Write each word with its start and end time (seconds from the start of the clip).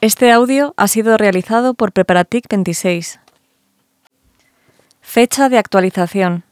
Este 0.00 0.30
audio 0.30 0.74
ha 0.76 0.86
sido 0.86 1.16
realizado 1.16 1.74
por 1.74 1.90
Preparatic 1.90 2.48
26. 2.48 3.18
Fecha 5.00 5.48
de 5.48 5.58
actualización 5.58 6.44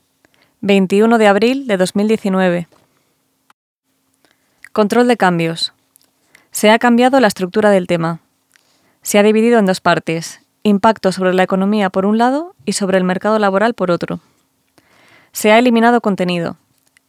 21 0.62 1.16
de 1.16 1.28
abril 1.28 1.68
de 1.68 1.76
2019. 1.76 2.66
Control 4.72 5.06
de 5.06 5.16
cambios. 5.16 5.72
Se 6.50 6.70
ha 6.72 6.80
cambiado 6.80 7.20
la 7.20 7.28
estructura 7.28 7.70
del 7.70 7.86
tema. 7.86 8.18
Se 9.02 9.20
ha 9.20 9.22
dividido 9.22 9.60
en 9.60 9.66
dos 9.66 9.80
partes, 9.80 10.40
impacto 10.64 11.12
sobre 11.12 11.32
la 11.32 11.44
economía 11.44 11.88
por 11.88 12.04
un 12.04 12.18
lado 12.18 12.56
y 12.64 12.72
sobre 12.72 12.98
el 12.98 13.04
mercado 13.04 13.38
laboral 13.38 13.74
por 13.74 13.92
otro. 13.92 14.18
Se 15.30 15.52
ha 15.52 15.60
eliminado 15.60 16.00
contenido, 16.00 16.56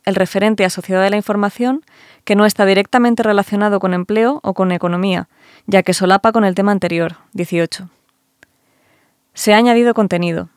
el 0.05 0.13
referente 0.13 0.65
a 0.65 0.69
sociedad 0.69 1.01
de 1.01 1.09
la 1.09 1.17
información 1.17 1.83
que 2.27 2.35
no 2.35 2.45
está 2.45 2.65
directamente 2.65 3.23
relacionado 3.23 3.79
con 3.79 3.93
empleo 3.93 4.41
o 4.43 4.53
con 4.53 4.73
economía, 4.73 5.29
ya 5.65 5.81
que 5.81 5.93
solapa 5.93 6.33
con 6.33 6.43
el 6.43 6.55
tema 6.55 6.73
anterior, 6.73 7.15
18. 7.31 7.89
Se 9.33 9.53
ha 9.53 9.57
añadido 9.57 9.93
contenido. 9.93 10.49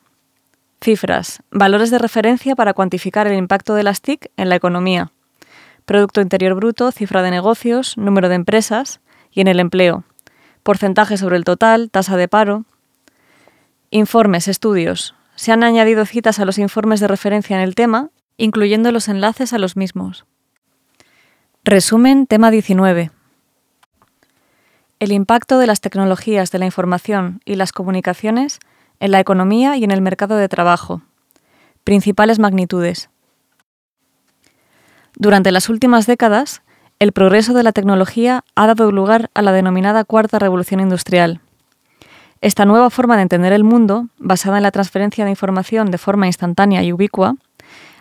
Cifras, 0.82 1.44
valores 1.52 1.92
de 1.92 1.98
referencia 1.98 2.56
para 2.56 2.74
cuantificar 2.74 3.28
el 3.28 3.38
impacto 3.38 3.76
de 3.76 3.84
las 3.84 4.00
TIC 4.00 4.32
en 4.36 4.48
la 4.48 4.56
economía. 4.56 5.12
Producto 5.84 6.20
Interior 6.20 6.56
Bruto, 6.56 6.90
cifra 6.90 7.22
de 7.22 7.30
negocios, 7.30 7.96
número 7.96 8.28
de 8.28 8.34
empresas 8.34 8.98
y 9.30 9.40
en 9.40 9.46
el 9.46 9.60
empleo. 9.60 10.02
Porcentaje 10.64 11.18
sobre 11.18 11.36
el 11.36 11.44
total, 11.44 11.88
tasa 11.92 12.16
de 12.16 12.26
paro. 12.26 12.64
Informes, 13.90 14.48
estudios. 14.48 15.14
Se 15.36 15.52
han 15.52 15.62
añadido 15.62 16.04
citas 16.04 16.40
a 16.40 16.44
los 16.44 16.58
informes 16.58 16.98
de 16.98 17.06
referencia 17.06 17.54
en 17.54 17.62
el 17.62 17.76
tema, 17.76 18.10
incluyendo 18.38 18.90
los 18.90 19.06
enlaces 19.06 19.52
a 19.52 19.58
los 19.58 19.76
mismos. 19.76 20.26
Resumen, 21.62 22.26
tema 22.26 22.50
19. 22.50 23.10
El 24.98 25.12
impacto 25.12 25.58
de 25.58 25.66
las 25.66 25.82
tecnologías 25.82 26.50
de 26.50 26.58
la 26.58 26.64
información 26.64 27.42
y 27.44 27.56
las 27.56 27.72
comunicaciones 27.72 28.60
en 28.98 29.10
la 29.10 29.20
economía 29.20 29.76
y 29.76 29.84
en 29.84 29.90
el 29.90 30.00
mercado 30.00 30.36
de 30.36 30.48
trabajo. 30.48 31.02
Principales 31.84 32.38
magnitudes. 32.38 33.10
Durante 35.16 35.52
las 35.52 35.68
últimas 35.68 36.06
décadas, 36.06 36.62
el 36.98 37.12
progreso 37.12 37.52
de 37.52 37.62
la 37.62 37.72
tecnología 37.72 38.42
ha 38.54 38.66
dado 38.66 38.90
lugar 38.90 39.28
a 39.34 39.42
la 39.42 39.52
denominada 39.52 40.04
Cuarta 40.04 40.38
Revolución 40.38 40.80
Industrial. 40.80 41.42
Esta 42.40 42.64
nueva 42.64 42.88
forma 42.88 43.16
de 43.16 43.22
entender 43.22 43.52
el 43.52 43.64
mundo, 43.64 44.06
basada 44.16 44.56
en 44.56 44.62
la 44.62 44.70
transferencia 44.70 45.26
de 45.26 45.30
información 45.30 45.90
de 45.90 45.98
forma 45.98 46.26
instantánea 46.26 46.82
y 46.82 46.94
ubicua, 46.94 47.34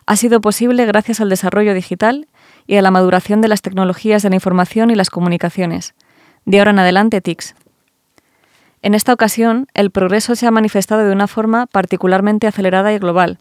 ha 0.06 0.16
sido 0.16 0.40
posible 0.40 0.86
gracias 0.86 1.20
al 1.20 1.28
desarrollo 1.28 1.74
digital 1.74 2.30
y 2.70 2.78
a 2.78 2.84
la 2.84 2.92
maduración 2.92 3.42
de 3.42 3.48
las 3.48 3.64
tecnologías 3.64 4.22
de 4.22 4.30
la 4.30 4.36
información 4.36 4.92
y 4.92 4.96
las 4.96 5.10
comunicaciones. 5.10 5.96
De 6.46 6.60
ahora 6.60 6.70
en 6.70 6.78
adelante, 6.78 7.20
TICS. 7.20 7.56
En 8.84 8.94
esta 8.94 9.12
ocasión, 9.12 9.66
el 9.74 9.90
progreso 9.90 10.36
se 10.36 10.46
ha 10.46 10.52
manifestado 10.52 11.04
de 11.04 11.12
una 11.12 11.26
forma 11.26 11.66
particularmente 11.66 12.46
acelerada 12.46 12.94
y 12.94 13.00
global, 13.00 13.40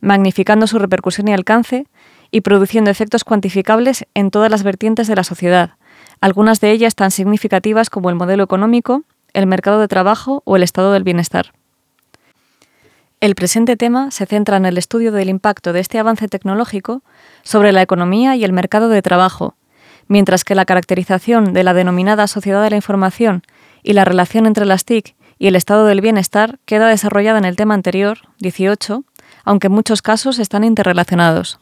magnificando 0.00 0.66
su 0.66 0.78
repercusión 0.78 1.28
y 1.28 1.34
alcance 1.34 1.88
y 2.30 2.40
produciendo 2.40 2.90
efectos 2.90 3.22
cuantificables 3.22 4.06
en 4.14 4.30
todas 4.30 4.50
las 4.50 4.62
vertientes 4.62 5.06
de 5.08 5.14
la 5.14 5.24
sociedad, 5.24 5.72
algunas 6.22 6.60
de 6.60 6.70
ellas 6.70 6.94
tan 6.94 7.10
significativas 7.10 7.90
como 7.90 8.08
el 8.08 8.16
modelo 8.16 8.42
económico, 8.42 9.02
el 9.34 9.46
mercado 9.46 9.78
de 9.78 9.88
trabajo 9.88 10.40
o 10.46 10.56
el 10.56 10.62
estado 10.62 10.90
del 10.94 11.04
bienestar. 11.04 11.52
El 13.20 13.34
presente 13.34 13.76
tema 13.76 14.10
se 14.10 14.24
centra 14.24 14.56
en 14.56 14.64
el 14.64 14.78
estudio 14.78 15.12
del 15.12 15.28
impacto 15.28 15.74
de 15.74 15.80
este 15.80 15.98
avance 15.98 16.26
tecnológico 16.26 17.02
sobre 17.42 17.70
la 17.70 17.82
economía 17.82 18.34
y 18.34 18.44
el 18.44 18.54
mercado 18.54 18.88
de 18.88 19.02
trabajo, 19.02 19.56
mientras 20.08 20.42
que 20.42 20.54
la 20.54 20.64
caracterización 20.64 21.52
de 21.52 21.62
la 21.62 21.74
denominada 21.74 22.26
sociedad 22.26 22.62
de 22.62 22.70
la 22.70 22.76
información 22.76 23.42
y 23.82 23.92
la 23.92 24.06
relación 24.06 24.46
entre 24.46 24.64
las 24.64 24.86
TIC 24.86 25.14
y 25.38 25.48
el 25.48 25.56
estado 25.56 25.84
del 25.84 26.00
bienestar 26.00 26.58
queda 26.64 26.88
desarrollada 26.88 27.38
en 27.38 27.44
el 27.44 27.56
tema 27.56 27.74
anterior, 27.74 28.20
18, 28.38 29.04
aunque 29.44 29.66
en 29.66 29.74
muchos 29.74 30.00
casos 30.00 30.38
están 30.38 30.64
interrelacionados. 30.64 31.60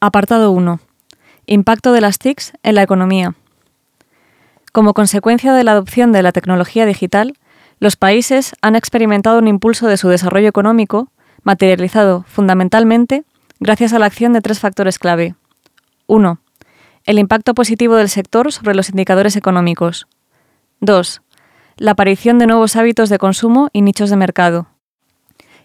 Apartado 0.00 0.50
1. 0.50 0.80
Impacto 1.46 1.92
de 1.92 2.00
las 2.00 2.18
TICs 2.18 2.52
en 2.64 2.74
la 2.74 2.82
economía. 2.82 3.36
Como 4.72 4.92
consecuencia 4.92 5.52
de 5.52 5.62
la 5.62 5.72
adopción 5.72 6.10
de 6.10 6.22
la 6.22 6.32
tecnología 6.32 6.84
digital, 6.84 7.34
los 7.82 7.96
países 7.96 8.54
han 8.62 8.76
experimentado 8.76 9.40
un 9.40 9.48
impulso 9.48 9.88
de 9.88 9.96
su 9.96 10.08
desarrollo 10.08 10.46
económico, 10.46 11.10
materializado 11.42 12.24
fundamentalmente 12.28 13.24
gracias 13.58 13.92
a 13.92 13.98
la 13.98 14.06
acción 14.06 14.32
de 14.32 14.40
tres 14.40 14.60
factores 14.60 15.00
clave. 15.00 15.34
1. 16.06 16.38
El 17.06 17.18
impacto 17.18 17.54
positivo 17.54 17.96
del 17.96 18.08
sector 18.08 18.52
sobre 18.52 18.76
los 18.76 18.90
indicadores 18.90 19.34
económicos. 19.34 20.06
2. 20.78 21.22
La 21.76 21.90
aparición 21.90 22.38
de 22.38 22.46
nuevos 22.46 22.76
hábitos 22.76 23.08
de 23.08 23.18
consumo 23.18 23.68
y 23.72 23.82
nichos 23.82 24.10
de 24.10 24.16
mercado. 24.16 24.68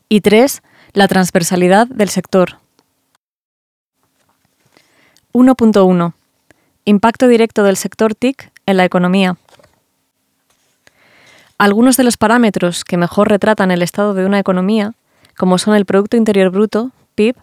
Y 0.09 0.21
3. 0.21 0.63
La 0.93 1.07
transversalidad 1.07 1.85
del 1.85 2.09
sector. 2.09 2.57
1.1. 5.33 6.13
Impacto 6.85 7.27
directo 7.27 7.61
del 7.61 7.77
sector 7.77 8.15
TIC 8.15 8.51
en 8.65 8.77
la 8.77 8.85
economía. 8.85 9.37
Algunos 11.59 11.97
de 11.97 12.03
los 12.03 12.17
parámetros 12.17 12.85
que 12.85 12.97
mejor 12.97 13.29
retratan 13.29 13.71
el 13.71 13.81
estado 13.81 14.13
de 14.13 14.27
una 14.27 14.37
economía, 14.37 14.93
como 15.35 15.57
son 15.57 15.73
el 15.73 15.85
Producto 15.85 16.15
Interior 16.15 16.51
Bruto, 16.51 16.91
PIB, 17.15 17.35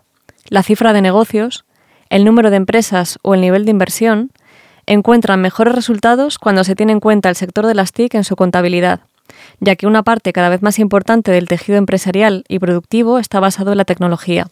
la 0.48 0.62
cifra 0.62 0.92
de 0.92 1.02
negocios, 1.02 1.64
el 2.10 2.25
número 2.25 2.50
de 2.50 2.56
empresas 2.56 3.19
o 3.22 3.34
el 3.34 3.41
nivel 3.41 3.64
de 3.64 3.72
inversión, 3.72 4.30
encuentran 4.86 5.41
mejores 5.41 5.75
resultados 5.75 6.38
cuando 6.38 6.62
se 6.62 6.76
tiene 6.76 6.92
en 6.92 7.00
cuenta 7.00 7.28
el 7.28 7.34
sector 7.34 7.66
de 7.66 7.75
las 7.75 7.92
TIC 7.92 8.14
en 8.14 8.22
su 8.22 8.36
contabilidad, 8.36 9.00
ya 9.58 9.75
que 9.75 9.88
una 9.88 10.04
parte 10.04 10.32
cada 10.32 10.48
vez 10.48 10.62
más 10.62 10.78
importante 10.78 11.32
del 11.32 11.48
tejido 11.48 11.76
empresarial 11.76 12.44
y 12.46 12.60
productivo 12.60 13.19
está 13.19 13.41
basado 13.41 13.72
en 13.72 13.78
la 13.78 13.84
tecnología. 13.84 14.46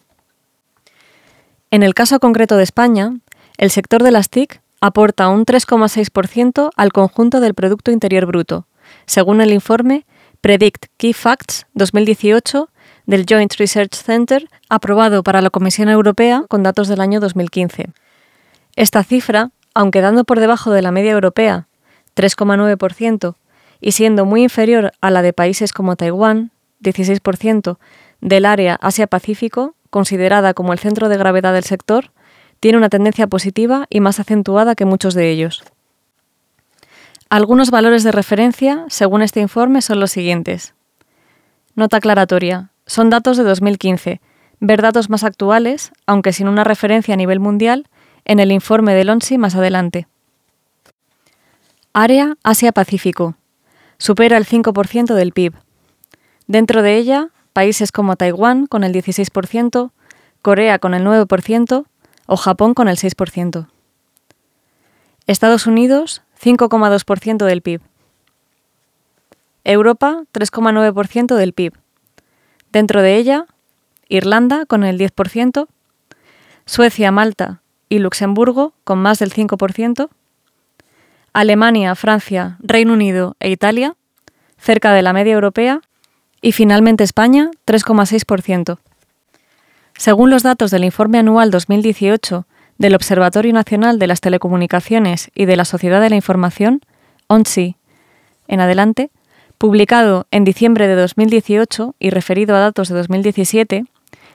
En 1.71 1.83
el 1.83 1.93
caso 1.93 2.19
concreto 2.19 2.57
de 2.57 2.63
España, 2.63 3.13
el 3.57 3.71
sector 3.71 4.03
de 4.03 4.11
las 4.11 4.29
TIC 4.29 4.61
aporta 4.81 5.29
un 5.29 5.45
3,6% 5.45 6.69
al 6.75 6.91
conjunto 6.91 7.39
del 7.39 7.53
Producto 7.53 7.91
Interior 7.91 8.25
Bruto, 8.25 8.67
según 9.05 9.41
el 9.41 9.53
informe 9.53 10.05
Predict 10.41 10.87
Key 10.97 11.13
Facts 11.13 11.67
2018 11.73 12.69
del 13.05 13.25
Joint 13.27 13.53
Research 13.55 13.95
Center, 13.95 14.47
aprobado 14.69 15.23
para 15.23 15.41
la 15.41 15.49
Comisión 15.49 15.89
Europea 15.89 16.45
con 16.47 16.63
datos 16.63 16.87
del 16.87 17.01
año 17.01 17.19
2015. 17.19 17.89
Esta 18.75 19.03
cifra, 19.03 19.51
aunque 19.73 20.01
dando 20.01 20.23
por 20.23 20.39
debajo 20.39 20.71
de 20.71 20.81
la 20.81 20.91
media 20.91 21.11
europea, 21.11 21.67
3,9%, 22.15 23.35
y 23.81 23.91
siendo 23.91 24.25
muy 24.25 24.43
inferior 24.43 24.93
a 25.01 25.11
la 25.11 25.21
de 25.21 25.33
países 25.33 25.73
como 25.73 25.95
Taiwán, 25.95 26.51
16%, 26.81 27.77
del 28.21 28.45
área 28.45 28.75
Asia-Pacífico, 28.81 29.75
considerada 29.89 30.53
como 30.53 30.73
el 30.73 30.79
centro 30.79 31.09
de 31.09 31.17
gravedad 31.17 31.53
del 31.53 31.63
sector, 31.63 32.11
tiene 32.59 32.77
una 32.77 32.89
tendencia 32.89 33.27
positiva 33.27 33.85
y 33.89 33.99
más 33.99 34.19
acentuada 34.19 34.75
que 34.75 34.85
muchos 34.85 35.13
de 35.13 35.29
ellos. 35.29 35.63
Algunos 37.33 37.71
valores 37.71 38.03
de 38.03 38.11
referencia, 38.11 38.85
según 38.89 39.23
este 39.23 39.39
informe, 39.39 39.81
son 39.81 39.99
los 39.99 40.11
siguientes. 40.11 40.75
Nota 41.73 41.97
aclaratoria. 41.97 42.69
Son 42.85 43.09
datos 43.09 43.37
de 43.37 43.43
2015. 43.43 44.21
Ver 44.59 44.81
datos 44.83 45.09
más 45.09 45.23
actuales, 45.23 45.93
aunque 46.05 46.31
sin 46.31 46.47
una 46.47 46.63
referencia 46.63 47.15
a 47.15 47.17
nivel 47.17 47.39
mundial, 47.39 47.87
en 48.23 48.39
el 48.39 48.51
informe 48.51 48.93
del 48.93 49.09
ONSI 49.09 49.39
más 49.39 49.55
adelante. 49.55 50.05
Área 51.91 52.35
Asia-Pacífico. 52.43 53.33
Supera 53.97 54.37
el 54.37 54.45
5% 54.45 55.15
del 55.15 55.31
PIB. 55.31 55.55
Dentro 56.45 56.83
de 56.83 56.97
ella, 56.97 57.29
países 57.51 57.91
como 57.91 58.15
Taiwán 58.15 58.67
con 58.67 58.83
el 58.83 58.93
16%, 58.93 59.89
Corea 60.43 60.77
con 60.77 60.93
el 60.93 61.03
9% 61.03 61.85
o 62.27 62.37
Japón 62.37 62.75
con 62.75 62.87
el 62.87 62.97
6%. 62.97 63.69
Estados 65.25 65.65
Unidos 65.65 66.21
5,2% 66.43 67.45
del 67.45 67.61
PIB. 67.61 67.81
Europa, 69.63 70.23
3,9% 70.33 71.35
del 71.35 71.53
PIB. 71.53 71.73
Dentro 72.71 73.01
de 73.01 73.15
ella, 73.15 73.45
Irlanda 74.09 74.65
con 74.65 74.83
el 74.83 74.99
10%, 74.99 75.67
Suecia, 76.65 77.11
Malta 77.11 77.61
y 77.87 77.99
Luxemburgo 77.99 78.73
con 78.83 78.99
más 78.99 79.19
del 79.19 79.33
5%, 79.33 80.09
Alemania, 81.31 81.95
Francia, 81.95 82.57
Reino 82.59 82.93
Unido 82.93 83.37
e 83.39 83.49
Italia, 83.49 83.95
cerca 84.57 84.91
de 84.91 85.01
la 85.01 85.13
media 85.13 85.33
europea, 85.33 85.81
y 86.41 86.51
finalmente 86.51 87.05
España, 87.05 87.51
3,6%. 87.65 88.79
Según 89.95 90.29
los 90.29 90.43
datos 90.43 90.71
del 90.71 90.83
informe 90.83 91.19
anual 91.19 91.51
2018 91.51 92.45
del 92.83 92.95
Observatorio 92.95 93.53
Nacional 93.53 93.97
de 93.97 94.07
las 94.07 94.19
Telecomunicaciones 94.19 95.31
y 95.33 95.45
de 95.45 95.55
la 95.55 95.63
Sociedad 95.63 96.01
de 96.01 96.09
la 96.09 96.17
Información, 96.17 96.81
ONSI, 97.27 97.77
en 98.49 98.59
adelante, 98.59 99.09
publicado 99.57 100.27
en 100.31 100.43
diciembre 100.43 100.89
de 100.89 100.95
2018 100.95 101.95
y 101.97 102.09
referido 102.09 102.57
a 102.57 102.59
datos 102.59 102.89
de 102.89 102.95
2017, 102.95 103.85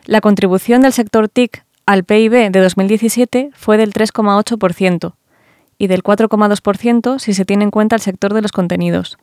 la 0.07 0.23
contribución 0.23 0.81
del 0.81 0.95
sector 0.95 1.29
TIC 1.29 1.63
al 1.85 2.05
PIB 2.05 2.51
de 2.51 2.61
2017 2.61 3.51
fue 3.53 3.77
del 3.77 3.93
3,8% 3.93 5.13
y 5.77 5.87
del 5.89 6.03
4,2% 6.03 7.19
si 7.19 7.35
se 7.35 7.45
tiene 7.45 7.65
en 7.65 7.71
cuenta 7.71 7.97
el 7.97 8.03
sector 8.03 8.33
de 8.33 8.41
los 8.41 8.53
contenidos. 8.53 9.19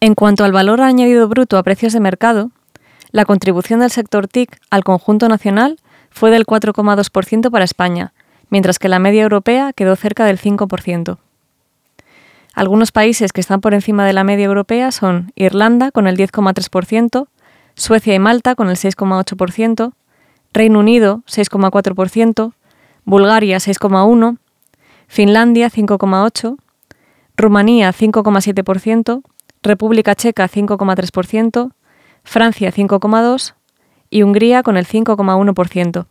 En 0.00 0.16
cuanto 0.16 0.42
al 0.42 0.50
valor 0.50 0.80
añadido 0.80 1.28
bruto 1.28 1.56
a 1.56 1.62
precios 1.62 1.92
de 1.92 2.00
mercado, 2.00 2.50
la 3.12 3.24
contribución 3.24 3.78
del 3.78 3.92
sector 3.92 4.26
TIC 4.26 4.58
al 4.68 4.82
conjunto 4.82 5.28
nacional 5.28 5.78
fue 6.10 6.30
del 6.30 6.46
4,2% 6.46 7.50
para 7.50 7.64
España, 7.64 8.12
mientras 8.50 8.78
que 8.78 8.88
la 8.88 8.98
media 8.98 9.22
europea 9.22 9.72
quedó 9.72 9.96
cerca 9.96 10.24
del 10.24 10.38
5%. 10.38 11.18
Algunos 12.54 12.90
países 12.92 13.32
que 13.32 13.40
están 13.40 13.60
por 13.60 13.74
encima 13.74 14.04
de 14.04 14.12
la 14.12 14.24
media 14.24 14.46
europea 14.46 14.90
son 14.90 15.32
Irlanda 15.36 15.90
con 15.92 16.06
el 16.06 16.16
10,3%, 16.16 17.28
Suecia 17.74 18.14
y 18.14 18.18
Malta 18.18 18.54
con 18.54 18.68
el 18.68 18.76
6,8%, 18.76 19.92
Reino 20.52 20.78
Unido 20.80 21.22
6,4%, 21.26 22.52
Bulgaria 23.04 23.58
6,1%, 23.58 24.38
Finlandia 25.06 25.70
5,8%, 25.70 26.56
Rumanía 27.36 27.92
5,7%, 27.92 29.22
República 29.62 30.14
Checa 30.16 30.48
5,3%, 30.48 31.70
Francia 32.24 32.72
5,2% 32.72 33.57
y 34.10 34.22
Hungría 34.22 34.62
con 34.62 34.76
el 34.76 34.86
5,1%. 34.86 36.06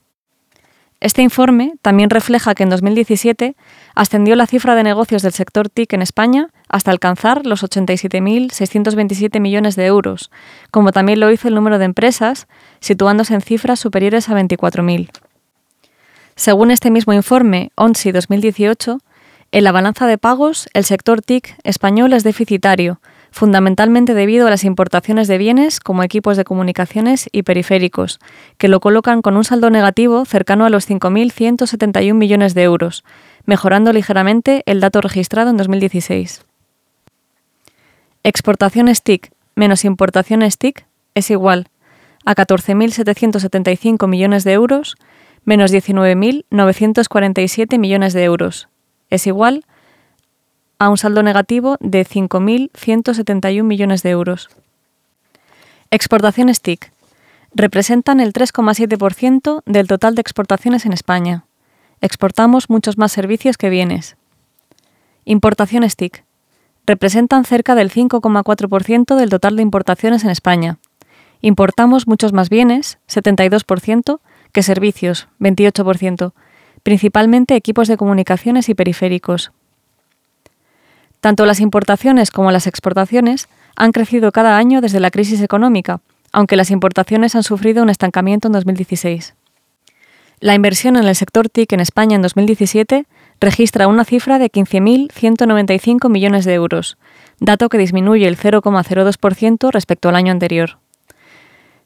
Este 1.00 1.22
informe 1.22 1.74
también 1.84 2.10
refleja 2.10 2.56
que 2.56 2.64
en 2.64 2.72
2017 2.72 3.56
ascendió 3.94 4.36
la 4.36 4.48
cifra 4.48 4.74
de 4.74 4.82
negocios 4.82 5.22
del 5.22 5.32
sector 5.32 5.70
TIC 5.70 5.94
en 5.94 6.02
España 6.02 6.50
hasta 6.70 6.90
alcanzar 6.90 7.46
los 7.46 7.64
87.627 7.64 9.40
millones 9.40 9.76
de 9.76 9.86
euros, 9.86 10.32
como 10.72 10.92
también 10.92 11.20
lo 11.20 11.32
hizo 11.32 11.48
el 11.50 11.56
número 11.56 11.78
de 11.78 11.86
empresas, 11.86 12.48
situándose 12.80 13.36
en 13.36 13.42
cifras 13.42 13.80
superiores 13.80 14.28
a 14.30 14.34
24.000. 14.34 15.12
Según 16.36 16.72
este 16.72 16.90
mismo 16.90 17.14
informe, 17.14 17.72
ONSI 17.76 18.12
2018, 18.12 18.98
en 19.52 19.64
la 19.64 19.72
balanza 19.72 20.08
de 20.08 20.18
pagos, 20.18 20.68
el 20.74 20.84
sector 20.84 21.22
TIC 21.22 21.58
español 21.64 22.14
es 22.14 22.24
deficitario, 22.24 23.00
fundamentalmente 23.38 24.14
debido 24.14 24.48
a 24.48 24.50
las 24.50 24.64
importaciones 24.64 25.28
de 25.28 25.38
bienes 25.38 25.80
como 25.80 26.04
equipos 26.04 26.36
de 26.36 26.44
comunicaciones 26.44 27.30
y 27.32 27.44
periféricos, 27.44 28.20
que 28.58 28.68
lo 28.68 28.80
colocan 28.80 29.22
con 29.22 29.38
un 29.38 29.44
saldo 29.44 29.70
negativo 29.70 30.26
cercano 30.26 30.66
a 30.66 30.70
los 30.70 30.90
5.171 30.90 32.14
millones 32.14 32.54
de 32.54 32.64
euros, 32.64 33.04
mejorando 33.46 33.94
ligeramente 33.94 34.64
el 34.66 34.80
dato 34.80 35.02
registrado 35.02 35.52
en 35.52 35.58
2016. 35.58 36.44
Exportaciones 38.24 39.04
TIC 39.04 39.32
menos 39.56 39.86
importaciones 39.86 40.58
TIC 40.58 40.86
es 41.16 41.32
igual 41.32 41.70
a 42.26 42.36
14.775 42.36 44.08
millones 44.08 44.44
de 44.44 44.54
euros 44.54 44.98
menos 45.46 45.72
19.947 45.72 47.80
millones 47.80 48.14
de 48.14 48.24
euros. 48.24 48.68
Es 49.10 49.28
igual 49.28 49.64
a 49.64 49.77
a 50.80 50.90
un 50.90 50.98
saldo 50.98 51.24
negativo 51.24 51.78
de 51.80 52.06
5.171 52.06 53.64
millones 53.64 54.04
de 54.04 54.10
euros. 54.12 54.50
Exportaciones 55.90 56.62
TIC 56.62 56.92
representan 57.54 58.20
el 58.20 58.34
3,7% 58.34 59.64
del 59.66 59.88
total 59.88 60.16
de 60.16 60.22
exportaciones 60.22 60.86
en 60.86 60.94
España. 60.94 61.46
Exportamos 62.02 62.70
muchos 62.70 62.98
más 62.98 63.12
servicios 63.12 63.58
que 63.58 63.70
bienes. 63.70 64.18
Importaciones 65.26 65.96
TIC 65.96 66.24
representan 66.86 67.44
cerca 67.44 67.76
del 67.76 67.92
5,4% 67.92 69.16
del 69.16 69.30
total 69.30 69.56
de 69.56 69.62
importaciones 69.62 70.24
en 70.24 70.30
España. 70.30 70.78
Importamos 71.42 72.08
muchos 72.08 72.34
más 72.34 72.50
bienes, 72.50 72.98
72%, 73.10 74.20
que 74.52 74.64
servicios, 74.64 75.28
28%, 75.40 76.34
principalmente 76.84 77.56
equipos 77.56 77.88
de 77.88 77.98
comunicaciones 77.98 78.70
y 78.70 78.76
periféricos, 78.76 79.52
tanto 81.20 81.46
las 81.46 81.60
importaciones 81.60 82.32
como 82.32 82.52
las 82.52 82.68
exportaciones 82.68 83.48
han 83.76 83.92
crecido 83.92 84.32
cada 84.32 84.58
año 84.58 84.82
desde 84.82 85.00
la 85.00 85.12
crisis 85.12 85.42
económica, 85.42 86.02
aunque 86.32 86.56
las 86.56 86.72
importaciones 86.72 87.36
han 87.36 87.44
sufrido 87.44 87.84
un 87.84 87.90
estancamiento 87.90 88.48
en 88.48 88.54
2016. 88.54 89.36
La 90.40 90.54
inversión 90.54 90.98
en 90.98 91.06
el 91.06 91.16
sector 91.16 91.50
TIC 91.50 91.74
en 91.74 91.80
España 91.80 92.16
en 92.16 92.22
2017 92.22 93.06
registra 93.40 93.88
una 93.88 94.06
cifra 94.06 94.38
de 94.38 94.52
15.195 94.52 96.10
millones 96.10 96.46
de 96.46 96.54
euros, 96.54 96.98
dato 97.40 97.70
que 97.70 97.78
disminuye 97.78 98.28
el 98.28 98.38
0,02% 98.38 99.72
respecto 99.72 100.10
al 100.10 100.16
año 100.16 100.32
anterior. 100.32 100.78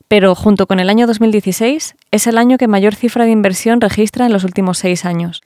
Pero, 0.10 0.36
junto 0.36 0.68
con 0.68 0.81
el 0.81 0.89
año 0.89 1.07
2016, 1.07 1.95
es 2.12 2.27
el 2.27 2.38
año 2.38 2.57
que 2.57 2.68
mayor 2.68 2.95
cifra 2.95 3.24
de 3.24 3.31
inversión 3.31 3.80
registra 3.80 4.25
en 4.25 4.34
los 4.34 4.44
últimos 4.44 4.77
seis 4.77 5.06
años, 5.06 5.42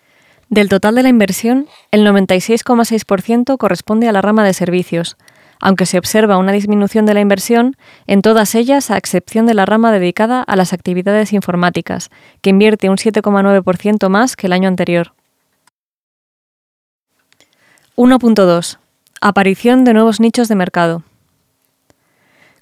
del 0.50 0.70
total 0.70 0.96
de 0.96 1.04
la 1.04 1.10
inversión, 1.10 1.68
el 1.92 2.06
96,6% 2.06 3.58
corresponde 3.58 4.08
a 4.08 4.12
la 4.12 4.22
rama 4.22 4.44
de 4.44 4.54
servicios, 4.54 5.18
aunque 5.60 5.86
se 5.86 5.98
observa 5.98 6.38
una 6.38 6.52
disminución 6.52 7.06
de 7.06 7.14
la 7.14 7.22
inversión 7.22 7.76
en 8.08 8.22
todas 8.22 8.56
ellas 8.56 8.92
a 8.92 8.98
excepción 8.98 9.46
de 9.46 9.54
la 9.54 9.66
rama 9.66 9.92
dedicada 9.92 10.44
a 10.44 10.56
las 10.56 10.74
actividades 10.74 11.34
informáticas, 11.34 12.12
que 12.42 12.52
invierte 12.52 12.90
un 12.90 12.98
7,9% 12.98 14.10
más 14.10 14.36
que 14.36 14.48
el 14.48 14.54
año 14.54 14.68
anterior. 14.68 15.14
1.2. 17.96 18.78
Aparición 19.22 19.86
de 19.86 19.94
nuevos 19.94 20.20
nichos 20.20 20.48
de 20.48 20.56
mercado. 20.56 21.04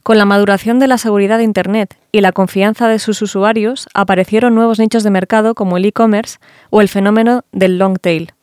Con 0.04 0.18
la 0.18 0.26
maduración 0.26 0.80
de 0.80 0.88
la 0.88 0.98
seguridad 0.98 1.38
de 1.38 1.46
Internet 1.46 1.98
y 2.12 2.20
la 2.20 2.34
confianza 2.34 2.90
de 2.90 3.00
sus 3.00 3.22
usuarios, 3.22 3.88
aparecieron 3.94 4.54
nuevos 4.54 4.78
nichos 4.78 5.04
de 5.04 5.10
mercado 5.10 5.56
como 5.56 5.78
el 5.78 5.86
e-commerce 5.86 6.40
o 6.72 6.82
el 6.82 6.90
fenómeno 6.90 7.46
del 7.54 7.78
long 7.78 7.98
tail. 7.98 8.34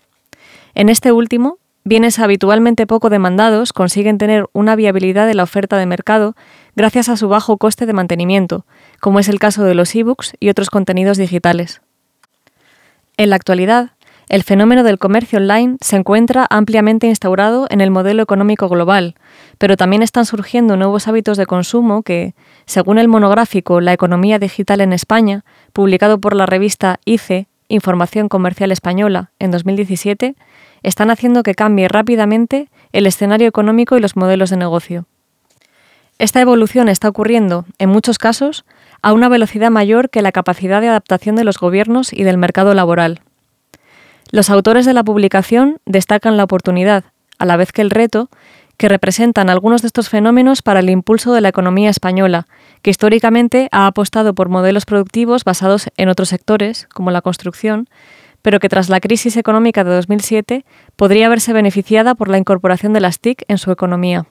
En 0.74 0.88
este 0.88 1.12
último, 1.12 1.58
bienes 1.84 2.18
habitualmente 2.18 2.86
poco 2.86 3.10
demandados 3.10 3.74
consiguen 3.74 4.16
tener 4.16 4.46
una 4.54 4.74
viabilidad 4.74 5.26
de 5.26 5.34
la 5.34 5.42
oferta 5.42 5.76
de 5.76 5.84
mercado 5.84 6.34
gracias 6.76 7.10
a 7.10 7.18
su 7.18 7.28
bajo 7.28 7.58
coste 7.58 7.84
de 7.84 7.92
mantenimiento, 7.92 8.64
como 8.98 9.18
es 9.20 9.28
el 9.28 9.38
caso 9.38 9.62
de 9.62 9.74
los 9.74 9.94
e-books 9.94 10.32
y 10.40 10.48
otros 10.48 10.70
contenidos 10.70 11.18
digitales. 11.18 11.82
En 13.18 13.28
la 13.28 13.36
actualidad, 13.36 13.90
el 14.30 14.44
fenómeno 14.44 14.84
del 14.84 15.00
comercio 15.00 15.40
online 15.40 15.76
se 15.80 15.96
encuentra 15.96 16.46
ampliamente 16.50 17.08
instaurado 17.08 17.66
en 17.68 17.80
el 17.80 17.90
modelo 17.90 18.22
económico 18.22 18.68
global, 18.68 19.16
pero 19.58 19.76
también 19.76 20.04
están 20.04 20.24
surgiendo 20.24 20.76
nuevos 20.76 21.08
hábitos 21.08 21.36
de 21.36 21.46
consumo 21.46 22.04
que, 22.04 22.36
según 22.64 22.98
el 22.98 23.08
monográfico 23.08 23.80
La 23.80 23.92
economía 23.92 24.38
digital 24.38 24.82
en 24.82 24.92
España, 24.92 25.44
publicado 25.72 26.20
por 26.20 26.36
la 26.36 26.46
revista 26.46 27.00
ICE, 27.04 27.48
Información 27.66 28.28
Comercial 28.28 28.70
Española, 28.70 29.32
en 29.40 29.50
2017, 29.50 30.36
están 30.84 31.10
haciendo 31.10 31.42
que 31.42 31.56
cambie 31.56 31.88
rápidamente 31.88 32.68
el 32.92 33.08
escenario 33.08 33.48
económico 33.48 33.96
y 33.96 34.00
los 34.00 34.14
modelos 34.14 34.50
de 34.50 34.58
negocio. 34.58 35.06
Esta 36.20 36.40
evolución 36.40 36.88
está 36.88 37.08
ocurriendo, 37.08 37.64
en 37.78 37.88
muchos 37.88 38.18
casos, 38.18 38.64
a 39.02 39.12
una 39.12 39.28
velocidad 39.28 39.72
mayor 39.72 40.08
que 40.08 40.22
la 40.22 40.30
capacidad 40.30 40.80
de 40.80 40.88
adaptación 40.88 41.34
de 41.34 41.42
los 41.42 41.58
gobiernos 41.58 42.12
y 42.12 42.22
del 42.22 42.38
mercado 42.38 42.74
laboral. 42.74 43.22
Los 44.32 44.48
autores 44.48 44.86
de 44.86 44.92
la 44.92 45.02
publicación 45.02 45.80
destacan 45.86 46.36
la 46.36 46.44
oportunidad, 46.44 47.04
a 47.38 47.46
la 47.46 47.56
vez 47.56 47.72
que 47.72 47.82
el 47.82 47.90
reto, 47.90 48.28
que 48.76 48.88
representan 48.88 49.50
algunos 49.50 49.82
de 49.82 49.88
estos 49.88 50.08
fenómenos 50.08 50.62
para 50.62 50.80
el 50.80 50.88
impulso 50.88 51.34
de 51.34 51.40
la 51.40 51.48
economía 51.48 51.90
española, 51.90 52.46
que 52.80 52.90
históricamente 52.90 53.68
ha 53.72 53.88
apostado 53.88 54.32
por 54.32 54.48
modelos 54.48 54.86
productivos 54.86 55.42
basados 55.42 55.90
en 55.96 56.08
otros 56.08 56.28
sectores, 56.28 56.86
como 56.94 57.10
la 57.10 57.22
construcción, 57.22 57.88
pero 58.40 58.60
que 58.60 58.68
tras 58.68 58.88
la 58.88 59.00
crisis 59.00 59.36
económica 59.36 59.82
de 59.82 59.90
2007 59.96 60.64
podría 60.94 61.26
haberse 61.26 61.52
beneficiada 61.52 62.14
por 62.14 62.28
la 62.28 62.38
incorporación 62.38 62.92
de 62.92 63.00
las 63.00 63.18
TIC 63.18 63.42
en 63.48 63.58
su 63.58 63.72
economía. 63.72 64.26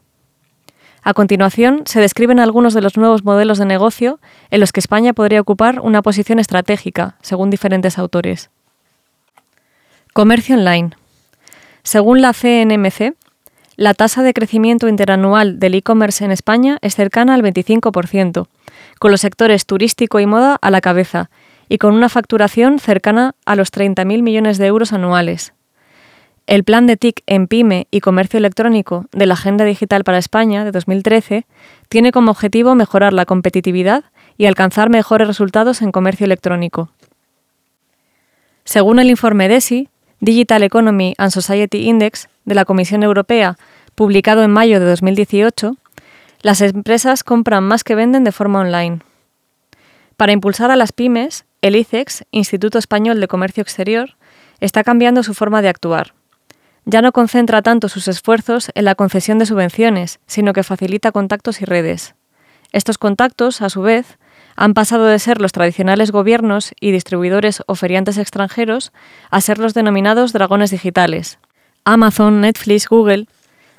A 1.03 1.13
continuación, 1.13 1.83
se 1.85 1.99
describen 1.99 2.39
algunos 2.39 2.73
de 2.73 2.81
los 2.81 2.97
nuevos 2.97 3.25
modelos 3.25 3.57
de 3.57 3.65
negocio 3.65 4.21
en 4.49 4.61
los 4.61 4.71
que 4.71 4.79
España 4.79 5.11
podría 5.11 5.41
ocupar 5.41 5.81
una 5.81 6.01
posición 6.01 6.39
estratégica, 6.39 7.17
según 7.21 7.49
diferentes 7.49 7.97
autores. 7.97 8.49
Comercio 10.19 10.57
online. 10.57 10.89
Según 11.81 12.21
la 12.21 12.33
CNMC, 12.33 13.13
la 13.77 13.93
tasa 13.93 14.21
de 14.21 14.33
crecimiento 14.33 14.89
interanual 14.89 15.59
del 15.59 15.75
e-commerce 15.75 16.25
en 16.25 16.31
España 16.31 16.77
es 16.81 16.93
cercana 16.95 17.35
al 17.35 17.41
25%, 17.41 18.47
con 18.99 19.11
los 19.11 19.21
sectores 19.21 19.65
turístico 19.65 20.19
y 20.19 20.25
moda 20.25 20.57
a 20.61 20.71
la 20.71 20.81
cabeza, 20.81 21.29
y 21.69 21.77
con 21.77 21.93
una 21.93 22.09
facturación 22.09 22.79
cercana 22.79 23.33
a 23.45 23.55
los 23.55 23.71
30.000 23.71 24.21
millones 24.21 24.57
de 24.57 24.65
euros 24.65 24.91
anuales. 24.91 25.53
El 26.47 26.65
plan 26.65 26.85
de 26.85 26.97
TIC 26.97 27.23
en 27.25 27.47
PyME 27.47 27.87
y 27.89 28.01
comercio 28.01 28.39
electrónico 28.39 29.05
de 29.13 29.25
la 29.25 29.35
Agenda 29.35 29.63
Digital 29.63 30.03
para 30.03 30.17
España 30.17 30.65
de 30.65 30.73
2013 30.73 31.45
tiene 31.87 32.11
como 32.11 32.31
objetivo 32.31 32.75
mejorar 32.75 33.13
la 33.13 33.23
competitividad 33.23 34.03
y 34.37 34.47
alcanzar 34.47 34.89
mejores 34.89 35.29
resultados 35.29 35.81
en 35.81 35.93
comercio 35.93 36.25
electrónico. 36.25 36.89
Según 38.65 38.99
el 38.99 39.09
informe 39.09 39.47
DESI, 39.47 39.87
Digital 40.19 40.63
Economy 40.63 41.13
and 41.17 41.31
Society 41.31 41.87
Index 41.87 42.27
de 42.45 42.55
la 42.55 42.65
Comisión 42.65 43.03
Europea, 43.03 43.57
publicado 43.95 44.43
en 44.43 44.51
mayo 44.51 44.79
de 44.79 44.85
2018, 44.85 45.75
las 46.41 46.61
empresas 46.61 47.23
compran 47.23 47.63
más 47.63 47.83
que 47.83 47.95
venden 47.95 48.23
de 48.23 48.31
forma 48.31 48.59
online. 48.59 48.99
Para 50.17 50.31
impulsar 50.31 50.71
a 50.71 50.75
las 50.75 50.91
pymes, 50.91 51.45
el 51.61 51.75
ICEX, 51.75 52.25
Instituto 52.31 52.77
Español 52.77 53.19
de 53.19 53.27
Comercio 53.27 53.61
Exterior, 53.61 54.17
está 54.59 54.83
cambiando 54.83 55.23
su 55.23 55.33
forma 55.33 55.61
de 55.61 55.69
actuar, 55.69 56.13
ya 56.85 57.01
no 57.01 57.11
concentra 57.11 57.61
tanto 57.61 57.87
sus 57.87 58.07
esfuerzos 58.07 58.71
en 58.73 58.85
la 58.85 58.95
concesión 58.95 59.37
de 59.37 59.45
subvenciones, 59.45 60.19
sino 60.25 60.53
que 60.53 60.63
facilita 60.63 61.11
contactos 61.11 61.61
y 61.61 61.65
redes. 61.65 62.15
Estos 62.71 62.97
contactos, 62.97 63.61
a 63.61 63.69
su 63.69 63.81
vez, 63.81 64.17
han 64.59 64.73
pasado 64.73 65.05
de 65.05 65.17
ser 65.19 65.39
los 65.39 65.53
tradicionales 65.53 66.11
gobiernos 66.11 66.73
y 66.81 66.91
distribuidores 66.91 67.63
o 67.65 67.75
feriantes 67.75 68.17
extranjeros 68.17 68.91
a 69.31 69.39
ser 69.39 69.57
los 69.57 69.73
denominados 69.73 70.33
dragones 70.33 70.69
digitales. 70.69 71.39
Amazon, 71.85 72.41
Netflix, 72.41 72.89
Google. 72.89 73.27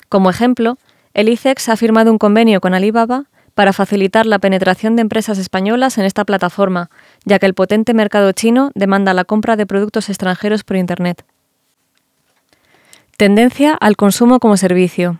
Como 0.09 0.31
ejemplo, 0.31 0.79
el 1.13 1.29
ICEX 1.29 1.69
ha 1.69 1.77
firmado 1.77 2.11
un 2.11 2.17
convenio 2.17 2.61
con 2.61 2.73
Alibaba 2.73 3.25
para 3.53 3.73
facilitar 3.73 4.25
la 4.25 4.39
penetración 4.39 4.95
de 4.95 5.03
empresas 5.03 5.37
españolas 5.37 5.99
en 5.99 6.05
esta 6.05 6.25
plataforma, 6.25 6.89
ya 7.25 7.37
que 7.37 7.45
el 7.45 7.53
potente 7.53 7.93
mercado 7.93 8.31
chino 8.31 8.71
demanda 8.73 9.13
la 9.13 9.23
compra 9.23 9.57
de 9.57 9.67
productos 9.67 10.09
extranjeros 10.09 10.63
por 10.63 10.77
Internet. 10.77 11.23
Tendencia 13.17 13.75
al 13.75 13.97
consumo 13.97 14.39
como 14.39 14.57
servicio. 14.57 15.19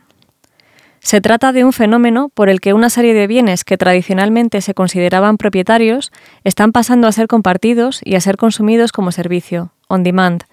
Se 1.03 1.19
trata 1.19 1.51
de 1.51 1.65
un 1.65 1.73
fenómeno 1.73 2.29
por 2.29 2.47
el 2.47 2.61
que 2.61 2.73
una 2.73 2.91
serie 2.91 3.15
de 3.15 3.25
bienes 3.25 3.63
que 3.63 3.77
tradicionalmente 3.77 4.61
se 4.61 4.75
consideraban 4.75 5.37
propietarios 5.37 6.11
están 6.43 6.71
pasando 6.71 7.07
a 7.07 7.11
ser 7.11 7.27
compartidos 7.27 8.01
y 8.05 8.15
a 8.15 8.21
ser 8.21 8.37
consumidos 8.37 8.91
como 8.91 9.11
servicio, 9.11 9.73
on 9.87 10.03
demand, 10.03 10.43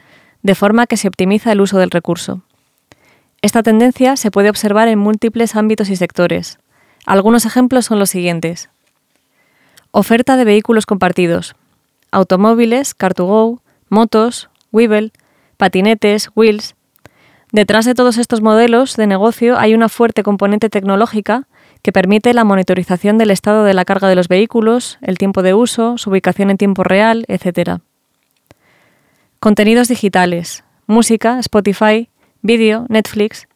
de 0.43 0.55
forma 0.55 0.87
que 0.87 0.97
se 0.97 1.07
optimiza 1.07 1.53
el 1.53 1.61
uso 1.61 1.79
del 1.79 1.91
recurso. 1.91 2.43
Esta 3.43 3.63
tendencia 3.63 4.17
se 4.17 4.31
puede 4.31 4.49
observar 4.49 4.89
en 4.89 4.99
múltiples 4.99 5.55
ámbitos 5.55 5.91
y 5.91 5.97
sectores. 5.97 6.59
Algunos 7.05 7.45
ejemplos 7.45 7.85
son 7.85 7.99
los 7.99 8.11
siguientes. 8.11 8.71
Oferta 9.91 10.37
de 10.37 10.45
vehículos 10.45 10.87
compartidos. 10.87 11.57
Automóviles, 12.11 12.97
Car2Go, 12.97 13.61
motos, 13.91 14.49
Weevil, 14.73 15.13
patinetes, 15.59 16.31
Wheels. 16.35 16.75
Detrás 17.51 17.87
de 17.87 17.95
todos 17.95 18.19
estos 18.19 18.43
modelos 18.43 18.97
de 18.97 19.07
negocio 19.07 19.59
hay 19.59 19.75
una 19.75 19.89
fuerte 19.89 20.23
componente 20.23 20.69
tecnológica 20.69 21.49
que 21.83 21.93
permite 21.93 22.35
la 22.35 22.45
monitorización 22.45 23.17
del 23.17 23.31
estado 23.31 23.65
de 23.65 23.73
la 23.73 23.87
carga 23.87 24.09
de 24.09 24.17
los 24.17 24.29
vehículos, 24.29 24.99
el 25.01 25.17
tiempo 25.17 25.43
de 25.43 25.55
uso, 25.55 25.97
su 25.97 26.11
ubicación 26.11 26.51
en 26.51 26.59
tiempo 26.59 26.85
real, 26.85 27.25
etc. 27.29 27.81
Contenidos 29.41 29.89
digitales. 29.89 30.65
Música, 30.87 31.39
Spotify, 31.39 32.09
vídeo, 32.43 32.85
Netflix, 32.89 33.47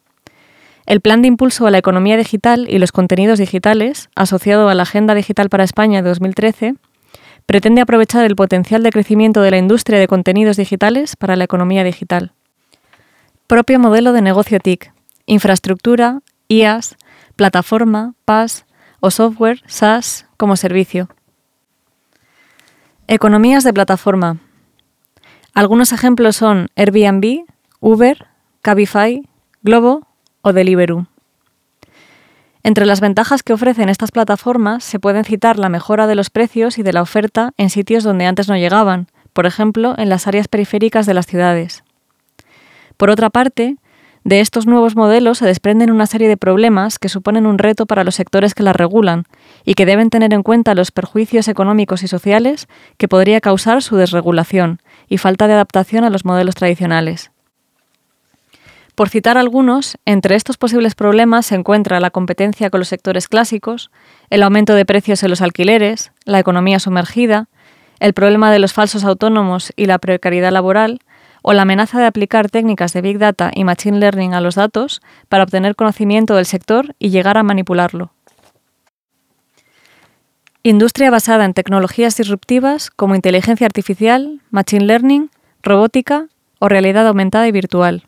el 0.85 1.01
Plan 1.01 1.21
de 1.21 1.29
Impulso 1.29 1.65
a 1.65 1.71
la 1.71 1.77
Economía 1.77 2.17
Digital 2.17 2.67
y 2.69 2.77
los 2.77 2.91
Contenidos 2.91 3.39
Digitales, 3.39 4.09
asociado 4.15 4.69
a 4.69 4.73
la 4.73 4.83
Agenda 4.83 5.15
Digital 5.15 5.49
para 5.49 5.63
España 5.63 6.01
de 6.01 6.09
2013, 6.09 6.75
pretende 7.45 7.81
aprovechar 7.81 8.25
el 8.25 8.35
potencial 8.35 8.83
de 8.83 8.91
crecimiento 8.91 9.41
de 9.41 9.51
la 9.51 9.57
industria 9.57 9.99
de 9.99 10.07
contenidos 10.07 10.57
digitales 10.57 11.15
para 11.15 11.35
la 11.35 11.43
economía 11.45 11.83
digital. 11.83 12.33
Propio 13.47 13.77
modelo 13.77 14.13
de 14.13 14.21
negocio 14.21 14.59
TIC, 14.59 14.93
infraestructura, 15.25 16.21
IaaS, 16.47 16.95
plataforma, 17.35 18.13
PaaS 18.23 18.65
o 19.01 19.11
software 19.11 19.61
SaaS 19.67 20.25
como 20.37 20.55
servicio. 20.55 21.09
Economías 23.07 23.65
de 23.65 23.73
plataforma. 23.73 24.37
Algunos 25.53 25.91
ejemplos 25.91 26.37
son 26.37 26.69
Airbnb, 26.77 27.43
Uber, 27.81 28.27
Cabify, 28.61 29.27
Globo 29.61 30.07
o 30.41 30.53
Deliveroo. 30.53 31.07
Entre 32.63 32.85
las 32.85 33.01
ventajas 33.01 33.43
que 33.43 33.51
ofrecen 33.51 33.89
estas 33.89 34.11
plataformas 34.11 34.85
se 34.85 34.99
pueden 34.99 35.25
citar 35.25 35.59
la 35.59 35.67
mejora 35.67 36.07
de 36.07 36.15
los 36.15 36.29
precios 36.29 36.77
y 36.77 36.83
de 36.83 36.93
la 36.93 37.01
oferta 37.01 37.51
en 37.57 37.69
sitios 37.69 38.05
donde 38.05 38.25
antes 38.25 38.47
no 38.47 38.55
llegaban, 38.55 39.07
por 39.33 39.45
ejemplo, 39.45 39.95
en 39.97 40.07
las 40.07 40.27
áreas 40.27 40.47
periféricas 40.47 41.05
de 41.05 41.13
las 41.13 41.25
ciudades. 41.25 41.82
Por 42.97 43.09
otra 43.09 43.29
parte, 43.29 43.77
de 44.23 44.39
estos 44.39 44.65
nuevos 44.65 44.95
modelos 44.95 45.39
se 45.39 45.45
desprenden 45.45 45.91
una 45.91 46.05
serie 46.05 46.29
de 46.29 46.37
problemas 46.37 46.97
que 46.97 47.09
suponen 47.09 47.45
un 47.45 47.57
reto 47.57 47.85
para 47.85 48.05
los 48.05 48.15
sectores 48.15 48.53
que 48.53 48.63
las 48.63 48.75
regulan 48.75 49.25
y 49.65 49.73
que 49.73 49.85
deben 49.85 50.09
tener 50.09 50.33
en 50.33 50.43
cuenta 50.43 50.75
los 50.75 50.91
perjuicios 50.91 51.49
económicos 51.49 52.03
y 52.03 52.07
sociales 52.07 52.67
que 52.97 53.09
podría 53.09 53.41
causar 53.41 53.83
su 53.83 53.97
desregulación 53.97 54.79
y 55.09 55.17
falta 55.17 55.47
de 55.47 55.53
adaptación 55.53 56.05
a 56.05 56.09
los 56.09 56.23
modelos 56.23 56.55
tradicionales. 56.55 57.31
Por 58.95 59.09
citar 59.09 59.37
algunos, 59.37 59.97
entre 60.05 60.35
estos 60.35 60.57
posibles 60.57 60.95
problemas 60.95 61.47
se 61.47 61.55
encuentra 61.55 61.99
la 61.99 62.11
competencia 62.11 62.69
con 62.69 62.79
los 62.79 62.87
sectores 62.87 63.27
clásicos, 63.27 63.91
el 64.29 64.43
aumento 64.43 64.75
de 64.75 64.85
precios 64.85 65.23
en 65.23 65.31
los 65.31 65.41
alquileres, 65.41 66.11
la 66.25 66.39
economía 66.39 66.79
sumergida, 66.79 67.49
el 67.99 68.13
problema 68.13 68.51
de 68.51 68.59
los 68.59 68.71
falsos 68.71 69.03
autónomos 69.03 69.73
y 69.75 69.87
la 69.87 69.97
precariedad 69.97 70.51
laboral, 70.51 70.99
o 71.43 71.53
la 71.53 71.61
amenaza 71.61 71.99
de 71.99 72.07
aplicar 72.07 72.49
técnicas 72.49 72.93
de 72.93 73.01
Big 73.01 73.19
Data 73.19 73.51
y 73.53 73.65
Machine 73.65 73.99
Learning 73.99 74.33
a 74.33 74.41
los 74.41 74.55
datos 74.55 75.01
para 75.29 75.43
obtener 75.43 75.75
conocimiento 75.75 76.35
del 76.35 76.47
sector 76.47 76.95
y 76.97 77.11
llegar 77.11 77.37
a 77.37 77.43
manipularlo. 77.43 78.11
Industria 80.63 81.11
basada 81.11 81.43
en 81.43 81.53
tecnologías 81.53 82.15
disruptivas 82.15 82.89
como 82.89 83.15
inteligencia 83.15 83.67
artificial, 83.67 84.41
Machine 84.49 84.85
Learning, 84.85 85.29
robótica 85.61 86.29
o 86.59 86.69
realidad 86.69 87.05
aumentada 87.05 87.47
y 87.47 87.51
virtual. 87.51 88.05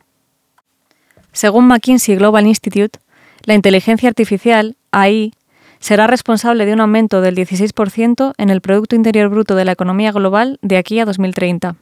Según 1.32 1.68
McKinsey 1.68 2.16
Global 2.16 2.46
Institute, 2.46 2.98
la 3.44 3.52
inteligencia 3.52 4.08
artificial, 4.08 4.76
AI, 4.90 5.32
será 5.78 6.06
responsable 6.06 6.64
de 6.64 6.72
un 6.72 6.80
aumento 6.80 7.20
del 7.20 7.36
16% 7.36 8.32
en 8.38 8.48
el 8.48 8.62
Producto 8.62 8.96
Interior 8.96 9.28
Bruto 9.28 9.54
de 9.54 9.66
la 9.66 9.72
economía 9.72 10.10
global 10.10 10.58
de 10.62 10.78
aquí 10.78 10.98
a 10.98 11.04
2030. 11.04 11.76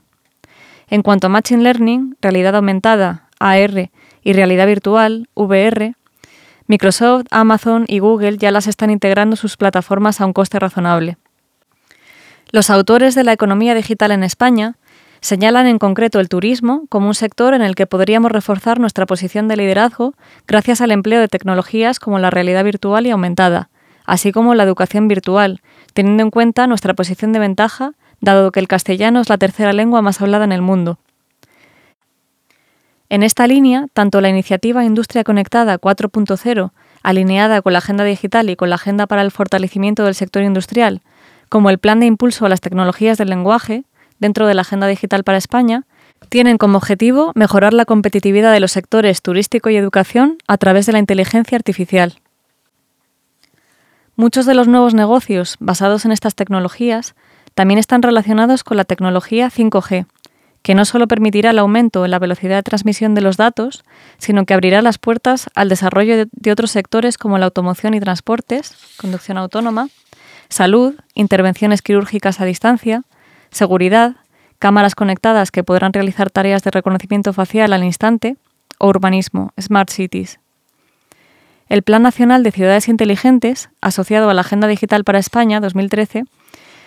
En 0.89 1.03
cuanto 1.03 1.27
a 1.27 1.31
Machine 1.31 1.63
Learning, 1.63 2.17
realidad 2.21 2.57
aumentada, 2.57 3.29
AR, 3.39 3.91
y 4.23 4.33
realidad 4.33 4.67
virtual, 4.67 5.29
VR, 5.35 5.95
Microsoft, 6.67 7.27
Amazon 7.31 7.85
y 7.89 7.99
Google 7.99 8.39
ya 8.39 8.51
las 8.51 8.67
están 8.67 8.91
integrando 8.91 9.37
sus 9.37 9.57
plataformas 9.57 10.21
a 10.21 10.27
un 10.27 10.33
coste 10.33 10.59
razonable. 10.59 11.19
Los 12.51 12.71
autores 12.71 13.15
de 13.15 13.25
la 13.25 13.33
economía 13.33 13.75
digital 13.75 14.13
en 14.13 14.25
España 14.25 14.77
Señalan 15.25 15.67
en 15.67 15.79
concreto 15.79 16.21
el 16.21 16.29
turismo 16.29 16.85
como 16.91 17.09
un 17.09 17.15
sector 17.15 17.55
en 17.55 17.63
el 17.63 17.75
que 17.75 17.87
podríamos 17.87 18.31
reforzar 18.31 18.79
nuestra 18.79 19.07
posición 19.07 19.49
de 19.49 19.57
liderazgo 19.57 20.13
gracias 20.47 20.83
al 20.83 20.91
empleo 20.91 21.19
de 21.19 21.29
tecnologías 21.29 21.99
como 21.99 22.19
la 22.19 22.29
realidad 22.29 22.63
virtual 22.63 23.07
y 23.07 23.11
aumentada, 23.11 23.71
así 24.05 24.33
como 24.33 24.55
la 24.55 24.65
educación 24.65 25.09
virtual, 25.09 25.63
teniendo 25.95 26.25
en 26.25 26.31
cuenta 26.31 26.67
nuestra 26.67 26.93
posición 26.93 27.33
de 27.33 27.39
ventaja, 27.39 27.93
dado 28.25 28.51
que 28.53 28.61
el 28.61 28.69
castellano 28.69 29.21
es 29.21 29.29
la 29.29 29.39
tercera 29.39 29.73
lengua 29.73 30.03
más 30.03 30.21
hablada 30.21 30.45
en 30.45 30.53
el 30.53 30.63
mundo. 30.63 30.99
En 33.09 33.23
esta 33.23 33.47
línea, 33.47 33.87
tanto 33.93 34.21
la 34.21 34.29
iniciativa 34.29 34.85
Industria 34.85 35.25
Conectada 35.25 35.79
4.0, 35.79 36.73
alineada 37.03 37.63
con 37.63 37.75
la 37.75 37.79
Agenda 37.79 38.03
Digital 38.03 38.51
y 38.51 38.57
con 38.57 38.71
la 38.71 38.77
Agenda 38.77 39.07
para 39.07 39.23
el 39.23 39.31
Fortalecimiento 39.31 40.05
del 40.05 40.15
Sector 40.15 40.43
Industrial, 40.43 41.03
como 41.49 41.71
el 41.71 41.79
Plan 41.79 42.01
de 42.01 42.07
Impulso 42.07 42.47
a 42.47 42.49
las 42.49 42.61
Tecnologías 42.61 43.19
del 43.19 43.29
Lenguaje, 43.29 43.85
dentro 44.19 44.47
de 44.47 44.55
la 44.55 44.63
Agenda 44.63 44.87
Digital 44.87 45.23
para 45.23 45.39
España, 45.39 45.85
tienen 46.29 46.59
como 46.59 46.79
objetivo 46.79 47.33
mejorar 47.35 47.75
la 47.75 47.85
competitividad 47.85 48.53
de 48.53 48.61
los 48.61 48.73
sectores 48.73 49.23
turístico 49.23 49.71
y 49.71 49.77
educación 49.77 50.39
a 50.49 50.57
través 50.57 50.87
de 50.87 50.93
la 50.93 50.99
inteligencia 50.99 51.57
artificial. 51.57 52.15
Muchos 54.17 54.47
de 54.47 54.55
los 54.55 54.69
nuevos 54.69 54.95
negocios 54.95 55.57
basados 55.61 56.05
en 56.05 56.13
estas 56.13 56.35
tecnologías 56.35 57.15
también 57.55 57.79
están 57.79 58.03
relacionados 58.03 58.65
con 58.65 58.77
la 58.77 58.85
tecnología 58.85 59.51
5G, 59.51 60.07
que 60.63 60.75
no 60.75 60.85
solo 60.85 61.07
permitirá 61.07 61.51
el 61.51 61.59
aumento 61.59 62.05
en 62.05 62.11
la 62.11 62.19
velocidad 62.19 62.57
de 62.57 62.63
transmisión 62.63 63.15
de 63.15 63.21
los 63.21 63.37
datos, 63.37 63.85
sino 64.19 64.45
que 64.45 64.55
abrirá 64.55 64.83
las 64.83 64.99
puertas 64.99 65.49
al 65.55 65.69
desarrollo 65.69 66.27
de, 66.31 66.53
otros 66.53 66.71
sectores 66.71 67.19
como 67.19 67.39
la 67.39 67.45
automoción 67.45 67.95
y 67.95 68.01
transportes, 68.01 68.75
conducción 68.97 69.37
autónoma, 69.39 69.89
salud, 70.49 70.95
intervenciones 71.15 71.83
quirúrgicas 71.83 72.41
a 72.41 72.45
distancia, 72.45 73.03
seguridad, 73.51 74.17
cámaras 74.59 74.95
conectadas 74.95 75.51
que 75.51 75.65
podrán 75.65 75.93
realizar 75.93 76.31
tareas 76.31 76.63
de 76.63 76.71
reconocimiento 76.71 77.33
facial 77.33 77.73
al 77.73 77.85
instante, 77.85 78.37
o 78.79 78.89
urbanismo, 78.89 79.53
Smart 79.61 79.91
Cities. 79.91 80.41
El 81.69 81.83
Plan 81.83 82.03
Nacional 82.03 82.43
de 82.43 82.53
Ciudades 82.53 82.89
Inteligentes, 82.89 83.69
asociado 83.81 84.31
a 84.31 84.35
la 84.35 84.41
Agenda 84.41 84.67
Digital 84.67 85.05
para 85.05 85.19
España 85.19 85.61
2013, 85.61 86.25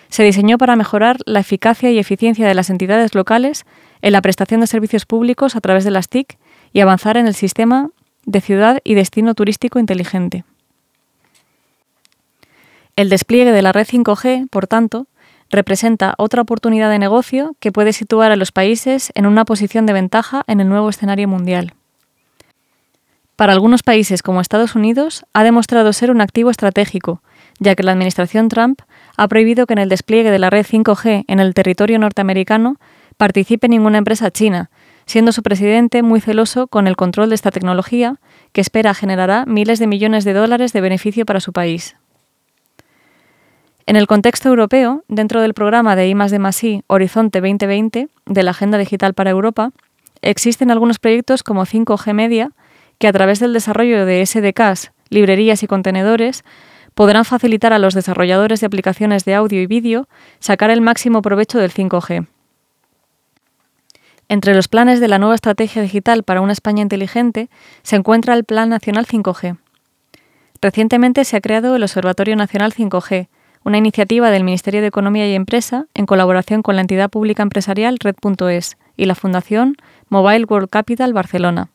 se 0.10 0.24
diseñó 0.24 0.58
para 0.58 0.76
mejorar 0.76 1.18
la 1.26 1.40
eficacia 1.40 1.92
y 1.92 2.00
eficiencia 2.00 2.48
de 2.48 2.54
las 2.54 2.70
entidades 2.70 3.16
locales 3.16 3.66
en 4.02 4.14
la 4.14 4.22
prestación 4.22 4.62
de 4.62 4.68
servicios 4.68 5.06
públicos 5.06 5.56
a 5.56 5.62
través 5.62 5.84
de 5.84 5.92
las 5.92 6.10
TIC 6.10 6.38
y 6.74 6.80
avanzar 6.80 7.18
en 7.18 7.28
el 7.28 7.34
sistema 7.34 7.90
de 8.26 8.42
ciudad 8.42 8.80
y 8.84 8.94
destino 8.94 9.34
turístico 9.36 9.80
inteligente. 9.80 10.44
El 12.96 13.10
despliegue 13.10 13.52
de 13.52 13.62
la 13.62 13.72
red 13.72 13.86
5G, 13.86 14.50
por 14.50 14.68
tanto, 14.68 15.08
representa 15.50 16.16
otra 16.18 16.42
oportunidad 16.42 16.90
de 16.90 17.00
negocio 17.00 17.56
que 17.60 17.72
puede 17.72 17.94
situar 17.94 18.32
a 18.32 18.36
los 18.36 18.52
países 18.52 19.12
en 19.16 19.26
una 19.26 19.46
posición 19.46 19.86
de 19.86 19.94
ventaja 19.94 20.44
en 20.48 20.60
el 20.60 20.68
nuevo 20.68 20.90
escenario 20.90 21.28
mundial. 21.28 21.74
Para 23.36 23.54
algunos 23.54 23.84
países 23.84 24.24
como 24.24 24.42
Estados 24.42 24.76
Unidos 24.76 25.26
ha 25.34 25.44
demostrado 25.44 25.94
ser 25.94 26.10
un 26.10 26.22
activo 26.22 26.50
estratégico, 26.50 27.22
ya 27.60 27.76
que 27.76 27.84
la 27.84 27.92
administración 27.92 28.50
Trump 28.50 28.82
ha 29.16 29.28
prohibido 29.28 29.66
que 29.66 29.74
en 29.74 29.80
el 29.80 29.90
despliegue 29.90 30.32
de 30.32 30.40
la 30.40 30.50
red 30.50 30.66
5G 30.66 31.26
en 31.28 31.40
el 31.40 31.54
territorio 31.54 32.00
norteamericano 32.00 32.76
participe 33.18 33.68
ninguna 33.68 33.98
empresa 33.98 34.32
china, 34.32 34.70
siendo 35.06 35.32
su 35.32 35.42
presidente 35.42 36.04
muy 36.04 36.22
celoso 36.22 36.68
con 36.68 36.88
el 36.88 36.96
control 36.96 37.30
de 37.30 37.36
esta 37.36 37.52
tecnología, 37.52 38.20
que 38.52 38.62
espera 38.62 38.94
generará 38.94 39.46
miles 39.46 39.80
de 39.80 39.88
millones 39.88 40.24
de 40.24 40.34
dólares 40.34 40.74
de 40.74 40.82
beneficio 40.82 41.26
para 41.26 41.40
su 41.40 41.54
país. 41.54 41.96
En 43.88 43.96
el 43.96 44.06
contexto 44.06 44.50
europeo, 44.50 45.06
dentro 45.08 45.42
del 45.42 45.54
programa 45.54 45.96
de 45.96 46.10
I 46.10 46.84
Horizonte 46.88 47.40
2020 47.40 48.10
de 48.26 48.44
la 48.44 48.52
Agenda 48.52 48.78
Digital 48.78 49.14
para 49.14 49.30
Europa, 49.30 49.72
existen 50.22 50.72
algunos 50.72 51.00
proyectos 51.00 51.42
como 51.42 51.66
5G 51.66 52.14
Media 52.14 52.52
que 52.98 53.08
a 53.08 53.14
través 53.14 53.40
del 53.40 53.54
desarrollo 53.54 54.06
de 54.06 54.26
SDKs, 54.26 54.92
librerías 55.10 55.64
y 55.64 55.68
contenedores 55.68 56.44
podrán 56.98 57.26
facilitar 57.26 57.74
a 57.74 57.78
los 57.78 57.94
desarrolladores 57.94 58.60
de 58.60 58.66
aplicaciones 58.66 59.24
de 59.24 59.36
audio 59.36 59.62
y 59.62 59.68
vídeo 59.68 60.08
sacar 60.40 60.72
el 60.72 60.82
máximo 60.82 61.22
provecho 61.22 61.60
del 61.60 61.72
5G. 61.72 62.26
Entre 64.30 64.56
los 64.56 64.68
planes 64.68 65.00
de 65.00 65.08
la 65.08 65.20
nueva 65.20 65.36
estrategia 65.36 65.84
digital 65.84 66.24
para 66.24 66.42
una 66.42 66.54
España 66.54 66.82
inteligente 66.82 67.52
se 67.84 67.98
encuentra 67.98 68.34
el 68.34 68.46
Plan 68.46 68.70
Nacional 68.70 69.06
5G. 69.06 69.60
Recientemente 70.60 71.24
se 71.24 71.38
ha 71.38 71.42
creado 71.42 71.76
el 71.76 71.84
Observatorio 71.84 72.36
Nacional 72.36 72.74
5G, 72.74 73.28
una 73.64 73.78
iniciativa 73.78 74.32
del 74.32 74.44
Ministerio 74.44 74.82
de 74.82 74.88
Economía 74.88 75.30
y 75.30 75.36
Empresa 75.36 75.86
en 75.94 76.08
colaboración 76.08 76.64
con 76.64 76.78
la 76.78 76.82
entidad 76.82 77.12
pública 77.12 77.44
empresarial 77.44 78.00
Red.es 78.00 78.76
y 78.96 79.06
la 79.06 79.14
Fundación 79.14 79.76
Mobile 80.10 80.46
World 80.46 80.72
Capital 80.72 81.14
Barcelona. 81.14 81.70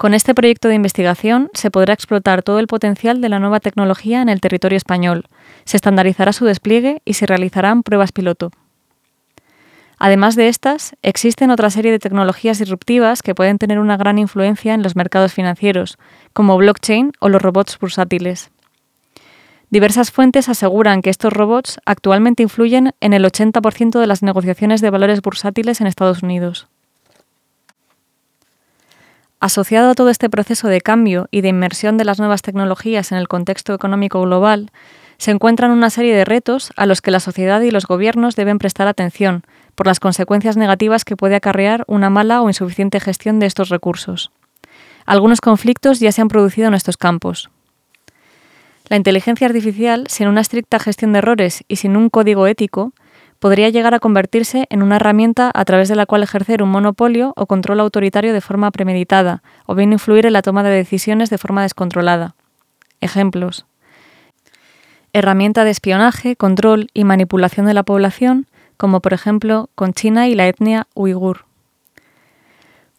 Con 0.00 0.14
este 0.14 0.34
proyecto 0.34 0.68
de 0.68 0.76
investigación 0.76 1.50
se 1.52 1.70
podrá 1.70 1.92
explotar 1.92 2.42
todo 2.42 2.58
el 2.58 2.68
potencial 2.68 3.20
de 3.20 3.28
la 3.28 3.38
nueva 3.38 3.60
tecnología 3.60 4.22
en 4.22 4.30
el 4.30 4.40
territorio 4.40 4.78
español, 4.78 5.26
se 5.66 5.76
estandarizará 5.76 6.32
su 6.32 6.46
despliegue 6.46 7.02
y 7.04 7.12
se 7.12 7.26
realizarán 7.26 7.82
pruebas 7.82 8.10
piloto. 8.10 8.50
Además 9.98 10.36
de 10.36 10.48
estas, 10.48 10.96
existen 11.02 11.50
otra 11.50 11.68
serie 11.68 11.92
de 11.92 11.98
tecnologías 11.98 12.58
disruptivas 12.58 13.20
que 13.20 13.34
pueden 13.34 13.58
tener 13.58 13.78
una 13.78 13.98
gran 13.98 14.16
influencia 14.16 14.72
en 14.72 14.82
los 14.82 14.96
mercados 14.96 15.34
financieros, 15.34 15.98
como 16.32 16.56
blockchain 16.56 17.12
o 17.20 17.28
los 17.28 17.42
robots 17.42 17.78
bursátiles. 17.78 18.50
Diversas 19.68 20.10
fuentes 20.12 20.48
aseguran 20.48 21.02
que 21.02 21.10
estos 21.10 21.30
robots 21.30 21.78
actualmente 21.84 22.42
influyen 22.42 22.94
en 23.02 23.12
el 23.12 23.26
80% 23.26 24.00
de 24.00 24.06
las 24.06 24.22
negociaciones 24.22 24.80
de 24.80 24.88
valores 24.88 25.20
bursátiles 25.20 25.82
en 25.82 25.88
Estados 25.88 26.22
Unidos. 26.22 26.68
Asociado 29.40 29.88
a 29.88 29.94
todo 29.94 30.10
este 30.10 30.28
proceso 30.28 30.68
de 30.68 30.82
cambio 30.82 31.26
y 31.30 31.40
de 31.40 31.48
inmersión 31.48 31.96
de 31.96 32.04
las 32.04 32.18
nuevas 32.18 32.42
tecnologías 32.42 33.10
en 33.10 33.16
el 33.16 33.26
contexto 33.26 33.72
económico 33.72 34.20
global, 34.20 34.70
se 35.16 35.30
encuentran 35.30 35.70
una 35.70 35.88
serie 35.88 36.14
de 36.14 36.26
retos 36.26 36.72
a 36.76 36.84
los 36.84 37.00
que 37.00 37.10
la 37.10 37.20
sociedad 37.20 37.62
y 37.62 37.70
los 37.70 37.86
gobiernos 37.86 38.36
deben 38.36 38.58
prestar 38.58 38.86
atención 38.86 39.42
por 39.74 39.86
las 39.86 39.98
consecuencias 39.98 40.58
negativas 40.58 41.06
que 41.06 41.16
puede 41.16 41.36
acarrear 41.36 41.84
una 41.86 42.10
mala 42.10 42.42
o 42.42 42.48
insuficiente 42.48 43.00
gestión 43.00 43.38
de 43.38 43.46
estos 43.46 43.70
recursos. 43.70 44.30
Algunos 45.06 45.40
conflictos 45.40 46.00
ya 46.00 46.12
se 46.12 46.20
han 46.20 46.28
producido 46.28 46.68
en 46.68 46.74
estos 46.74 46.98
campos. 46.98 47.48
La 48.88 48.96
inteligencia 48.96 49.46
artificial, 49.46 50.04
sin 50.08 50.28
una 50.28 50.42
estricta 50.42 50.78
gestión 50.78 51.14
de 51.14 51.18
errores 51.20 51.64
y 51.66 51.76
sin 51.76 51.96
un 51.96 52.10
código 52.10 52.46
ético, 52.46 52.92
podría 53.40 53.70
llegar 53.70 53.94
a 53.94 53.98
convertirse 53.98 54.66
en 54.70 54.82
una 54.82 54.96
herramienta 54.96 55.50
a 55.52 55.64
través 55.64 55.88
de 55.88 55.96
la 55.96 56.06
cual 56.06 56.22
ejercer 56.22 56.62
un 56.62 56.70
monopolio 56.70 57.32
o 57.36 57.46
control 57.46 57.80
autoritario 57.80 58.32
de 58.32 58.40
forma 58.40 58.70
premeditada, 58.70 59.42
o 59.66 59.74
bien 59.74 59.92
influir 59.92 60.26
en 60.26 60.34
la 60.34 60.42
toma 60.42 60.62
de 60.62 60.70
decisiones 60.70 61.30
de 61.30 61.38
forma 61.38 61.62
descontrolada. 61.62 62.34
Ejemplos. 63.00 63.66
Herramienta 65.12 65.64
de 65.64 65.70
espionaje, 65.70 66.36
control 66.36 66.88
y 66.94 67.04
manipulación 67.04 67.66
de 67.66 67.74
la 67.74 67.82
población, 67.82 68.46
como 68.76 69.00
por 69.00 69.14
ejemplo 69.14 69.70
con 69.74 69.94
China 69.94 70.28
y 70.28 70.34
la 70.34 70.46
etnia 70.46 70.86
uigur. 70.94 71.46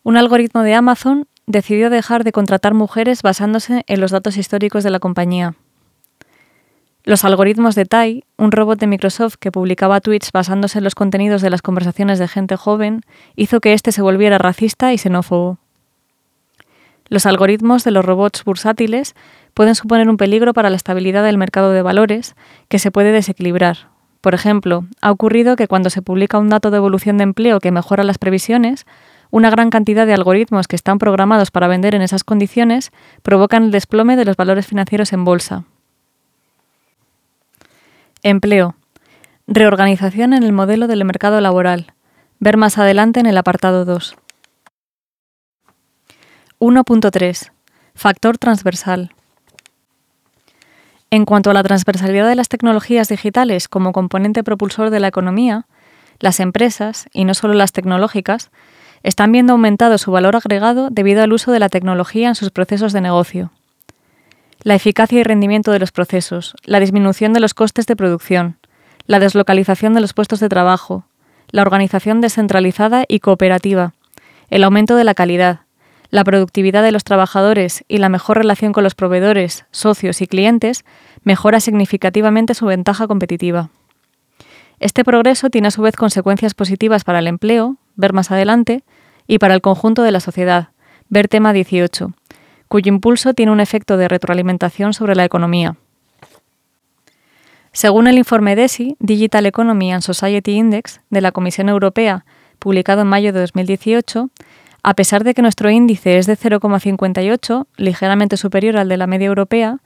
Un 0.03 0.17
algoritmo 0.17 0.63
de 0.63 0.73
Amazon 0.73 1.27
decidió 1.45 1.91
dejar 1.91 2.23
de 2.23 2.31
contratar 2.31 2.73
mujeres 2.73 3.21
basándose 3.21 3.83
en 3.87 4.01
los 4.01 4.09
datos 4.09 4.37
históricos 4.37 4.83
de 4.83 4.89
la 4.89 4.99
compañía. 4.99 5.53
Los 7.03 7.25
algoritmos 7.25 7.73
de 7.73 7.85
Tai, 7.85 8.23
un 8.37 8.51
robot 8.51 8.79
de 8.79 8.85
Microsoft 8.85 9.35
que 9.39 9.51
publicaba 9.51 10.01
tweets 10.01 10.31
basándose 10.31 10.77
en 10.77 10.83
los 10.83 10.93
contenidos 10.93 11.41
de 11.41 11.49
las 11.49 11.63
conversaciones 11.63 12.19
de 12.19 12.27
gente 12.27 12.55
joven, 12.57 13.01
hizo 13.35 13.59
que 13.59 13.73
éste 13.73 13.91
se 13.91 14.03
volviera 14.03 14.37
racista 14.37 14.93
y 14.93 14.99
xenófobo. 14.99 15.57
Los 17.07 17.25
algoritmos 17.25 17.83
de 17.83 17.91
los 17.91 18.05
robots 18.05 18.43
bursátiles 18.45 19.15
pueden 19.55 19.73
suponer 19.73 20.09
un 20.09 20.17
peligro 20.17 20.53
para 20.53 20.69
la 20.69 20.75
estabilidad 20.75 21.23
del 21.23 21.39
mercado 21.39 21.71
de 21.71 21.81
valores, 21.81 22.35
que 22.69 22.77
se 22.77 22.91
puede 22.91 23.11
desequilibrar. 23.11 23.89
Por 24.21 24.35
ejemplo, 24.35 24.85
ha 25.01 25.09
ocurrido 25.09 25.55
que 25.55 25.67
cuando 25.67 25.89
se 25.89 26.03
publica 26.03 26.37
un 26.37 26.49
dato 26.49 26.69
de 26.69 26.77
evolución 26.77 27.17
de 27.17 27.23
empleo 27.23 27.59
que 27.59 27.71
mejora 27.71 28.03
las 28.03 28.19
previsiones, 28.19 28.85
una 29.31 29.49
gran 29.49 29.71
cantidad 29.71 30.05
de 30.05 30.13
algoritmos 30.13 30.67
que 30.67 30.75
están 30.75 30.99
programados 30.99 31.49
para 31.49 31.67
vender 31.67 31.95
en 31.95 32.03
esas 32.03 32.23
condiciones 32.23 32.91
provocan 33.23 33.63
el 33.63 33.71
desplome 33.71 34.15
de 34.15 34.25
los 34.25 34.37
valores 34.37 34.67
financieros 34.67 35.13
en 35.13 35.25
bolsa. 35.25 35.63
Empleo. 38.23 38.75
Reorganización 39.47 40.33
en 40.33 40.43
el 40.43 40.53
modelo 40.53 40.85
del 40.85 41.03
mercado 41.05 41.41
laboral. 41.41 41.93
Ver 42.39 42.55
más 42.55 42.77
adelante 42.77 43.19
en 43.19 43.25
el 43.25 43.35
apartado 43.35 43.83
2. 43.83 44.15
1.3. 46.59 47.51
Factor 47.95 48.37
transversal. 48.37 49.15
En 51.09 51.25
cuanto 51.25 51.49
a 51.49 51.53
la 51.53 51.63
transversalidad 51.63 52.27
de 52.27 52.35
las 52.35 52.47
tecnologías 52.47 53.09
digitales 53.09 53.67
como 53.67 53.91
componente 53.91 54.43
propulsor 54.43 54.91
de 54.91 54.99
la 54.99 55.07
economía, 55.07 55.65
las 56.19 56.39
empresas, 56.39 57.07
y 57.13 57.25
no 57.25 57.33
solo 57.33 57.55
las 57.55 57.71
tecnológicas, 57.71 58.51
están 59.01 59.31
viendo 59.31 59.53
aumentado 59.53 59.97
su 59.97 60.11
valor 60.11 60.35
agregado 60.35 60.89
debido 60.91 61.23
al 61.23 61.33
uso 61.33 61.51
de 61.51 61.59
la 61.59 61.69
tecnología 61.69 62.27
en 62.27 62.35
sus 62.35 62.51
procesos 62.51 62.93
de 62.93 63.01
negocio 63.01 63.51
la 64.63 64.75
eficacia 64.75 65.19
y 65.19 65.23
rendimiento 65.23 65.71
de 65.71 65.79
los 65.79 65.91
procesos, 65.91 66.55
la 66.63 66.79
disminución 66.79 67.33
de 67.33 67.39
los 67.39 67.53
costes 67.53 67.87
de 67.87 67.95
producción, 67.95 68.57
la 69.07 69.19
deslocalización 69.19 69.93
de 69.93 70.01
los 70.01 70.13
puestos 70.13 70.39
de 70.39 70.49
trabajo, 70.49 71.05
la 71.49 71.63
organización 71.63 72.21
descentralizada 72.21 73.03
y 73.07 73.19
cooperativa, 73.19 73.93
el 74.49 74.63
aumento 74.63 74.95
de 74.95 75.03
la 75.03 75.15
calidad, 75.15 75.61
la 76.11 76.23
productividad 76.23 76.83
de 76.83 76.91
los 76.91 77.03
trabajadores 77.03 77.83
y 77.87 77.97
la 77.97 78.09
mejor 78.09 78.37
relación 78.37 78.73
con 78.73 78.83
los 78.83 78.95
proveedores, 78.95 79.65
socios 79.71 80.21
y 80.21 80.27
clientes 80.27 80.85
mejora 81.23 81.59
significativamente 81.59 82.53
su 82.53 82.65
ventaja 82.65 83.07
competitiva. 83.07 83.69
Este 84.79 85.03
progreso 85.03 85.49
tiene 85.49 85.69
a 85.69 85.71
su 85.71 85.81
vez 85.81 85.95
consecuencias 85.95 86.53
positivas 86.53 87.03
para 87.03 87.19
el 87.19 87.27
empleo, 87.27 87.77
ver 87.95 88.13
más 88.13 88.31
adelante, 88.31 88.83
y 89.27 89.39
para 89.39 89.53
el 89.53 89.61
conjunto 89.61 90.03
de 90.03 90.11
la 90.11 90.19
sociedad, 90.19 90.69
ver 91.07 91.27
tema 91.27 91.53
18, 91.53 92.11
cuyo 92.71 92.87
impulso 92.87 93.33
tiene 93.33 93.51
un 93.51 93.59
efecto 93.59 93.97
de 93.97 94.07
retroalimentación 94.07 94.93
sobre 94.93 95.13
la 95.13 95.25
economía. 95.25 95.75
Según 97.73 98.07
el 98.07 98.17
informe 98.17 98.55
DESI, 98.55 98.95
Digital 98.99 99.45
Economy 99.45 99.91
and 99.91 100.03
Society 100.03 100.53
Index, 100.53 101.01
de 101.09 101.19
la 101.19 101.33
Comisión 101.33 101.67
Europea, 101.67 102.23
publicado 102.59 103.01
en 103.01 103.07
mayo 103.07 103.33
de 103.33 103.41
2018, 103.41 104.29
a 104.83 104.93
pesar 104.93 105.25
de 105.25 105.33
que 105.33 105.41
nuestro 105.41 105.69
índice 105.69 106.17
es 106.17 106.27
de 106.27 106.37
0,58, 106.37 107.65
ligeramente 107.75 108.37
superior 108.37 108.77
al 108.77 108.87
de 108.87 108.95
la 108.95 109.05
media 109.05 109.27
europea, 109.27 109.79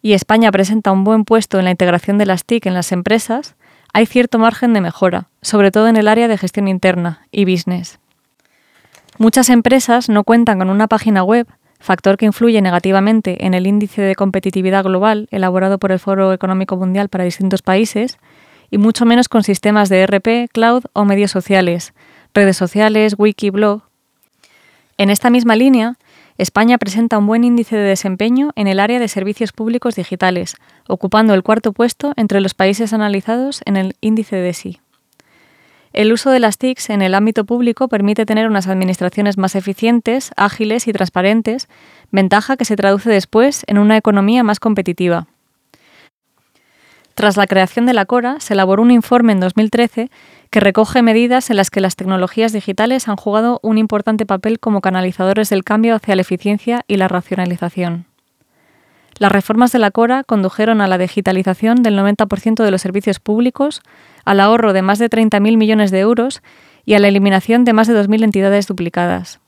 y 0.00 0.12
España 0.12 0.52
presenta 0.52 0.92
un 0.92 1.02
buen 1.02 1.24
puesto 1.24 1.58
en 1.58 1.64
la 1.64 1.72
integración 1.72 2.16
de 2.16 2.26
las 2.26 2.44
TIC 2.44 2.66
en 2.66 2.74
las 2.74 2.92
empresas, 2.92 3.56
hay 3.92 4.06
cierto 4.06 4.38
margen 4.38 4.72
de 4.72 4.80
mejora, 4.80 5.26
sobre 5.42 5.72
todo 5.72 5.88
en 5.88 5.96
el 5.96 6.06
área 6.06 6.28
de 6.28 6.38
gestión 6.38 6.68
interna 6.68 7.26
y 7.32 7.44
business. 7.44 7.98
Muchas 9.18 9.50
empresas 9.50 10.08
no 10.08 10.22
cuentan 10.22 10.60
con 10.60 10.70
una 10.70 10.86
página 10.86 11.24
web 11.24 11.48
factor 11.84 12.16
que 12.16 12.24
influye 12.24 12.60
negativamente 12.62 13.44
en 13.46 13.52
el 13.52 13.66
índice 13.66 14.00
de 14.00 14.14
competitividad 14.14 14.84
global 14.84 15.28
elaborado 15.30 15.78
por 15.78 15.92
el 15.92 15.98
Foro 15.98 16.32
Económico 16.32 16.76
Mundial 16.76 17.10
para 17.10 17.24
distintos 17.24 17.60
países, 17.60 18.18
y 18.70 18.78
mucho 18.78 19.04
menos 19.04 19.28
con 19.28 19.44
sistemas 19.44 19.90
de 19.90 20.06
RP, 20.06 20.50
cloud 20.50 20.84
o 20.94 21.04
medios 21.04 21.30
sociales, 21.30 21.92
redes 22.32 22.56
sociales, 22.56 23.14
wiki, 23.18 23.50
blog. 23.50 23.82
En 24.96 25.10
esta 25.10 25.28
misma 25.28 25.56
línea, 25.56 25.96
España 26.38 26.78
presenta 26.78 27.18
un 27.18 27.26
buen 27.26 27.44
índice 27.44 27.76
de 27.76 27.82
desempeño 27.82 28.52
en 28.56 28.66
el 28.66 28.80
área 28.80 28.98
de 28.98 29.06
servicios 29.06 29.52
públicos 29.52 29.94
digitales, 29.94 30.56
ocupando 30.88 31.34
el 31.34 31.42
cuarto 31.42 31.72
puesto 31.72 32.14
entre 32.16 32.40
los 32.40 32.54
países 32.54 32.94
analizados 32.94 33.60
en 33.66 33.76
el 33.76 33.96
índice 34.00 34.36
de 34.36 34.54
SI. 34.54 34.83
El 35.94 36.12
uso 36.12 36.30
de 36.30 36.40
las 36.40 36.58
TICs 36.58 36.90
en 36.90 37.02
el 37.02 37.14
ámbito 37.14 37.44
público 37.44 37.86
permite 37.86 38.26
tener 38.26 38.48
unas 38.48 38.66
administraciones 38.66 39.38
más 39.38 39.54
eficientes, 39.54 40.32
ágiles 40.36 40.88
y 40.88 40.92
transparentes, 40.92 41.68
ventaja 42.10 42.56
que 42.56 42.64
se 42.64 42.74
traduce 42.74 43.08
después 43.08 43.62
en 43.68 43.78
una 43.78 43.96
economía 43.96 44.42
más 44.42 44.58
competitiva. 44.58 45.28
Tras 47.14 47.36
la 47.36 47.46
creación 47.46 47.86
de 47.86 47.92
la 47.92 48.06
Cora, 48.06 48.40
se 48.40 48.54
elaboró 48.54 48.82
un 48.82 48.90
informe 48.90 49.34
en 49.34 49.38
2013 49.38 50.10
que 50.50 50.58
recoge 50.58 51.00
medidas 51.02 51.48
en 51.50 51.58
las 51.58 51.70
que 51.70 51.80
las 51.80 51.94
tecnologías 51.94 52.52
digitales 52.52 53.06
han 53.06 53.14
jugado 53.14 53.60
un 53.62 53.78
importante 53.78 54.26
papel 54.26 54.58
como 54.58 54.80
canalizadores 54.80 55.48
del 55.48 55.62
cambio 55.62 55.94
hacia 55.94 56.16
la 56.16 56.22
eficiencia 56.22 56.82
y 56.88 56.96
la 56.96 57.06
racionalización. 57.06 58.06
Las 59.18 59.30
reformas 59.30 59.70
de 59.72 59.78
la 59.78 59.90
Cora 59.90 60.24
condujeron 60.24 60.80
a 60.80 60.88
la 60.88 60.98
digitalización 60.98 61.82
del 61.82 61.98
90% 61.98 62.64
de 62.64 62.70
los 62.70 62.82
servicios 62.82 63.20
públicos, 63.20 63.80
al 64.24 64.40
ahorro 64.40 64.72
de 64.72 64.82
más 64.82 64.98
de 64.98 65.08
30.000 65.08 65.56
millones 65.56 65.90
de 65.90 66.00
euros 66.00 66.42
y 66.84 66.94
a 66.94 66.98
la 66.98 67.08
eliminación 67.08 67.64
de 67.64 67.72
más 67.72 67.86
de 67.86 67.94
2.000 67.94 68.24
entidades 68.24 68.66
duplicadas. 68.66 69.40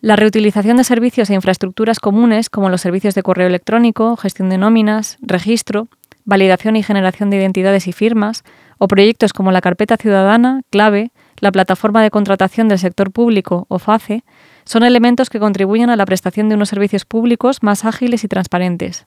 La 0.00 0.14
reutilización 0.14 0.76
de 0.76 0.84
servicios 0.84 1.28
e 1.30 1.34
infraestructuras 1.34 1.98
comunes 1.98 2.50
como 2.50 2.68
los 2.68 2.82
servicios 2.82 3.14
de 3.14 3.22
correo 3.22 3.48
electrónico, 3.48 4.16
gestión 4.16 4.48
de 4.48 4.58
nóminas, 4.58 5.18
registro, 5.20 5.88
validación 6.24 6.76
y 6.76 6.82
generación 6.82 7.30
de 7.30 7.38
identidades 7.38 7.88
y 7.88 7.92
firmas, 7.92 8.44
o 8.76 8.86
proyectos 8.86 9.32
como 9.32 9.50
la 9.50 9.60
carpeta 9.60 9.96
ciudadana, 9.96 10.62
clave, 10.70 11.10
la 11.40 11.50
plataforma 11.50 12.02
de 12.02 12.10
contratación 12.10 12.68
del 12.68 12.78
sector 12.78 13.10
público 13.10 13.66
o 13.68 13.78
FACE, 13.78 14.22
son 14.68 14.82
elementos 14.82 15.30
que 15.30 15.40
contribuyen 15.40 15.88
a 15.88 15.96
la 15.96 16.04
prestación 16.04 16.50
de 16.50 16.54
unos 16.54 16.68
servicios 16.68 17.06
públicos 17.06 17.62
más 17.62 17.86
ágiles 17.86 18.22
y 18.22 18.28
transparentes. 18.28 19.06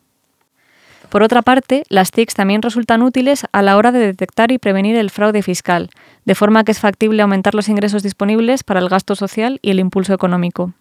Por 1.10 1.21
otra 1.21 1.43
parte, 1.43 1.84
las 1.88 2.10
TICs 2.10 2.34
también 2.34 2.63
resultan 2.63 3.04
útiles 3.04 3.45
a 3.52 3.62
la 3.62 3.78
hora 3.78 3.91
de 3.91 4.00
detectar 4.00 4.52
y 4.52 4.58
prevenir 4.58 4.95
el 4.95 5.12
fraude 5.12 5.43
fiscal, 5.43 5.91
de 6.26 6.34
forma 6.34 6.63
que 6.63 6.71
es 6.71 6.80
factible 6.80 7.21
aumentar 7.21 7.54
los 7.54 7.69
ingresos 7.69 8.02
disponibles 8.02 8.63
para 8.63 8.80
el 8.80 8.89
gasto 8.89 9.13
social 9.13 9.60
y 9.62 9.69
el 9.69 9.80
impulso 9.80 10.15
económico. 10.15 10.74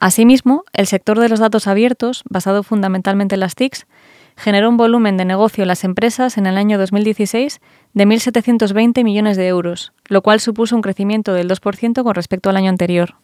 Asimismo, 0.00 0.64
el 0.72 0.88
sector 0.88 1.20
de 1.20 1.28
los 1.28 1.38
datos 1.38 1.68
abiertos, 1.68 2.24
basado 2.28 2.64
fundamentalmente 2.64 3.36
en 3.36 3.40
las 3.40 3.54
TICs, 3.54 3.86
generó 4.36 4.68
un 4.68 4.76
volumen 4.76 5.16
de 5.16 5.24
negocio 5.24 5.62
en 5.62 5.68
las 5.68 5.84
empresas 5.84 6.36
en 6.36 6.46
el 6.46 6.56
año 6.56 6.78
2016 6.78 7.60
de 7.92 8.06
1.720 8.06 9.04
millones 9.04 9.36
de 9.36 9.48
euros, 9.48 9.92
lo 10.06 10.22
cual 10.22 10.40
supuso 10.40 10.76
un 10.76 10.82
crecimiento 10.82 11.32
del 11.32 11.48
2% 11.48 12.02
con 12.02 12.14
respecto 12.14 12.50
al 12.50 12.56
año 12.56 12.70
anterior. 12.70 13.16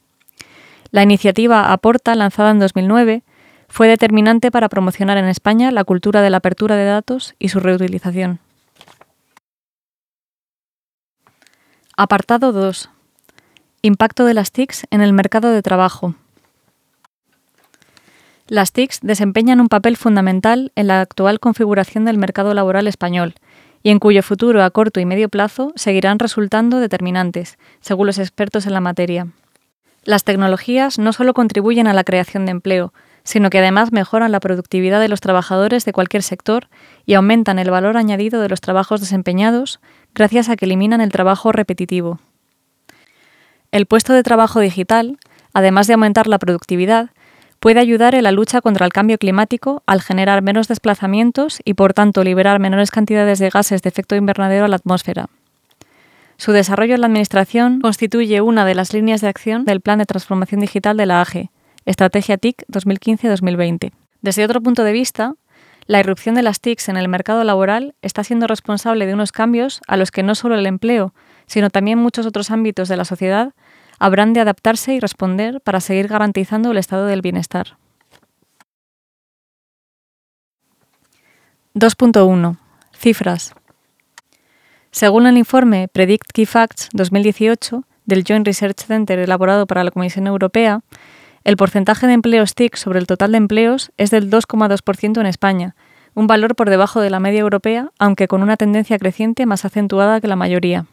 La 0.91 1.03
iniciativa 1.03 1.73
Aporta, 1.73 2.15
lanzada 2.15 2.51
en 2.51 2.59
2009, 2.59 3.23
fue 3.69 3.89
determinante 3.89 4.51
para 4.51 4.69
promocionar 4.69 5.19
en 5.19 5.27
España 5.27 5.71
la 5.71 5.85
cultura 5.85 6.23
de 6.23 6.31
la 6.31 6.39
apertura 6.39 6.77
de 6.77 6.85
datos 6.85 7.35
y 7.39 7.49
su 7.49 7.61
reutilización. 7.61 8.41
Apartado 11.97 12.53
2. 12.53 12.91
Impacto 13.83 14.25
de 14.25 14.35
las 14.35 14.53
TICs 14.53 14.87
en 14.91 15.01
el 15.01 15.13
mercado 15.13 15.51
de 15.51 15.63
trabajo. 15.63 16.15
Las 18.49 18.73
TICs 18.73 19.01
desempeñan 19.03 19.61
un 19.61 19.69
papel 19.69 19.97
fundamental 19.97 20.71
en 20.77 20.87
la 20.87 21.01
actual 21.01 21.41
configuración 21.41 22.05
del 22.05 22.19
mercado 22.19 22.55
laboral 22.55 22.87
español 22.87 23.35
y 23.87 23.91
en 23.91 24.01
cuyo 24.01 24.25
futuro 24.25 24.65
a 24.65 24.71
corto 24.71 24.99
y 24.99 25.05
medio 25.05 25.29
plazo 25.29 25.73
seguirán 25.77 26.19
resultando 26.19 26.81
determinantes, 26.81 27.57
según 27.81 28.09
los 28.09 28.19
expertos 28.19 28.67
en 28.67 28.73
la 28.73 28.81
materia. 28.81 29.29
Las 30.03 30.25
tecnologías 30.25 30.99
no 30.99 31.13
solo 31.13 31.35
contribuyen 31.35 31.87
a 31.87 31.93
la 31.93 32.03
creación 32.03 32.47
de 32.47 32.51
empleo, 32.51 32.93
sino 33.23 33.49
que 33.49 33.61
además 33.61 33.93
mejoran 33.93 34.33
la 34.33 34.41
productividad 34.41 34.99
de 34.99 35.07
los 35.07 35.21
trabajadores 35.21 35.85
de 35.85 35.93
cualquier 35.93 36.25
sector 36.25 36.67
y 37.05 37.15
aumentan 37.15 37.61
el 37.61 37.71
valor 37.71 37.97
añadido 37.97 38.41
de 38.41 38.49
los 38.49 38.61
trabajos 38.61 38.99
desempeñados 38.99 39.79
gracias 40.17 40.49
a 40.49 40.57
que 40.57 40.65
eliminan 40.65 41.01
el 41.01 41.13
trabajo 41.13 41.53
repetitivo. 41.53 42.19
El 43.71 43.87
puesto 43.87 44.15
de 44.15 44.25
trabajo 44.25 44.59
digital, 44.59 45.17
además 45.53 45.87
de 45.87 45.93
aumentar 45.93 46.27
la 46.27 46.41
productividad, 46.41 47.11
puede 47.67 47.81
ayudar 47.81 48.15
en 48.15 48.23
la 48.23 48.31
lucha 48.31 48.61
contra 48.61 48.87
el 48.87 48.93
cambio 48.93 49.19
climático 49.19 49.83
al 49.87 50.01
generar 50.01 50.41
menos 50.41 50.69
desplazamientos 50.69 51.59
y 51.65 51.75
por 51.75 51.95
tanto 51.95 52.23
liberar 52.23 52.61
menores 52.61 52.93
cantidades 52.93 53.41
de 53.41 53.51
gases 53.51 53.83
de 53.83 53.89
efecto 53.89 54.15
invernadero 54.15 54.67
a 54.67 54.69
la 54.69 54.77
atmósfera. 54.77 55.27
Su 56.37 56.53
desarrollo 56.53 56.95
en 56.95 57.01
la 57.01 57.09
Administración 57.09 57.81
constituye 57.81 58.41
una 58.41 58.65
de 58.65 58.77
las 58.77 58.95
líneas 58.95 59.21
de 59.21 59.27
acción 59.27 59.65
del 59.65 59.81
Plan 59.81 59.99
de 59.99 60.07
Transformación 60.07 60.61
Digital 60.61 60.97
de 60.97 61.07
la 61.07 61.21
AGE, 61.21 61.51
Estrategia 61.87 62.39
TIC 62.39 62.63
2015-2020. 62.69 63.91
Desde 64.23 64.45
otro 64.45 64.61
punto 64.61 64.85
de 64.85 64.93
vista, 64.93 65.35
la 65.87 65.99
irrupción 65.99 66.37
de 66.37 66.43
las 66.43 66.61
TICs 66.61 66.89
en 66.89 66.97
el 66.97 67.09
mercado 67.09 67.43
laboral 67.43 67.97
está 68.01 68.23
siendo 68.23 68.47
responsable 68.47 69.07
de 69.07 69.15
unos 69.15 69.33
cambios 69.33 69.81
a 69.89 69.97
los 69.97 70.13
que 70.13 70.23
no 70.23 70.37
solo 70.37 70.55
el 70.55 70.67
empleo, 70.67 71.15
sino 71.47 71.71
también 71.71 71.99
muchos 71.99 72.27
otros 72.27 72.53
ámbitos 72.53 72.89
de 72.89 72.97
la 72.97 73.05
sociedad 73.05 73.55
habrán 73.99 74.33
de 74.33 74.41
adaptarse 74.41 74.95
y 74.95 75.01
responder 75.01 75.61
para 75.61 75.81
seguir 75.81 76.09
garantizando 76.09 76.71
el 76.71 76.79
estado 76.79 77.07
del 77.07 77.23
bienestar. 77.23 77.77
2.1. 81.75 82.57
Cifras. 82.93 83.55
Según 84.91 85.27
el 85.27 85.37
informe 85.37 85.89
Predict 85.89 86.33
Key 86.33 86.47
Facts 86.47 86.89
2018 86.95 87.85
del 88.07 88.25
Joint 88.27 88.47
Research 88.47 88.81
Center 88.81 89.19
elaborado 89.19 89.67
para 89.67 89.85
la 89.85 89.91
Comisión 89.91 90.27
Europea, 90.27 90.81
el 91.45 91.57
porcentaje 91.57 92.07
de 92.07 92.15
empleos 92.15 92.55
TIC 92.55 92.77
sobre 92.77 92.99
el 92.99 93.07
total 93.07 93.33
de 93.33 93.39
empleos 93.39 93.93
es 93.99 94.11
del 94.11 94.31
2,2% 94.31 95.21
en 95.21 95.27
España, 95.27 95.77
un 96.15 96.27
valor 96.27 96.57
por 96.57 96.71
debajo 96.71 97.03
de 97.03 97.11
la 97.11 97.21
media 97.21 97.41
europea, 97.41 97.91
aunque 97.99 98.27
con 98.27 98.43
una 98.43 98.57
tendencia 98.57 98.99
creciente 98.99 99.45
más 99.45 99.67
acentuada 99.67 100.21
que 100.21 100.29
la 100.29 100.37
mayoría. 100.37 100.87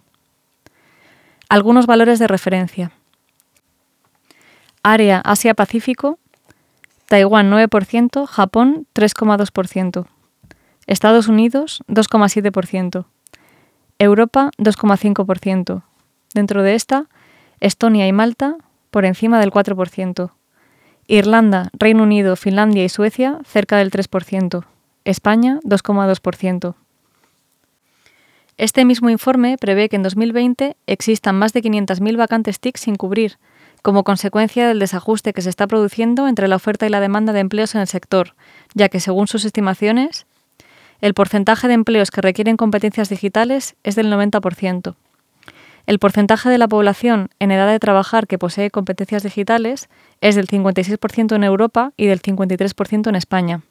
Algunos 1.54 1.86
valores 1.86 2.18
de 2.18 2.28
referencia. 2.28 2.92
Área 4.82 5.20
Asia-Pacífico, 5.20 6.18
Taiwán 7.08 7.52
9%, 7.52 8.26
Japón 8.26 8.88
3,2%, 8.96 10.08
Estados 10.88 11.28
Unidos 11.28 11.84
2,7%, 11.88 13.06
Europa 14.00 14.50
2,5%. 14.58 15.84
Dentro 16.34 16.64
de 16.64 16.74
esta, 16.74 17.06
Estonia 17.60 18.08
y 18.08 18.14
Malta 18.14 18.56
por 18.90 19.06
encima 19.06 19.40
del 19.40 19.52
4%, 19.52 20.32
Irlanda, 21.06 21.70
Reino 21.74 22.02
Unido, 22.02 22.36
Finlandia 22.36 22.84
y 22.84 22.90
Suecia 22.90 23.38
cerca 23.46 23.78
del 23.78 23.92
3%, 23.92 24.66
España 25.06 25.60
2,2%. 25.64 26.74
Este 28.58 28.86
mismo 28.86 29.10
informe 29.10 29.58
prevé 29.58 29.90
que 29.90 29.96
en 29.96 30.04
2020 30.04 30.78
existan 30.86 31.36
más 31.36 31.54
de 31.54 31.62
500.000 31.62 32.18
vacantes 32.18 32.60
TIC 32.60 32.78
sin 32.78 32.96
cubrir, 32.96 33.38
como 33.82 34.04
consecuencia 34.04 34.68
del 34.68 34.80
desajuste 34.80 35.34
que 35.34 35.42
se 35.42 35.50
está 35.50 35.66
produciendo 35.66 36.28
entre 36.28 36.48
la 36.48 36.56
oferta 36.56 36.86
y 36.86 36.90
la 36.90 37.00
demanda 37.00 37.34
de 37.34 37.40
empleos 37.40 37.74
en 37.74 37.82
el 37.82 37.88
sector, 37.88 38.36
ya 38.76 38.90
que, 38.90 39.00
según 39.00 39.28
sus 39.28 39.44
estimaciones, 39.44 40.28
el 41.02 41.16
porcentaje 41.16 41.68
de 41.68 41.74
empleos 41.74 42.12
que 42.12 42.22
requieren 42.22 42.56
competencias 42.56 43.10
digitales 43.10 43.76
es 43.84 43.96
del 43.96 44.12
90%. 44.12 44.96
El 45.86 46.00
porcentaje 46.00 46.48
de 46.48 46.58
la 46.58 46.68
población 46.68 47.30
en 47.40 47.52
edad 47.52 47.68
de 47.68 47.80
trabajar 47.80 48.28
que 48.28 48.38
posee 48.38 48.72
competencias 48.72 49.24
digitales 49.24 49.90
es 50.22 50.36
del 50.36 50.48
56% 50.48 51.36
en 51.36 51.44
Europa 51.44 51.92
y 51.98 52.06
del 52.06 52.22
53% 52.22 53.10
en 53.10 53.16
España. 53.16 53.62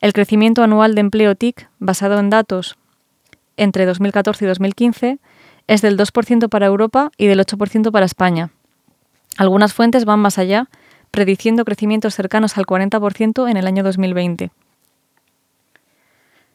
El 0.00 0.14
crecimiento 0.14 0.62
anual 0.62 0.94
de 0.94 1.00
empleo 1.02 1.34
TIC, 1.34 1.68
basado 1.78 2.18
en 2.20 2.30
datos 2.30 2.77
entre 3.58 3.84
2014 3.86 4.44
y 4.44 4.48
2015 4.48 5.18
es 5.66 5.82
del 5.82 5.98
2% 5.98 6.48
para 6.48 6.66
Europa 6.66 7.10
y 7.18 7.26
del 7.26 7.40
8% 7.40 7.92
para 7.92 8.06
España. 8.06 8.50
Algunas 9.36 9.74
fuentes 9.74 10.04
van 10.04 10.20
más 10.20 10.38
allá, 10.38 10.68
prediciendo 11.10 11.64
crecimientos 11.64 12.14
cercanos 12.14 12.56
al 12.56 12.66
40% 12.66 13.50
en 13.50 13.56
el 13.56 13.66
año 13.66 13.82
2020. 13.82 14.50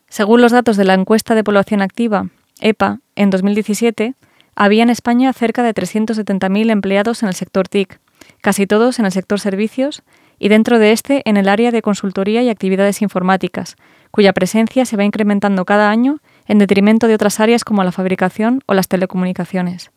Según 0.10 0.42
los 0.42 0.52
datos 0.52 0.78
de 0.78 0.84
la 0.84 0.94
encuesta 0.94 1.36
de 1.36 1.44
población 1.44 1.82
activa, 1.82 2.28
EPA, 2.60 3.00
en 3.16 3.30
2017, 3.30 4.16
había 4.56 4.84
en 4.84 4.90
España 4.90 5.34
cerca 5.34 5.64
de 5.64 5.74
370.000 5.74 6.70
empleados 6.70 7.24
en 7.24 7.30
el 7.30 7.36
sector 7.36 7.68
TIC, 7.68 8.00
casi 8.42 8.68
todos 8.68 9.00
en 9.00 9.06
el 9.06 9.12
sector 9.12 9.40
servicios 9.40 10.04
y 10.38 10.50
dentro 10.50 10.78
de 10.78 10.92
este 10.92 11.22
en 11.26 11.38
el 11.38 11.50
área 11.50 11.72
de 11.72 11.82
consultoría 11.82 12.44
y 12.44 12.50
actividades 12.50 13.02
informáticas, 13.02 13.76
cuya 14.12 14.34
presencia 14.34 14.86
se 14.86 14.98
va 14.98 15.04
incrementando 15.04 15.66
cada 15.66 15.90
año 15.90 16.20
en 16.48 16.58
detrimento 16.58 17.08
de 17.08 17.16
otras 17.16 17.40
áreas 17.40 17.64
como 17.64 17.84
la 17.84 17.92
fabricación 17.92 18.62
o 18.66 18.74
las 18.74 18.88
telecomunicaciones. 18.88 19.92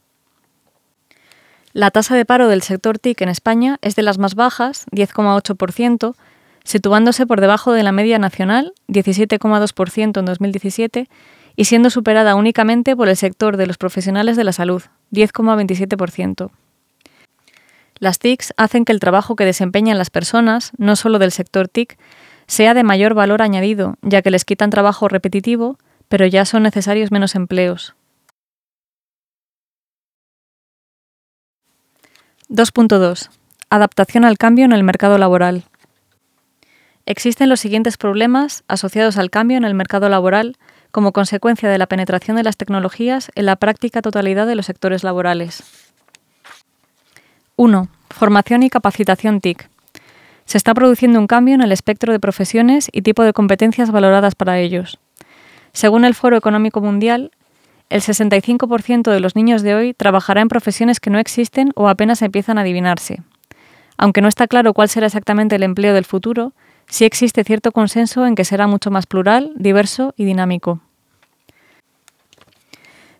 La 1.72 1.90
tasa 1.90 2.14
de 2.14 2.24
paro 2.24 2.48
del 2.48 2.62
sector 2.62 2.98
TIC 2.98 3.20
en 3.20 3.28
España 3.28 3.78
es 3.82 3.96
de 3.96 4.02
las 4.02 4.18
más 4.18 4.34
bajas, 4.34 4.86
10,8%, 4.92 6.14
situándose 6.64 7.26
por 7.26 7.40
debajo 7.40 7.72
de 7.72 7.82
la 7.82 7.92
media 7.92 8.18
nacional, 8.18 8.72
17,2% 8.88 10.18
en 10.18 10.24
2017, 10.24 11.08
y 11.54 11.64
siendo 11.64 11.90
superada 11.90 12.34
únicamente 12.34 12.96
por 12.96 13.08
el 13.08 13.16
sector 13.16 13.56
de 13.56 13.66
los 13.66 13.78
profesionales 13.78 14.36
de 14.36 14.44
la 14.44 14.52
salud, 14.52 14.82
10,27%. 15.12 16.50
Las 17.98 18.18
TICs 18.18 18.52
hacen 18.56 18.84
que 18.84 18.92
el 18.92 19.00
trabajo 19.00 19.36
que 19.36 19.44
desempeñan 19.44 19.98
las 19.98 20.10
personas, 20.10 20.72
no 20.76 20.96
solo 20.96 21.18
del 21.18 21.32
sector 21.32 21.68
TIC, 21.68 21.98
sea 22.46 22.74
de 22.74 22.84
mayor 22.84 23.14
valor 23.14 23.42
añadido, 23.42 23.96
ya 24.02 24.22
que 24.22 24.30
les 24.30 24.44
quitan 24.44 24.70
trabajo 24.70 25.08
repetitivo, 25.08 25.78
pero 26.08 26.26
ya 26.26 26.44
son 26.44 26.62
necesarios 26.62 27.10
menos 27.10 27.34
empleos. 27.34 27.94
2.2. 32.48 33.28
Adaptación 33.70 34.24
al 34.24 34.38
cambio 34.38 34.64
en 34.64 34.72
el 34.72 34.84
mercado 34.84 35.18
laboral. 35.18 35.64
Existen 37.04 37.48
los 37.48 37.60
siguientes 37.60 37.96
problemas 37.96 38.64
asociados 38.68 39.16
al 39.16 39.30
cambio 39.30 39.56
en 39.56 39.64
el 39.64 39.74
mercado 39.74 40.08
laboral 40.08 40.56
como 40.92 41.12
consecuencia 41.12 41.68
de 41.68 41.78
la 41.78 41.86
penetración 41.86 42.36
de 42.36 42.42
las 42.42 42.56
tecnologías 42.56 43.30
en 43.34 43.46
la 43.46 43.56
práctica 43.56 44.00
totalidad 44.00 44.46
de 44.46 44.54
los 44.54 44.66
sectores 44.66 45.04
laborales. 45.04 45.62
1. 47.56 47.88
Formación 48.10 48.62
y 48.62 48.70
capacitación 48.70 49.40
TIC. 49.40 49.68
Se 50.44 50.58
está 50.58 50.74
produciendo 50.74 51.18
un 51.18 51.26
cambio 51.26 51.54
en 51.54 51.62
el 51.62 51.72
espectro 51.72 52.12
de 52.12 52.20
profesiones 52.20 52.88
y 52.92 53.02
tipo 53.02 53.24
de 53.24 53.32
competencias 53.32 53.90
valoradas 53.90 54.34
para 54.34 54.58
ellos. 54.58 54.98
Según 55.76 56.06
el 56.06 56.14
Foro 56.14 56.38
Económico 56.38 56.80
Mundial, 56.80 57.32
el 57.90 58.00
65% 58.00 59.10
de 59.10 59.20
los 59.20 59.36
niños 59.36 59.60
de 59.60 59.74
hoy 59.74 59.92
trabajará 59.92 60.40
en 60.40 60.48
profesiones 60.48 61.00
que 61.00 61.10
no 61.10 61.18
existen 61.18 61.70
o 61.74 61.90
apenas 61.90 62.22
empiezan 62.22 62.56
a 62.56 62.62
adivinarse. 62.62 63.20
Aunque 63.98 64.22
no 64.22 64.28
está 64.28 64.46
claro 64.46 64.72
cuál 64.72 64.88
será 64.88 65.04
exactamente 65.04 65.56
el 65.56 65.62
empleo 65.62 65.92
del 65.92 66.06
futuro, 66.06 66.54
sí 66.86 67.04
existe 67.04 67.44
cierto 67.44 67.72
consenso 67.72 68.24
en 68.24 68.36
que 68.36 68.46
será 68.46 68.66
mucho 68.66 68.90
más 68.90 69.04
plural, 69.04 69.52
diverso 69.54 70.14
y 70.16 70.24
dinámico. 70.24 70.80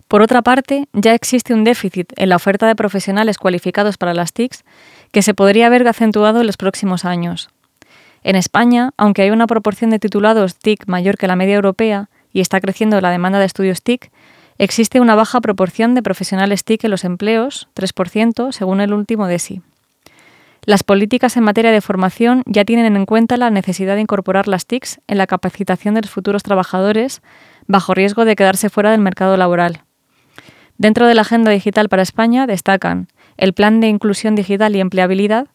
Por 0.08 0.22
otra 0.22 0.40
parte, 0.40 0.88
ya 0.94 1.12
existe 1.12 1.52
un 1.52 1.62
déficit 1.62 2.10
en 2.16 2.30
la 2.30 2.36
oferta 2.36 2.66
de 2.66 2.74
profesionales 2.74 3.36
cualificados 3.36 3.98
para 3.98 4.14
las 4.14 4.32
TICs 4.32 4.64
que 5.12 5.20
se 5.20 5.34
podría 5.34 5.66
haber 5.66 5.86
acentuado 5.86 6.40
en 6.40 6.46
los 6.46 6.56
próximos 6.56 7.04
años. 7.04 7.50
En 8.24 8.34
España, 8.34 8.92
aunque 8.96 9.20
hay 9.20 9.30
una 9.30 9.46
proporción 9.46 9.90
de 9.90 9.98
titulados 9.98 10.56
TIC 10.56 10.86
mayor 10.86 11.18
que 11.18 11.26
la 11.26 11.36
media 11.36 11.56
europea 11.56 12.08
y 12.36 12.42
está 12.42 12.60
creciendo 12.60 13.00
la 13.00 13.10
demanda 13.10 13.38
de 13.38 13.46
estudios 13.46 13.82
TIC, 13.82 14.10
existe 14.58 15.00
una 15.00 15.14
baja 15.14 15.40
proporción 15.40 15.94
de 15.94 16.02
profesionales 16.02 16.64
TIC 16.64 16.84
en 16.84 16.90
los 16.90 17.04
empleos, 17.04 17.70
3%, 17.74 18.52
según 18.52 18.82
el 18.82 18.92
último 18.92 19.26
DESI. 19.26 19.62
Las 20.66 20.82
políticas 20.82 21.38
en 21.38 21.44
materia 21.44 21.72
de 21.72 21.80
formación 21.80 22.42
ya 22.44 22.66
tienen 22.66 22.94
en 22.94 23.06
cuenta 23.06 23.38
la 23.38 23.48
necesidad 23.48 23.94
de 23.94 24.02
incorporar 24.02 24.48
las 24.48 24.66
TICs 24.66 25.00
en 25.06 25.16
la 25.16 25.26
capacitación 25.26 25.94
de 25.94 26.02
los 26.02 26.10
futuros 26.10 26.42
trabajadores, 26.42 27.22
bajo 27.68 27.94
riesgo 27.94 28.26
de 28.26 28.36
quedarse 28.36 28.68
fuera 28.68 28.90
del 28.90 29.00
mercado 29.00 29.38
laboral. 29.38 29.84
Dentro 30.76 31.06
de 31.06 31.14
la 31.14 31.22
Agenda 31.22 31.50
Digital 31.50 31.88
para 31.88 32.02
España 32.02 32.46
destacan 32.46 33.08
el 33.38 33.54
Plan 33.54 33.80
de 33.80 33.88
Inclusión 33.88 34.34
Digital 34.34 34.76
y 34.76 34.80
Empleabilidad 34.80 35.46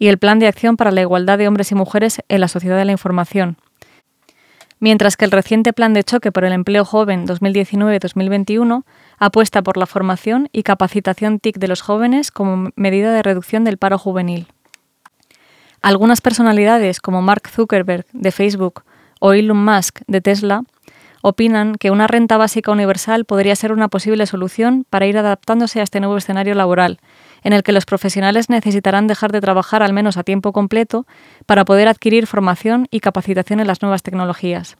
y 0.00 0.08
el 0.08 0.18
Plan 0.18 0.40
de 0.40 0.48
Acción 0.48 0.76
para 0.76 0.90
la 0.90 1.02
Igualdad 1.02 1.38
de 1.38 1.46
Hombres 1.46 1.70
y 1.70 1.76
Mujeres 1.76 2.22
en 2.28 2.40
la 2.40 2.48
Sociedad 2.48 2.76
de 2.76 2.86
la 2.86 2.90
Información, 2.92 3.56
mientras 4.84 5.16
que 5.16 5.24
el 5.24 5.30
reciente 5.30 5.72
Plan 5.72 5.94
de 5.94 6.04
Choque 6.04 6.30
por 6.30 6.44
el 6.44 6.52
Empleo 6.52 6.84
Joven 6.84 7.26
2019-2021 7.26 8.84
apuesta 9.16 9.62
por 9.62 9.78
la 9.78 9.86
formación 9.86 10.50
y 10.52 10.62
capacitación 10.62 11.40
TIC 11.40 11.56
de 11.56 11.68
los 11.68 11.80
jóvenes 11.80 12.30
como 12.30 12.68
medida 12.76 13.10
de 13.14 13.22
reducción 13.22 13.64
del 13.64 13.78
paro 13.78 13.96
juvenil. 13.96 14.46
Algunas 15.80 16.20
personalidades 16.20 17.00
como 17.00 17.22
Mark 17.22 17.48
Zuckerberg 17.48 18.04
de 18.12 18.30
Facebook 18.30 18.82
o 19.20 19.32
Elon 19.32 19.64
Musk 19.64 20.00
de 20.06 20.20
Tesla 20.20 20.64
opinan 21.22 21.76
que 21.76 21.90
una 21.90 22.06
renta 22.06 22.36
básica 22.36 22.70
universal 22.70 23.24
podría 23.24 23.56
ser 23.56 23.72
una 23.72 23.88
posible 23.88 24.26
solución 24.26 24.84
para 24.90 25.06
ir 25.06 25.16
adaptándose 25.16 25.80
a 25.80 25.84
este 25.84 26.00
nuevo 26.00 26.18
escenario 26.18 26.54
laboral, 26.54 27.00
en 27.44 27.52
el 27.52 27.62
que 27.62 27.72
los 27.72 27.84
profesionales 27.84 28.50
necesitarán 28.50 29.06
dejar 29.06 29.30
de 29.30 29.40
trabajar 29.40 29.82
al 29.82 29.92
menos 29.92 30.16
a 30.16 30.24
tiempo 30.24 30.52
completo 30.52 31.06
para 31.46 31.64
poder 31.64 31.86
adquirir 31.86 32.26
formación 32.26 32.88
y 32.90 33.00
capacitación 33.00 33.60
en 33.60 33.66
las 33.66 33.82
nuevas 33.82 34.02
tecnologías. 34.02 34.76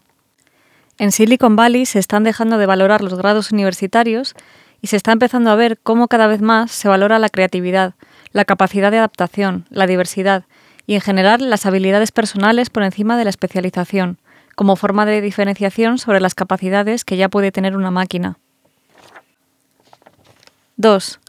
En 0.98 1.12
Silicon 1.12 1.56
Valley 1.56 1.86
se 1.86 1.98
están 1.98 2.24
dejando 2.24 2.58
de 2.58 2.66
valorar 2.66 3.02
los 3.02 3.14
grados 3.14 3.52
universitarios 3.52 4.34
y 4.80 4.86
se 4.86 4.96
está 4.96 5.12
empezando 5.12 5.50
a 5.50 5.56
ver 5.56 5.78
cómo 5.82 6.08
cada 6.08 6.26
vez 6.26 6.40
más 6.40 6.70
se 6.70 6.88
valora 6.88 7.18
la 7.18 7.28
creatividad, 7.28 7.94
la 8.32 8.44
capacidad 8.44 8.90
de 8.90 8.98
adaptación, 8.98 9.66
la 9.70 9.86
diversidad 9.86 10.44
y 10.86 10.94
en 10.94 11.00
general 11.00 11.50
las 11.50 11.66
habilidades 11.66 12.12
personales 12.12 12.70
por 12.70 12.82
encima 12.82 13.16
de 13.16 13.24
la 13.24 13.30
especialización, 13.30 14.18
como 14.54 14.76
forma 14.76 15.06
de 15.06 15.20
diferenciación 15.20 15.98
sobre 15.98 16.20
las 16.20 16.34
capacidades 16.34 17.04
que 17.04 17.16
ya 17.16 17.28
puede 17.28 17.52
tener 17.52 17.76
una 17.76 17.90
máquina. 17.90 18.38
2. 20.76 21.20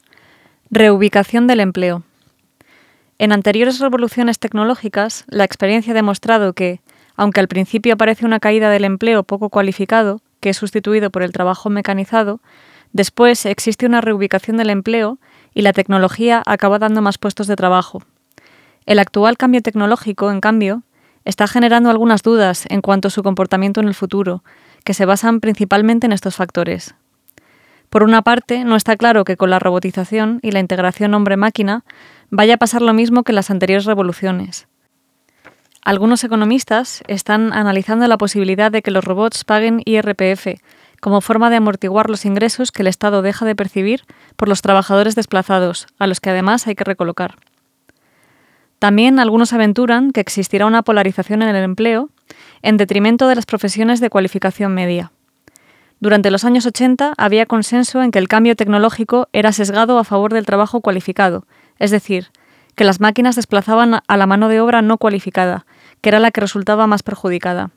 Reubicación 0.72 1.46
del 1.46 1.60
empleo. 1.60 2.02
En 3.20 3.32
anteriores 3.32 3.80
revoluciones 3.80 4.40
tecnológicas, 4.40 5.24
la 5.28 5.44
experiencia 5.44 5.92
ha 5.92 5.94
demostrado 5.94 6.54
que, 6.54 6.82
aunque 7.16 7.40
al 7.40 7.48
principio 7.48 7.94
aparece 7.94 8.26
una 8.26 8.40
caída 8.40 8.72
del 8.72 8.84
empleo 8.84 9.22
poco 9.22 9.50
cualificado, 9.50 10.22
que 10.40 10.50
es 10.50 10.58
sustituido 10.58 11.12
por 11.12 11.22
el 11.22 11.32
trabajo 11.32 11.70
mecanizado, 11.70 12.42
después 12.94 13.46
existe 13.46 13.86
una 13.86 14.02
reubicación 14.02 14.58
del 14.58 14.72
empleo 14.72 15.20
y 15.54 15.62
la 15.62 15.72
tecnología 15.72 16.42
acaba 16.48 16.80
dando 16.80 17.04
más 17.04 17.20
puestos 17.20 17.46
de 17.46 17.56
trabajo. 17.56 18.02
El 18.88 18.98
actual 18.98 19.38
cambio 19.38 19.62
tecnológico, 19.62 20.32
en 20.32 20.42
cambio, 20.42 20.82
está 21.26 21.48
generando 21.48 21.92
algunas 21.92 22.24
dudas 22.24 22.66
en 22.70 22.82
cuanto 22.82 23.10
a 23.10 23.12
su 23.12 23.22
comportamiento 23.22 23.82
en 23.82 23.88
el 23.88 23.94
futuro, 23.94 24.44
que 24.84 24.96
se 24.96 25.06
basan 25.06 25.42
principalmente 25.42 26.08
en 26.08 26.12
estos 26.12 26.36
factores. 26.36 26.96
Por 27.90 28.04
una 28.04 28.22
parte, 28.22 28.64
no 28.64 28.76
está 28.76 28.98
claro 28.98 29.24
que 29.24 29.38
con 29.38 29.50
la 29.50 29.60
robotización 29.60 30.40
y 30.42 30.52
la 30.52 30.60
integración 30.60 31.14
hombre-máquina 31.14 31.84
vaya 32.30 32.56
a 32.56 32.58
pasar 32.58 32.82
lo 32.82 32.94
mismo 32.94 33.24
que 33.24 33.32
en 33.32 33.38
las 33.38 33.52
anteriores 33.52 33.86
revoluciones. 33.86 34.68
Algunos 35.84 36.24
economistas 36.24 37.04
están 37.08 37.54
analizando 37.54 38.08
la 38.08 38.18
posibilidad 38.18 38.72
de 38.72 38.82
que 38.82 38.90
los 38.90 39.04
robots 39.04 39.44
paguen 39.44 39.82
IRPF 39.86 40.48
como 41.00 41.22
forma 41.22 41.52
de 41.52 41.58
amortiguar 41.58 42.10
los 42.10 42.26
ingresos 42.26 42.72
que 42.72 42.82
el 42.82 42.88
Estado 42.88 43.22
deja 43.22 43.46
de 43.46 43.56
percibir 43.56 44.02
por 44.36 44.50
los 44.50 44.64
trabajadores 44.64 45.14
desplazados, 45.14 45.86
a 46.00 46.08
los 46.08 46.20
que 46.20 46.32
además 46.32 46.66
hay 46.66 46.74
que 46.74 46.84
recolocar. 46.84 47.36
También 48.80 49.20
algunos 49.20 49.54
aventuran 49.54 50.12
que 50.12 50.22
existirá 50.22 50.66
una 50.66 50.82
polarización 50.82 51.44
en 51.44 51.56
el 51.56 51.64
empleo 51.64 52.10
en 52.64 52.78
detrimento 52.78 53.28
de 53.28 53.36
las 53.36 53.46
profesiones 53.46 54.00
de 54.00 54.10
cualificación 54.10 54.74
media. 54.74 55.12
Durante 56.06 56.30
los 56.30 56.46
años 56.46 56.68
80 56.68 57.16
había 57.18 57.48
consenso 57.48 58.04
en 58.04 58.12
que 58.12 58.20
el 58.20 58.28
cambio 58.28 58.56
tecnológico 58.56 59.28
era 59.34 59.52
sesgado 59.52 59.98
a 59.98 60.04
favor 60.04 60.32
del 60.32 60.46
trabajo 60.46 60.80
cualificado, 60.80 61.48
es 61.80 61.90
decir, 61.90 62.28
que 62.76 62.84
las 62.84 63.00
máquinas 63.00 63.36
desplazaban 63.36 64.02
a 64.08 64.16
la 64.18 64.28
mano 64.28 64.48
de 64.48 64.62
obra 64.62 64.84
no 64.84 65.00
cualificada, 65.00 65.66
que 66.02 66.10
era 66.10 66.20
la 66.20 66.30
que 66.30 66.42
resultaba 66.42 66.86
más 66.86 67.02
perjudicada. 67.02 67.72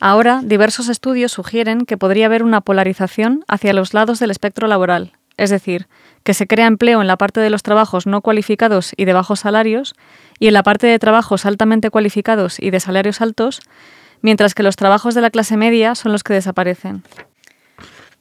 Ahora, 0.00 0.40
diversos 0.42 0.88
estudios 0.88 1.30
sugieren 1.30 1.86
que 1.86 1.96
podría 1.96 2.26
haber 2.26 2.42
una 2.42 2.62
polarización 2.62 3.44
hacia 3.46 3.74
los 3.74 3.94
lados 3.94 4.18
del 4.18 4.32
espectro 4.32 4.66
laboral, 4.66 5.12
es 5.36 5.50
decir, 5.50 5.86
que 6.24 6.34
se 6.34 6.48
crea 6.48 6.66
empleo 6.66 7.00
en 7.00 7.06
la 7.06 7.16
parte 7.16 7.38
de 7.38 7.50
los 7.50 7.62
trabajos 7.62 8.08
no 8.08 8.22
cualificados 8.22 8.92
y 8.96 9.04
de 9.04 9.12
bajos 9.12 9.38
salarios, 9.38 9.94
y 10.40 10.48
en 10.48 10.54
la 10.54 10.64
parte 10.64 10.88
de 10.88 10.98
trabajos 10.98 11.46
altamente 11.46 11.90
cualificados 11.90 12.58
y 12.58 12.70
de 12.70 12.80
salarios 12.80 13.20
altos, 13.20 13.60
mientras 14.24 14.54
que 14.54 14.62
los 14.62 14.76
trabajos 14.76 15.14
de 15.14 15.20
la 15.20 15.28
clase 15.28 15.58
media 15.58 15.94
son 15.94 16.10
los 16.10 16.24
que 16.24 16.32
desaparecen. 16.32 17.02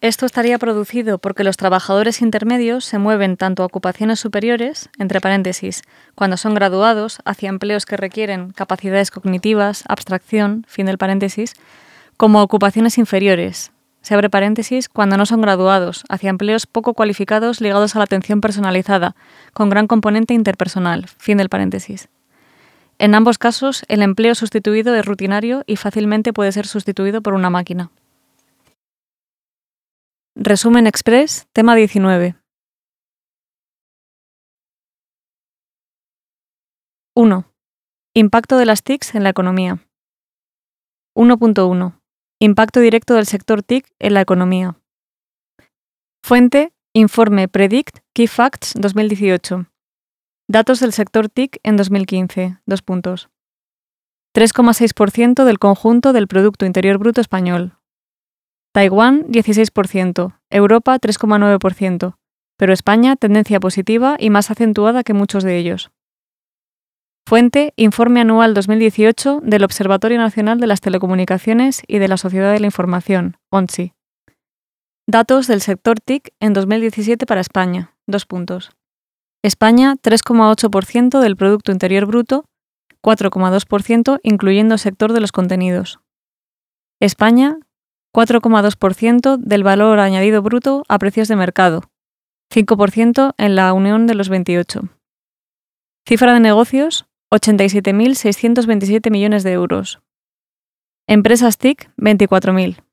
Esto 0.02 0.26
estaría 0.26 0.60
producido 0.60 1.18
porque 1.18 1.46
los 1.46 1.56
trabajadores 1.56 2.22
intermedios 2.22 2.84
se 2.84 2.98
mueven 2.98 3.38
tanto 3.38 3.64
a 3.64 3.68
ocupaciones 3.68 4.20
superiores, 4.20 4.90
entre 5.00 5.22
paréntesis, 5.22 5.82
cuando 6.14 6.36
son 6.36 6.56
graduados, 6.56 7.20
hacia 7.24 7.48
empleos 7.48 7.86
que 7.86 7.96
requieren 7.96 8.52
capacidades 8.52 9.12
cognitivas, 9.12 9.86
abstracción, 9.88 10.66
fin 10.68 10.88
del 10.88 10.98
paréntesis, 10.98 11.54
como 12.18 12.40
a 12.40 12.44
ocupaciones 12.44 12.98
inferiores, 12.98 13.72
se 14.02 14.14
abre 14.14 14.30
paréntesis, 14.30 14.90
cuando 14.90 15.16
no 15.16 15.26
son 15.26 15.40
graduados, 15.40 16.04
hacia 16.10 16.30
empleos 16.30 16.68
poco 16.68 16.94
cualificados 16.94 17.62
ligados 17.62 17.96
a 17.96 18.00
la 18.00 18.04
atención 18.04 18.42
personalizada, 18.42 19.16
con 19.54 19.70
gran 19.70 19.88
componente 19.88 20.34
interpersonal, 20.34 21.08
fin 21.18 21.38
del 21.38 21.48
paréntesis. 21.48 22.10
En 23.00 23.16
ambos 23.16 23.38
casos, 23.38 23.84
el 23.88 24.02
empleo 24.02 24.36
sustituido 24.36 24.96
es 24.96 25.06
rutinario 25.06 25.64
y 25.66 25.76
fácilmente 25.76 26.34
puede 26.34 26.52
ser 26.52 26.68
sustituido 26.68 27.22
por 27.22 27.34
una 27.34 27.50
máquina. 27.50 27.92
Resumen 30.36 30.88
Express, 30.88 31.48
tema 31.54 31.76
19. 31.76 32.36
1. 37.16 37.46
Impacto 38.16 38.58
de 38.58 38.66
las 38.66 38.84
TICs 38.84 39.16
en 39.16 39.24
la 39.24 39.30
economía. 39.30 39.80
1.1. 41.16 42.00
Impacto 42.40 42.80
directo 42.80 43.14
del 43.14 43.28
sector 43.28 43.62
TIC 43.62 43.88
en 44.00 44.16
la 44.16 44.22
economía. 44.22 44.76
Fuente, 46.24 46.74
informe 46.94 47.48
Predict 47.48 48.00
Key 48.14 48.28
Facts 48.28 48.74
2018. 48.76 49.68
Datos 50.48 50.80
del 50.80 50.94
sector 50.94 51.30
TIC 51.30 51.60
en 51.64 51.78
2015. 51.78 52.58
Dos 52.66 52.82
puntos. 52.82 53.30
3,6% 54.36 55.46
del 55.46 55.60
conjunto 55.60 56.12
del 56.12 56.28
Producto 56.28 56.66
Interior 56.66 56.98
Bruto 56.98 57.22
español, 57.22 57.78
Taiwán 58.74 59.28
16%, 59.28 60.40
Europa 60.50 60.98
3,9%, 61.00 62.16
pero 62.58 62.74
España 62.74 63.16
tendencia 63.16 63.60
positiva 63.60 64.16
y 64.20 64.32
más 64.32 64.50
acentuada 64.50 65.04
que 65.04 65.14
muchos 65.14 65.44
de 65.44 65.58
ellos. 65.58 65.92
Fuente 67.28 67.74
Informe 67.76 68.22
Anual 68.22 68.56
2018 68.56 69.42
del 69.44 69.64
Observatorio 69.64 70.18
Nacional 70.18 70.60
de 70.60 70.68
las 70.68 70.82
Telecomunicaciones 70.82 71.84
y 71.88 72.00
de 72.00 72.08
la 72.08 72.18
Sociedad 72.18 72.52
de 72.52 72.60
la 72.60 72.66
Información, 72.66 73.38
ONSI. 73.52 73.94
Datos 75.08 75.46
del 75.48 75.62
sector 75.62 76.00
TIC 76.00 76.34
en 76.40 76.54
2017 76.54 77.28
para 77.28 77.42
España. 77.42 77.94
Dos 78.08 78.26
puntos. 78.26 78.72
España 79.44 79.96
3,8% 80.02 81.20
del 81.20 81.36
Producto 81.36 81.74
Interior 81.74 82.06
Bruto, 82.06 82.46
4,2% 83.04 84.20
incluyendo 84.24 84.78
sector 84.78 85.12
de 85.12 85.20
los 85.20 85.34
contenidos. 85.34 86.00
España 87.02 87.58
4,2% 88.16 89.38
del 89.38 89.64
valor 89.64 90.00
añadido 90.00 90.42
bruto 90.42 90.84
a 90.88 90.98
precios 90.98 91.28
de 91.28 91.36
mercado, 91.36 91.82
5% 92.54 93.34
en 93.38 93.56
la 93.56 93.74
Unión 93.74 94.08
de 94.08 94.16
los 94.16 94.30
28. 94.30 94.82
Cifra 96.08 96.34
de 96.34 96.40
negocios, 96.40 97.06
87.627 97.34 99.12
millones 99.12 99.44
de 99.44 99.52
euros. 99.52 100.02
Empresas 101.08 101.58
TIC, 101.58 101.92
24.000. 101.98 102.84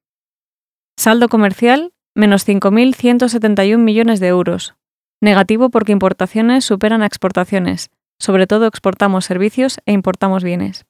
Saldo 0.98 1.28
comercial, 1.28 1.92
menos 2.16 2.48
5.171 2.48 3.78
millones 3.78 4.18
de 4.18 4.28
euros. 4.28 4.74
Negativo 5.20 5.68
porque 5.68 5.92
importaciones 5.92 6.64
superan 6.64 7.02
a 7.02 7.06
exportaciones. 7.06 7.90
Sobre 8.18 8.46
todo 8.46 8.66
exportamos 8.66 9.26
servicios 9.26 9.80
e 9.84 9.92
importamos 9.92 10.42
bienes. 10.42 10.86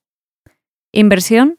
Inversión, 0.92 1.58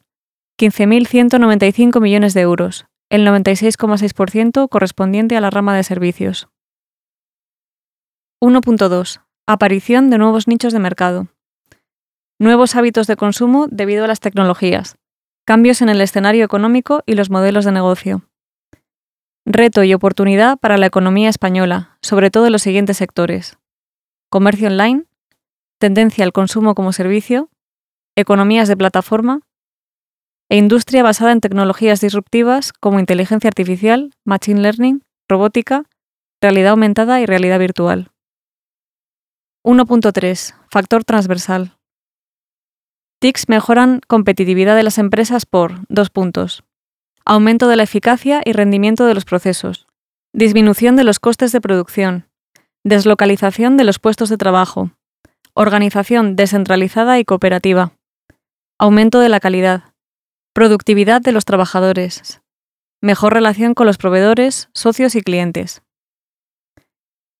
15.195 0.58 2.00
millones 2.00 2.34
de 2.34 2.40
euros, 2.42 2.86
el 3.10 3.26
96,6% 3.26 4.68
correspondiente 4.68 5.36
a 5.36 5.40
la 5.40 5.50
rama 5.50 5.76
de 5.76 5.82
servicios. 5.82 6.48
1.2. 8.40 9.20
Aparición 9.46 10.08
de 10.10 10.18
nuevos 10.18 10.48
nichos 10.48 10.72
de 10.72 10.78
mercado. 10.78 11.28
Nuevos 12.38 12.74
hábitos 12.74 13.06
de 13.06 13.16
consumo 13.16 13.66
debido 13.70 14.04
a 14.04 14.08
las 14.08 14.20
tecnologías. 14.20 14.96
Cambios 15.44 15.82
en 15.82 15.88
el 15.88 16.00
escenario 16.00 16.44
económico 16.44 17.02
y 17.06 17.14
los 17.14 17.30
modelos 17.30 17.64
de 17.64 17.72
negocio. 17.72 18.22
Reto 19.44 19.82
y 19.82 19.92
oportunidad 19.92 20.56
para 20.58 20.78
la 20.78 20.86
economía 20.86 21.28
española, 21.28 21.98
sobre 22.00 22.30
todo 22.30 22.46
en 22.46 22.52
los 22.52 22.62
siguientes 22.62 22.96
sectores. 22.96 23.58
Comercio 24.30 24.68
online, 24.68 25.04
tendencia 25.78 26.24
al 26.24 26.32
consumo 26.32 26.76
como 26.76 26.92
servicio, 26.92 27.50
economías 28.16 28.68
de 28.68 28.76
plataforma 28.76 29.40
e 30.48 30.58
industria 30.58 31.02
basada 31.02 31.32
en 31.32 31.40
tecnologías 31.40 32.00
disruptivas 32.00 32.72
como 32.72 33.00
inteligencia 33.00 33.48
artificial, 33.48 34.12
machine 34.24 34.60
learning, 34.60 35.02
robótica, 35.28 35.84
realidad 36.40 36.70
aumentada 36.70 37.20
y 37.20 37.26
realidad 37.26 37.58
virtual. 37.58 38.12
1.3. 39.64 40.54
Factor 40.70 41.02
transversal. 41.02 41.78
TICs 43.20 43.48
mejoran 43.48 44.00
competitividad 44.06 44.76
de 44.76 44.82
las 44.84 44.98
empresas 44.98 45.46
por 45.46 45.80
dos 45.88 46.10
puntos. 46.10 46.62
Aumento 47.24 47.68
de 47.68 47.76
la 47.76 47.84
eficacia 47.84 48.42
y 48.44 48.52
rendimiento 48.52 49.06
de 49.06 49.14
los 49.14 49.24
procesos. 49.24 49.86
Disminución 50.32 50.96
de 50.96 51.04
los 51.04 51.20
costes 51.20 51.52
de 51.52 51.60
producción. 51.60 52.28
Deslocalización 52.84 53.76
de 53.76 53.84
los 53.84 54.00
puestos 54.00 54.28
de 54.28 54.36
trabajo. 54.36 54.90
Organización 55.54 56.34
descentralizada 56.34 57.20
y 57.20 57.24
cooperativa. 57.24 57.92
Aumento 58.76 59.20
de 59.20 59.28
la 59.28 59.38
calidad. 59.38 59.94
Productividad 60.52 61.20
de 61.20 61.30
los 61.30 61.44
trabajadores. 61.44 62.40
Mejor 63.00 63.34
relación 63.34 63.74
con 63.74 63.86
los 63.86 63.98
proveedores, 63.98 64.68
socios 64.74 65.14
y 65.14 65.22
clientes. 65.22 65.82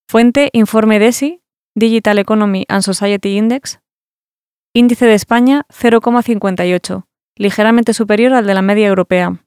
Fuente 0.09 0.51
Informe 0.53 1.01
DESI, 1.01 1.43
Digital 1.75 2.21
Economy 2.21 2.67
and 2.69 2.83
Society 2.83 3.37
Index. 3.37 3.81
Índice 4.75 5.07
de 5.07 5.15
España 5.15 5.67
0,58, 5.71 7.07
ligeramente 7.37 7.95
superior 7.95 8.35
al 8.35 8.47
de 8.47 8.55
la 8.55 8.63
media 8.63 8.87
europea. 8.87 9.45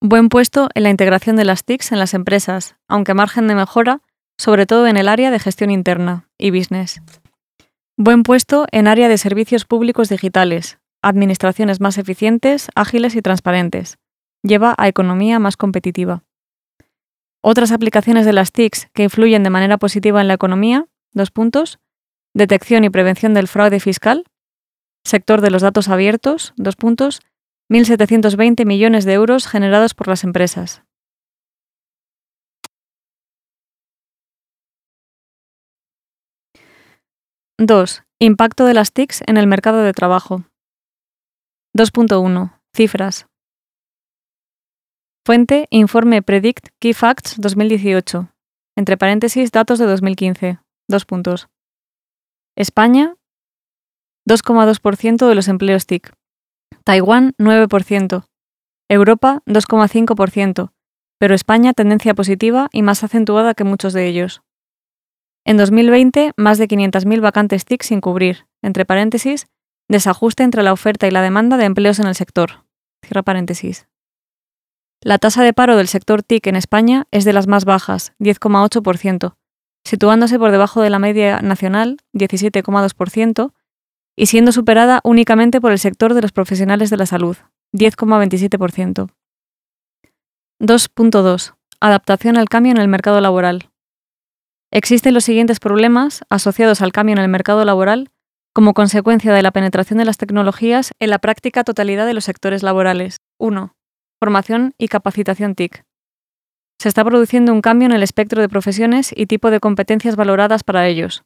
Buen 0.00 0.28
puesto 0.28 0.68
en 0.74 0.84
la 0.84 0.90
integración 0.90 1.34
de 1.34 1.44
las 1.44 1.64
TICs 1.64 1.90
en 1.90 1.98
las 1.98 2.14
empresas, 2.14 2.76
aunque 2.86 3.14
margen 3.14 3.48
de 3.48 3.56
mejora, 3.56 4.00
sobre 4.36 4.64
todo 4.64 4.86
en 4.86 4.96
el 4.96 5.08
área 5.08 5.32
de 5.32 5.40
gestión 5.40 5.72
interna 5.72 6.28
y 6.38 6.52
business. 6.52 7.02
Buen 7.96 8.22
puesto 8.22 8.66
en 8.70 8.86
área 8.86 9.08
de 9.08 9.18
servicios 9.18 9.64
públicos 9.64 10.08
digitales, 10.08 10.78
administraciones 11.02 11.80
más 11.80 11.98
eficientes, 11.98 12.68
ágiles 12.76 13.16
y 13.16 13.22
transparentes. 13.22 13.98
Lleva 14.44 14.76
a 14.78 14.86
economía 14.86 15.40
más 15.40 15.56
competitiva. 15.56 16.22
Otras 17.40 17.72
aplicaciones 17.72 18.24
de 18.24 18.32
las 18.32 18.52
TICs 18.52 18.88
que 18.94 19.02
influyen 19.02 19.42
de 19.42 19.50
manera 19.50 19.78
positiva 19.78 20.20
en 20.20 20.28
la 20.28 20.34
economía, 20.34 20.86
dos 21.12 21.32
puntos, 21.32 21.80
detección 22.34 22.84
y 22.84 22.90
prevención 22.90 23.34
del 23.34 23.48
fraude 23.48 23.80
fiscal, 23.80 24.22
sector 25.02 25.40
de 25.40 25.50
los 25.50 25.62
datos 25.62 25.88
abiertos, 25.88 26.54
dos 26.56 26.76
puntos, 26.76 27.20
1.720 27.70 28.64
millones 28.64 29.04
de 29.04 29.12
euros 29.12 29.46
generados 29.46 29.94
por 29.94 30.08
las 30.08 30.24
empresas. 30.24 30.82
Dos, 37.58 38.02
Impacto 38.20 38.64
de 38.64 38.74
las 38.74 38.92
TICs 38.92 39.22
en 39.28 39.36
el 39.36 39.46
mercado 39.46 39.80
de 39.82 39.92
trabajo. 39.92 40.42
2.1. 41.76 42.58
Cifras. 42.74 43.26
Fuente, 45.24 45.68
informe 45.70 46.20
Predict 46.22 46.70
Key 46.80 46.94
Facts 46.94 47.36
2018. 47.38 48.28
Entre 48.76 48.96
paréntesis, 48.96 49.52
datos 49.52 49.78
de 49.78 49.86
2015. 49.86 50.58
Dos 50.88 51.04
puntos. 51.04 51.48
España, 52.56 53.14
2,2% 54.28 55.28
de 55.28 55.34
los 55.36 55.46
empleos 55.46 55.86
TIC. 55.86 56.12
Taiwán 56.88 57.34
9%, 57.36 58.24
Europa 58.88 59.42
2,5%, 59.44 60.72
pero 61.18 61.34
España 61.34 61.74
tendencia 61.74 62.14
positiva 62.14 62.70
y 62.72 62.80
más 62.80 63.04
acentuada 63.04 63.52
que 63.52 63.64
muchos 63.64 63.92
de 63.92 64.06
ellos. 64.06 64.40
En 65.44 65.58
2020, 65.58 66.32
más 66.38 66.56
de 66.56 66.66
500.000 66.66 67.20
vacantes 67.20 67.66
TIC 67.66 67.82
sin 67.82 68.00
cubrir, 68.00 68.46
entre 68.62 68.86
paréntesis, 68.86 69.48
desajuste 69.90 70.44
entre 70.44 70.62
la 70.62 70.72
oferta 70.72 71.06
y 71.06 71.10
la 71.10 71.20
demanda 71.20 71.58
de 71.58 71.66
empleos 71.66 71.98
en 71.98 72.06
el 72.06 72.14
sector. 72.14 72.64
La 75.02 75.18
tasa 75.18 75.42
de 75.42 75.52
paro 75.52 75.76
del 75.76 75.88
sector 75.88 76.22
TIC 76.22 76.46
en 76.46 76.56
España 76.56 77.06
es 77.10 77.26
de 77.26 77.34
las 77.34 77.46
más 77.48 77.66
bajas, 77.66 78.14
10,8%, 78.18 79.36
situándose 79.84 80.38
por 80.38 80.52
debajo 80.52 80.80
de 80.80 80.88
la 80.88 80.98
media 80.98 81.42
nacional, 81.42 81.98
17,2%, 82.14 83.52
y 84.18 84.26
siendo 84.26 84.50
superada 84.50 85.00
únicamente 85.04 85.60
por 85.60 85.70
el 85.70 85.78
sector 85.78 86.12
de 86.12 86.20
los 86.20 86.32
profesionales 86.32 86.90
de 86.90 86.96
la 86.96 87.06
salud, 87.06 87.36
10,27%. 87.72 89.10
2.2. 90.60 91.54
Adaptación 91.80 92.36
al 92.36 92.48
cambio 92.48 92.72
en 92.72 92.78
el 92.78 92.88
mercado 92.88 93.20
laboral. 93.20 93.70
Existen 94.72 95.14
los 95.14 95.22
siguientes 95.22 95.60
problemas 95.60 96.24
asociados 96.30 96.82
al 96.82 96.90
cambio 96.90 97.12
en 97.12 97.20
el 97.22 97.28
mercado 97.28 97.64
laboral 97.64 98.10
como 98.52 98.74
consecuencia 98.74 99.32
de 99.32 99.42
la 99.42 99.52
penetración 99.52 100.00
de 100.00 100.04
las 100.04 100.18
tecnologías 100.18 100.90
en 100.98 101.10
la 101.10 101.20
práctica 101.20 101.62
totalidad 101.62 102.04
de 102.04 102.14
los 102.14 102.24
sectores 102.24 102.64
laborales. 102.64 103.18
1. 103.38 103.72
Formación 104.20 104.74
y 104.78 104.88
capacitación 104.88 105.54
TIC. 105.54 105.84
Se 106.80 106.88
está 106.88 107.04
produciendo 107.04 107.52
un 107.52 107.60
cambio 107.60 107.86
en 107.86 107.92
el 107.92 108.02
espectro 108.02 108.40
de 108.40 108.48
profesiones 108.48 109.12
y 109.14 109.26
tipo 109.26 109.52
de 109.52 109.60
competencias 109.60 110.16
valoradas 110.16 110.64
para 110.64 110.88
ellos, 110.88 111.22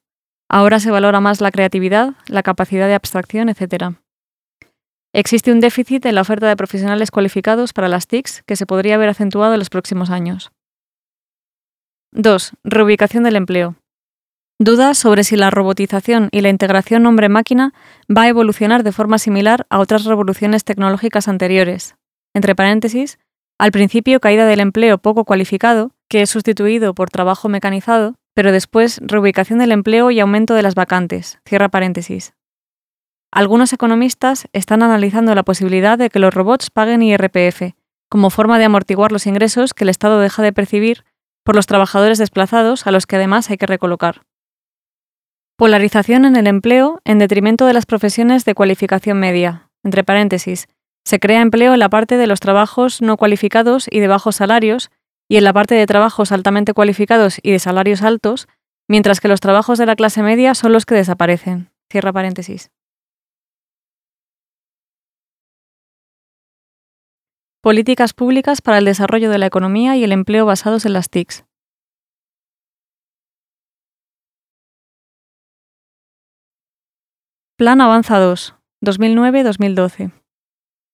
Ahora 0.55 0.81
se 0.81 0.91
valora 0.91 1.19
más 1.23 1.41
la 1.41 1.51
creatividad, 1.51 2.13
la 2.27 2.43
capacidad 2.43 2.87
de 2.87 2.95
abstracción, 2.95 3.49
etc. 3.49 3.95
Existe 5.15 5.51
un 5.51 5.61
déficit 5.61 6.05
en 6.05 6.15
la 6.15 6.21
oferta 6.21 6.47
de 6.47 6.57
profesionales 6.57 7.11
cualificados 7.11 7.73
para 7.73 7.89
las 7.89 8.07
TICs 8.07 8.43
que 8.43 8.57
se 8.57 8.67
podría 8.67 8.97
haber 8.97 9.09
acentuado 9.09 9.55
en 9.55 9.59
los 9.59 9.71
próximos 9.71 10.11
años. 10.11 10.53
2. 12.13 12.53
Reubicación 12.65 13.25
del 13.25 13.37
empleo. 13.37 13.77
Dudas 14.61 14.99
sobre 14.99 15.25
si 15.25 15.37
la 15.37 15.49
robotización 15.49 16.29
y 16.33 16.43
la 16.43 16.51
integración 16.51 17.07
hombre-máquina 17.07 17.73
va 18.15 18.25
a 18.25 18.29
evolucionar 18.29 18.83
de 18.83 18.93
forma 18.93 19.17
similar 19.17 19.67
a 19.71 19.79
otras 19.79 20.05
revoluciones 20.05 20.65
tecnológicas 20.65 21.29
anteriores. 21.29 21.95
Entre 22.35 22.55
paréntesis, 22.55 23.19
al 23.59 23.73
principio 23.73 24.21
caída 24.21 24.45
del 24.45 24.61
empleo 24.61 24.99
poco 24.99 25.25
cualificado, 25.25 25.93
que 26.11 26.21
es 26.21 26.29
sustituido 26.29 26.95
por 26.95 27.09
trabajo 27.09 27.49
mecanizado, 27.49 28.17
pero 28.35 28.53
después 28.53 29.01
reubicación 29.03 29.59
del 29.59 29.73
empleo 29.73 30.11
y 30.11 30.21
aumento 30.21 30.55
de 30.55 30.63
las 30.63 30.75
vacantes. 30.75 31.39
Cierra 31.47 31.69
paréntesis. 31.69 32.35
Algunos 33.31 33.73
economistas 33.73 34.47
están 34.53 34.83
analizando 34.83 35.35
la 35.35 35.43
posibilidad 35.43 35.99
de 35.99 36.11
que 36.11 36.19
los 36.19 36.35
robots 36.35 36.71
paguen 36.71 37.03
IRPF, 37.03 37.75
como 38.11 38.29
forma 38.29 38.59
de 38.59 38.67
amortiguar 38.67 39.11
los 39.11 39.27
ingresos 39.27 39.73
que 39.73 39.85
el 39.85 39.89
Estado 39.89 40.21
deja 40.21 40.43
de 40.43 40.53
percibir 40.53 41.05
por 41.45 41.57
los 41.57 41.67
trabajadores 41.67 42.19
desplazados 42.19 42.87
a 42.87 42.91
los 42.91 43.07
que 43.07 43.17
además 43.17 43.51
hay 43.51 43.57
que 43.57 43.67
recolocar. 43.67 44.23
Polarización 45.57 46.25
en 46.25 46.37
el 46.37 46.47
empleo 46.47 47.01
en 47.05 47.19
detrimento 47.19 47.67
de 47.67 47.73
las 47.73 47.87
profesiones 47.87 48.45
de 48.45 48.55
cualificación 48.55 49.19
media. 49.19 49.71
Entre 49.83 50.05
paréntesis, 50.05 50.69
se 51.05 51.19
crea 51.19 51.41
empleo 51.41 51.73
en 51.73 51.81
la 51.81 51.89
parte 51.89 52.17
de 52.17 52.27
los 52.27 52.41
trabajos 52.41 53.03
no 53.03 53.17
cualificados 53.17 53.87
y 53.91 54.01
de 54.01 54.09
bajos 54.09 54.37
salarios 54.37 54.91
y 55.29 55.37
en 55.37 55.45
la 55.45 55.53
parte 55.53 55.75
de 55.75 55.87
trabajos 55.87 56.33
altamente 56.33 56.75
cualificados 56.75 57.39
y 57.43 57.53
de 57.53 57.59
salarios 57.59 58.03
altos, 58.03 58.49
mientras 58.89 59.21
que 59.21 59.29
los 59.29 59.41
trabajos 59.41 59.79
de 59.79 59.87
la 59.87 59.97
clase 59.97 60.23
media 60.23 60.55
son 60.55 60.73
los 60.73 60.87
que 60.87 60.95
desaparecen. 60.95 61.71
Cierra 61.91 62.13
paréntesis. 62.13 62.71
Políticas 67.63 68.13
públicas 68.13 68.61
para 68.61 68.79
el 68.79 68.85
desarrollo 68.85 69.31
de 69.31 69.39
la 69.39 69.47
economía 69.47 69.97
y 69.97 70.03
el 70.03 70.11
empleo 70.11 70.47
basados 70.47 70.85
en 70.85 70.95
las 70.95 71.09
TICs. 71.09 71.45
Plan 77.57 77.81
Avanza 77.81 78.19
2, 78.19 78.57
2009-2012. 78.85 80.11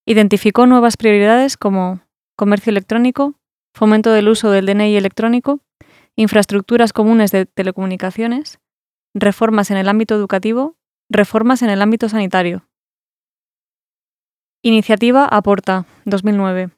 Identificó 0.05 0.67
nuevas 0.67 0.99
prioridades 0.99 1.57
como 1.57 2.03
comercio 2.37 2.71
electrónico, 2.71 3.38
fomento 3.79 4.11
del 4.11 4.29
uso 4.29 4.51
del 4.51 4.67
DNI 4.67 4.97
electrónico, 4.97 5.61
infraestructuras 6.17 6.93
comunes 6.93 7.31
de 7.31 7.47
telecomunicaciones, 7.47 8.59
reformas 9.15 9.71
en 9.71 9.77
el 9.77 9.89
ámbito 9.89 10.17
educativo, 10.17 10.77
reformas 11.09 11.63
en 11.63 11.71
el 11.71 11.81
ámbito 11.81 12.09
sanitario. 12.09 12.69
Iniciativa 14.63 15.25
Aporta, 15.25 15.87
2009. 16.05 16.71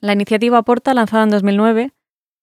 La 0.00 0.12
iniciativa 0.12 0.62
Porta, 0.62 0.92
lanzada 0.92 1.24
en 1.24 1.30
2009, 1.30 1.92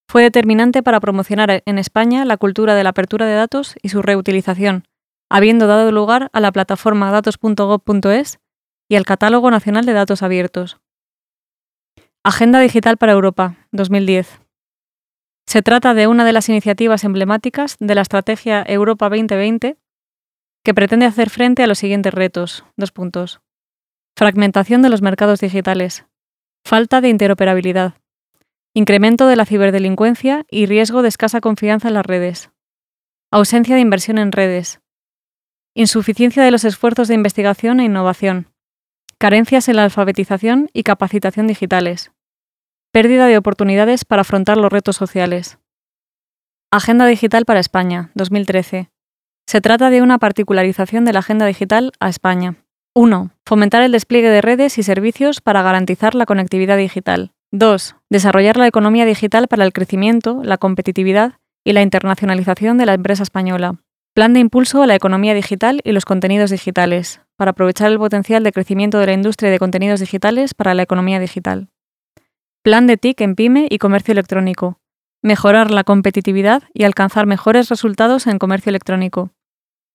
fue 0.09 0.23
determinante 0.23 0.81
para 0.81 0.99
promocionar 0.99 1.61
en 1.65 1.77
España 1.77 2.25
la 2.25 2.37
cultura 2.37 2.73
de 2.73 2.83
la 2.83 2.89
apertura 2.89 3.27
de 3.27 3.35
datos 3.35 3.75
y 3.83 3.89
su 3.89 4.01
reutilización, 4.01 4.87
habiendo 5.29 5.67
dado 5.67 5.91
lugar 5.91 6.29
a 6.33 6.39
la 6.39 6.51
plataforma 6.51 7.11
datos.gov.es 7.11 8.39
y 8.89 8.95
al 8.95 9.05
Catálogo 9.05 9.51
Nacional 9.51 9.85
de 9.85 9.93
Datos 9.93 10.23
Abiertos. 10.23 10.79
Agenda 12.27 12.59
Digital 12.59 12.97
para 12.97 13.11
Europa, 13.11 13.55
2010. 13.71 14.41
Se 15.45 15.61
trata 15.61 15.93
de 15.93 16.07
una 16.07 16.25
de 16.25 16.31
las 16.31 16.49
iniciativas 16.49 17.03
emblemáticas 17.03 17.77
de 17.79 17.93
la 17.93 18.01
Estrategia 18.01 18.65
Europa 18.67 19.09
2020 19.09 19.77
que 20.63 20.73
pretende 20.73 21.05
hacer 21.05 21.29
frente 21.29 21.61
a 21.61 21.67
los 21.67 21.77
siguientes 21.77 22.11
retos. 22.11 22.65
Dos 22.77 22.91
puntos. 22.91 23.41
Fragmentación 24.17 24.81
de 24.81 24.89
los 24.89 25.03
mercados 25.03 25.39
digitales. 25.39 26.07
Falta 26.65 26.99
de 26.99 27.09
interoperabilidad. 27.09 27.93
Incremento 28.73 29.27
de 29.27 29.35
la 29.35 29.45
ciberdelincuencia 29.45 30.45
y 30.49 30.65
riesgo 30.65 31.03
de 31.03 31.09
escasa 31.09 31.41
confianza 31.41 31.89
en 31.89 31.93
las 31.93 32.07
redes. 32.07 32.49
Ausencia 33.31 33.75
de 33.75 33.81
inversión 33.81 34.17
en 34.17 34.31
redes. 34.31 34.81
Insuficiencia 35.75 36.43
de 36.43 36.49
los 36.49 36.63
esfuerzos 36.63 37.07
de 37.07 37.13
investigación 37.13 37.81
e 37.81 37.83
innovación. 37.83 38.47
Carencias 39.19 39.69
en 39.69 39.75
la 39.75 39.83
alfabetización 39.83 40.71
y 40.73 40.81
capacitación 40.81 41.45
digitales. 41.45 42.14
Pérdida 42.95 43.27
de 43.27 43.37
oportunidades 43.37 44.05
para 44.05 44.21
afrontar 44.21 44.55
los 44.55 44.71
retos 44.71 44.95
sociales. 44.95 45.57
Agenda 46.71 47.05
Digital 47.05 47.43
para 47.43 47.59
España, 47.59 48.09
2013. 48.15 48.89
Se 49.45 49.59
trata 49.59 49.89
de 49.89 50.01
una 50.01 50.17
particularización 50.17 51.03
de 51.03 51.11
la 51.11 51.19
Agenda 51.19 51.45
Digital 51.45 51.91
a 51.99 52.07
España. 52.07 52.55
1. 52.95 53.31
Fomentar 53.45 53.83
el 53.83 53.91
despliegue 53.91 54.29
de 54.29 54.39
redes 54.39 54.77
y 54.77 54.83
servicios 54.83 55.41
para 55.41 55.61
garantizar 55.61 56.15
la 56.15 56.25
conectividad 56.25 56.77
digital. 56.77 57.33
2. 57.51 57.97
Desarrollar 58.09 58.55
la 58.55 58.67
economía 58.67 59.03
digital 59.03 59.49
para 59.49 59.65
el 59.65 59.73
crecimiento, 59.73 60.39
la 60.41 60.57
competitividad 60.57 61.33
y 61.65 61.73
la 61.73 61.81
internacionalización 61.81 62.77
de 62.77 62.85
la 62.85 62.93
empresa 62.93 63.23
española. 63.23 63.75
Plan 64.13 64.31
de 64.31 64.39
impulso 64.39 64.81
a 64.81 64.87
la 64.87 64.95
economía 64.95 65.33
digital 65.33 65.81
y 65.83 65.91
los 65.91 66.05
contenidos 66.05 66.49
digitales, 66.49 67.19
para 67.35 67.51
aprovechar 67.51 67.91
el 67.91 67.97
potencial 67.97 68.45
de 68.45 68.53
crecimiento 68.53 68.99
de 68.99 69.07
la 69.07 69.13
industria 69.13 69.51
de 69.51 69.59
contenidos 69.59 69.99
digitales 69.99 70.53
para 70.53 70.73
la 70.73 70.83
economía 70.83 71.19
digital. 71.19 71.67
Plan 72.65 72.87
de 72.87 72.97
TIC 72.97 73.21
en 73.21 73.35
PyME 73.35 73.67
y 73.69 73.77
comercio 73.77 74.11
electrónico. 74.13 74.79
Mejorar 75.21 75.69
la 75.69 75.83
competitividad 75.83 76.63
y 76.73 76.83
alcanzar 76.85 77.27
mejores 77.27 77.69
resultados 77.69 78.25
en 78.25 78.39
comercio 78.39 78.71
electrónico. 78.71 79.29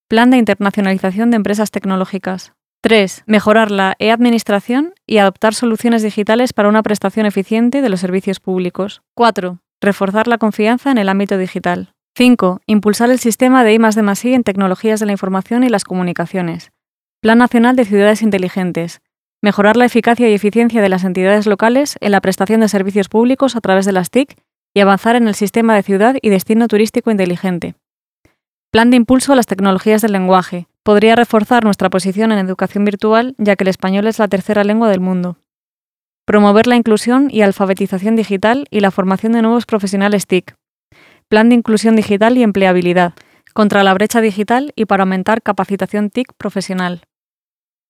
Plan 0.07 0.31
de 0.31 0.37
internacionalización 0.37 1.33
de 1.33 1.37
empresas 1.39 1.73
tecnológicas. 1.73 2.53
3. 2.83 3.25
Mejorar 3.27 3.73
la 3.73 3.97
e-administración 3.99 4.95
y 5.05 5.19
adoptar 5.19 5.53
soluciones 5.53 6.05
digitales 6.05 6.53
para 6.53 6.69
una 6.69 6.85
prestación 6.85 7.27
eficiente 7.27 7.83
de 7.83 7.89
los 7.89 7.99
servicios 7.99 8.39
públicos. 8.39 9.03
4. 9.15 9.59
Reforzar 9.81 10.29
la 10.29 10.39
confianza 10.39 10.93
en 10.93 10.99
el 10.99 11.09
ámbito 11.09 11.39
digital. 11.39 11.93
5. 12.15 12.61
Impulsar 12.67 13.11
el 13.11 13.19
sistema 13.19 13.65
de 13.65 13.75
I+D+I 13.75 14.33
en 14.33 14.45
tecnologías 14.45 15.01
de 15.01 15.07
la 15.07 15.13
información 15.13 15.65
y 15.65 15.71
las 15.71 15.83
comunicaciones. 15.83 16.71
Plan 17.21 17.39
Nacional 17.39 17.75
de 17.75 17.85
Ciudades 17.85 18.23
Inteligentes 18.23 19.01
mejorar 19.43 19.77
la 19.77 19.87
eficacia 19.87 20.29
y 20.29 20.35
eficiencia 20.35 20.83
de 20.83 20.89
las 20.89 21.05
entidades 21.05 21.47
locales 21.47 21.97
en 22.01 22.13
la 22.13 22.21
prestación 22.21 22.61
de 22.61 22.69
servicios 22.69 23.09
públicos 23.09 23.57
a 23.57 23.61
través 23.61 23.87
de 23.87 23.93
las 23.93 24.11
TIC 24.11 24.37
y 24.75 24.81
avanzar 24.81 25.17
en 25.17 25.27
el 25.27 25.35
sistema 25.35 25.75
de 25.75 25.83
ciudad 25.83 26.17
y 26.21 26.29
destino 26.29 26.69
turístico 26.69 27.11
inteligente. 27.11 27.75
Plan 28.71 28.91
de 28.91 28.97
impulso 28.97 29.33
a 29.33 29.37
las 29.37 29.47
tecnologías 29.47 30.03
del 30.03 30.13
lenguaje. 30.13 30.69
Podría 30.85 31.17
reforzar 31.17 31.65
nuestra 31.65 31.91
posición 31.91 32.31
en 32.33 32.39
educación 32.39 32.85
virtual, 32.85 33.35
ya 33.37 33.57
que 33.57 33.65
el 33.65 33.69
español 33.69 34.07
es 34.07 34.19
la 34.19 34.29
tercera 34.29 34.63
lengua 34.63 34.89
del 34.89 35.01
mundo. 35.01 35.39
Promover 36.25 36.69
la 36.69 36.77
inclusión 36.77 37.29
y 37.31 37.43
alfabetización 37.43 38.15
digital 38.15 38.67
y 38.71 38.81
la 38.81 38.93
formación 38.93 39.33
de 39.33 39.43
nuevos 39.43 39.67
profesionales 39.67 40.27
TIC. 40.27 40.55
Plan 41.29 41.49
de 41.49 41.57
inclusión 41.57 41.97
digital 41.97 42.39
y 42.39 42.45
empleabilidad. 42.45 43.15
Contra 43.53 43.83
la 43.83 43.93
brecha 43.95 44.21
digital 44.21 44.73
y 44.77 44.85
para 44.85 45.03
aumentar 45.03 45.43
capacitación 45.43 46.11
TIC 46.11 46.33
profesional. 46.35 47.03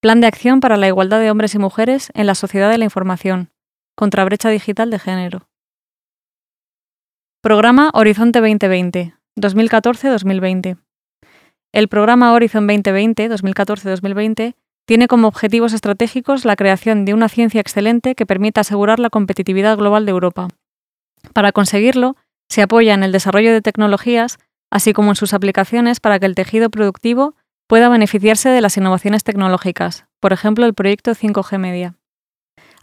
Plan 0.01 0.19
de 0.19 0.25
acción 0.25 0.61
para 0.61 0.77
la 0.77 0.87
igualdad 0.87 1.19
de 1.19 1.29
hombres 1.29 1.53
y 1.53 1.59
mujeres 1.59 2.09
en 2.15 2.25
la 2.25 2.33
sociedad 2.33 2.71
de 2.71 2.79
la 2.79 2.85
información, 2.85 3.51
contra 3.95 4.25
brecha 4.25 4.49
digital 4.49 4.89
de 4.89 4.97
género. 4.97 5.47
Programa 7.43 7.91
Horizonte 7.93 8.39
2020, 8.39 9.13
2014-2020. 9.37 10.79
El 11.71 11.87
programa 11.87 12.33
Horizon 12.33 12.65
2020, 12.65 13.29
2014-2020, 13.29 14.55
tiene 14.87 15.07
como 15.07 15.27
objetivos 15.27 15.71
estratégicos 15.71 16.45
la 16.45 16.55
creación 16.55 17.05
de 17.05 17.13
una 17.13 17.29
ciencia 17.29 17.61
excelente 17.61 18.15
que 18.15 18.25
permita 18.25 18.61
asegurar 18.61 18.99
la 18.99 19.11
competitividad 19.11 19.77
global 19.77 20.07
de 20.07 20.11
Europa. 20.13 20.47
Para 21.31 21.51
conseguirlo, 21.51 22.15
se 22.49 22.63
apoya 22.63 22.95
en 22.95 23.03
el 23.03 23.11
desarrollo 23.11 23.53
de 23.53 23.61
tecnologías, 23.61 24.39
así 24.71 24.93
como 24.93 25.11
en 25.11 25.15
sus 25.15 25.35
aplicaciones 25.35 25.99
para 25.99 26.17
que 26.17 26.25
el 26.25 26.33
tejido 26.33 26.71
productivo 26.71 27.35
pueda 27.71 27.87
beneficiarse 27.87 28.49
de 28.49 28.59
las 28.59 28.75
innovaciones 28.75 29.23
tecnológicas, 29.23 30.05
por 30.19 30.33
ejemplo 30.33 30.65
el 30.65 30.73
proyecto 30.73 31.11
5G 31.11 31.57
Media. 31.57 31.95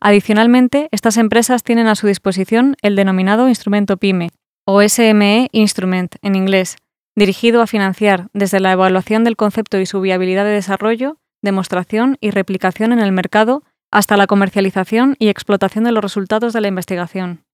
Adicionalmente, 0.00 0.88
estas 0.92 1.18
empresas 1.18 1.62
tienen 1.62 1.88
a 1.88 1.94
su 1.94 2.06
disposición 2.06 2.74
el 2.80 2.96
denominado 2.96 3.50
instrumento 3.50 3.98
PYME, 3.98 4.30
o 4.64 4.80
SME 4.80 5.50
Instrument 5.52 6.14
en 6.22 6.36
inglés, 6.36 6.78
dirigido 7.14 7.60
a 7.60 7.66
financiar 7.66 8.28
desde 8.32 8.60
la 8.60 8.72
evaluación 8.72 9.24
del 9.24 9.36
concepto 9.36 9.78
y 9.78 9.84
su 9.84 10.00
viabilidad 10.00 10.44
de 10.44 10.52
desarrollo, 10.52 11.18
demostración 11.42 12.16
y 12.22 12.30
replicación 12.30 12.94
en 12.94 13.00
el 13.00 13.12
mercado 13.12 13.64
hasta 13.90 14.16
la 14.16 14.26
comercialización 14.26 15.16
y 15.18 15.28
explotación 15.28 15.84
de 15.84 15.92
los 15.92 16.02
resultados 16.02 16.54
de 16.54 16.62
la 16.62 16.68
investigación. 16.68 17.44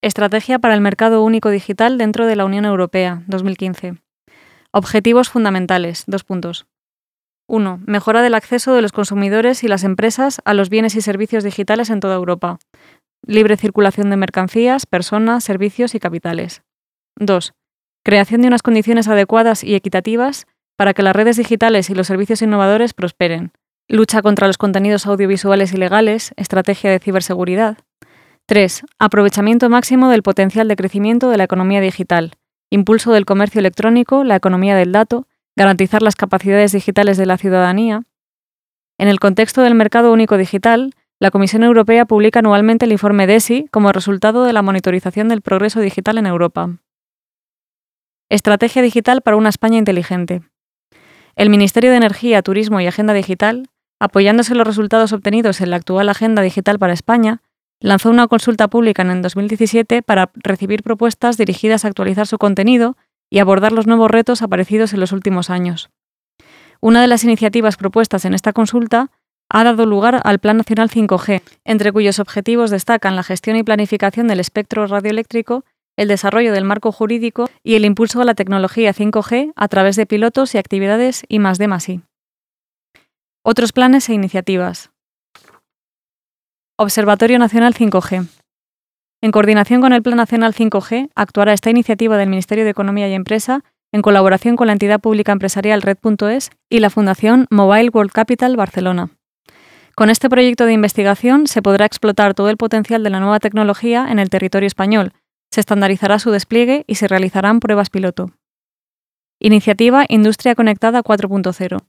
Estrategia 0.00 0.58
para 0.58 0.72
el 0.72 0.80
Mercado 0.80 1.22
Único 1.22 1.50
Digital 1.50 1.98
dentro 1.98 2.24
de 2.24 2.36
la 2.36 2.46
Unión 2.46 2.64
Europea, 2.64 3.24
2015. 3.26 3.98
Objetivos 4.72 5.28
fundamentales. 5.28 6.04
Dos 6.06 6.22
puntos. 6.22 6.68
1. 7.48 7.80
Mejora 7.86 8.22
del 8.22 8.34
acceso 8.34 8.72
de 8.72 8.82
los 8.82 8.92
consumidores 8.92 9.64
y 9.64 9.68
las 9.68 9.82
empresas 9.82 10.40
a 10.44 10.54
los 10.54 10.70
bienes 10.70 10.94
y 10.94 11.00
servicios 11.00 11.42
digitales 11.42 11.90
en 11.90 11.98
toda 11.98 12.14
Europa. 12.14 12.60
Libre 13.26 13.56
circulación 13.56 14.10
de 14.10 14.16
mercancías, 14.16 14.86
personas, 14.86 15.42
servicios 15.42 15.96
y 15.96 15.98
capitales. 15.98 16.62
2. 17.16 17.52
Creación 18.04 18.42
de 18.42 18.46
unas 18.46 18.62
condiciones 18.62 19.08
adecuadas 19.08 19.64
y 19.64 19.74
equitativas 19.74 20.46
para 20.76 20.94
que 20.94 21.02
las 21.02 21.16
redes 21.16 21.36
digitales 21.36 21.90
y 21.90 21.96
los 21.96 22.06
servicios 22.06 22.40
innovadores 22.40 22.94
prosperen. 22.94 23.50
Lucha 23.88 24.22
contra 24.22 24.46
los 24.46 24.56
contenidos 24.56 25.04
audiovisuales 25.06 25.74
ilegales, 25.74 26.32
estrategia 26.36 26.92
de 26.92 27.00
ciberseguridad. 27.00 27.78
3. 28.46 28.84
Aprovechamiento 29.00 29.68
máximo 29.68 30.10
del 30.10 30.22
potencial 30.22 30.68
de 30.68 30.76
crecimiento 30.76 31.28
de 31.28 31.38
la 31.38 31.44
economía 31.44 31.80
digital, 31.80 32.36
impulso 32.70 33.12
del 33.12 33.26
comercio 33.26 33.58
electrónico, 33.58 34.24
la 34.24 34.36
economía 34.36 34.76
del 34.76 34.92
dato, 34.92 35.26
garantizar 35.56 36.02
las 36.02 36.16
capacidades 36.16 36.72
digitales 36.72 37.16
de 37.16 37.26
la 37.26 37.36
ciudadanía. 37.36 38.02
En 38.98 39.08
el 39.08 39.20
contexto 39.20 39.62
del 39.62 39.74
mercado 39.74 40.12
único 40.12 40.36
digital, 40.36 40.94
la 41.18 41.30
Comisión 41.30 41.64
Europea 41.64 42.06
publica 42.06 42.38
anualmente 42.38 42.86
el 42.86 42.92
informe 42.92 43.26
DESI 43.26 43.66
como 43.70 43.92
resultado 43.92 44.44
de 44.44 44.52
la 44.52 44.62
monitorización 44.62 45.28
del 45.28 45.42
progreso 45.42 45.80
digital 45.80 46.16
en 46.16 46.26
Europa. 46.26 46.70
Estrategia 48.30 48.80
digital 48.80 49.20
para 49.20 49.36
una 49.36 49.48
España 49.48 49.76
inteligente. 49.76 50.42
El 51.36 51.50
Ministerio 51.50 51.90
de 51.90 51.96
Energía, 51.96 52.42
Turismo 52.42 52.80
y 52.80 52.86
Agenda 52.86 53.12
Digital, 53.12 53.68
apoyándose 53.98 54.52
en 54.52 54.58
los 54.58 54.66
resultados 54.66 55.12
obtenidos 55.12 55.60
en 55.60 55.70
la 55.70 55.76
actual 55.76 56.08
Agenda 56.08 56.40
Digital 56.40 56.78
para 56.78 56.92
España, 56.92 57.42
lanzó 57.80 58.10
una 58.10 58.28
consulta 58.28 58.68
pública 58.68 59.02
en 59.02 59.10
el 59.10 59.22
2017 59.22 60.02
para 60.02 60.30
recibir 60.34 60.82
propuestas 60.82 61.36
dirigidas 61.36 61.84
a 61.84 61.88
actualizar 61.88 62.26
su 62.26 62.38
contenido 62.38 62.96
y 63.30 63.38
abordar 63.38 63.72
los 63.72 63.86
nuevos 63.86 64.10
retos 64.10 64.42
aparecidos 64.42 64.92
en 64.92 65.00
los 65.00 65.12
últimos 65.12 65.50
años. 65.50 65.90
Una 66.80 67.00
de 67.00 67.08
las 67.08 67.24
iniciativas 67.24 67.76
propuestas 67.76 68.24
en 68.24 68.34
esta 68.34 68.52
consulta 68.52 69.10
ha 69.48 69.64
dado 69.64 69.84
lugar 69.84 70.20
al 70.24 70.38
Plan 70.38 70.58
Nacional 70.58 70.88
5G, 70.90 71.42
entre 71.64 71.92
cuyos 71.92 72.18
objetivos 72.18 72.70
destacan 72.70 73.16
la 73.16 73.22
gestión 73.22 73.56
y 73.56 73.64
planificación 73.64 74.28
del 74.28 74.40
espectro 74.40 74.86
radioeléctrico, 74.86 75.64
el 75.96 76.08
desarrollo 76.08 76.52
del 76.52 76.64
marco 76.64 76.92
jurídico 76.92 77.50
y 77.62 77.74
el 77.74 77.84
impulso 77.84 78.20
a 78.20 78.24
la 78.24 78.34
tecnología 78.34 78.94
5G 78.94 79.52
a 79.56 79.68
través 79.68 79.96
de 79.96 80.06
pilotos 80.06 80.54
y 80.54 80.58
actividades 80.58 81.24
I 81.28 81.38
D 81.38 82.00
Otros 83.42 83.72
planes 83.72 84.08
e 84.08 84.14
iniciativas. 84.14 84.90
Observatorio 86.82 87.38
Nacional 87.38 87.74
5G. 87.74 88.26
En 89.20 89.32
coordinación 89.32 89.82
con 89.82 89.92
el 89.92 90.00
Plan 90.00 90.16
Nacional 90.16 90.54
5G, 90.54 91.10
actuará 91.14 91.52
esta 91.52 91.68
iniciativa 91.68 92.16
del 92.16 92.30
Ministerio 92.30 92.64
de 92.64 92.70
Economía 92.70 93.06
y 93.06 93.12
Empresa 93.12 93.62
en 93.92 94.00
colaboración 94.00 94.56
con 94.56 94.66
la 94.66 94.72
entidad 94.72 94.98
pública 94.98 95.30
empresarial 95.30 95.82
Red.es 95.82 96.48
y 96.70 96.78
la 96.78 96.88
Fundación 96.88 97.46
Mobile 97.50 97.90
World 97.92 98.12
Capital 98.12 98.56
Barcelona. 98.56 99.10
Con 99.94 100.08
este 100.08 100.30
proyecto 100.30 100.64
de 100.64 100.72
investigación 100.72 101.48
se 101.48 101.60
podrá 101.60 101.84
explotar 101.84 102.32
todo 102.32 102.48
el 102.48 102.56
potencial 102.56 103.02
de 103.02 103.10
la 103.10 103.20
nueva 103.20 103.40
tecnología 103.40 104.06
en 104.08 104.18
el 104.18 104.30
territorio 104.30 104.66
español, 104.66 105.12
se 105.50 105.60
estandarizará 105.60 106.18
su 106.18 106.30
despliegue 106.30 106.84
y 106.86 106.94
se 106.94 107.08
realizarán 107.08 107.60
pruebas 107.60 107.90
piloto. 107.90 108.32
Iniciativa 109.38 110.06
Industria 110.08 110.54
Conectada 110.54 111.02
4.0. 111.02 111.82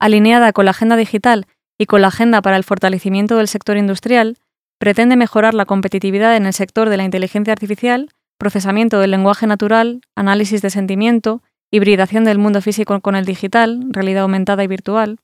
Alineada 0.00 0.52
con 0.52 0.64
la 0.64 0.72
agenda 0.72 0.96
digital 0.96 1.46
y 1.78 1.86
con 1.86 2.02
la 2.02 2.08
agenda 2.08 2.42
para 2.42 2.56
el 2.56 2.64
fortalecimiento 2.64 3.36
del 3.36 3.48
sector 3.48 3.76
industrial, 3.76 4.38
pretende 4.78 5.16
mejorar 5.16 5.54
la 5.54 5.66
competitividad 5.66 6.36
en 6.36 6.46
el 6.46 6.52
sector 6.52 6.88
de 6.88 6.96
la 6.96 7.04
inteligencia 7.04 7.52
artificial, 7.52 8.10
procesamiento 8.38 9.00
del 9.00 9.10
lenguaje 9.10 9.46
natural, 9.46 10.00
análisis 10.14 10.62
de 10.62 10.70
sentimiento, 10.70 11.42
hibridación 11.70 12.24
del 12.24 12.38
mundo 12.38 12.60
físico 12.60 13.00
con 13.00 13.16
el 13.16 13.24
digital, 13.24 13.80
realidad 13.90 14.22
aumentada 14.22 14.62
y 14.62 14.66
virtual. 14.66 15.18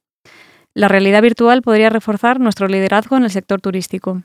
La 0.75 0.89
realidad 0.89 1.23
virtual 1.23 1.63
podría 1.63 1.91
reforzar 1.91 2.41
nuestro 2.41 2.69
liderazgo 2.69 3.17
en 3.17 3.25
el 3.25 3.31
sector 3.31 3.61
turístico. 3.61 4.23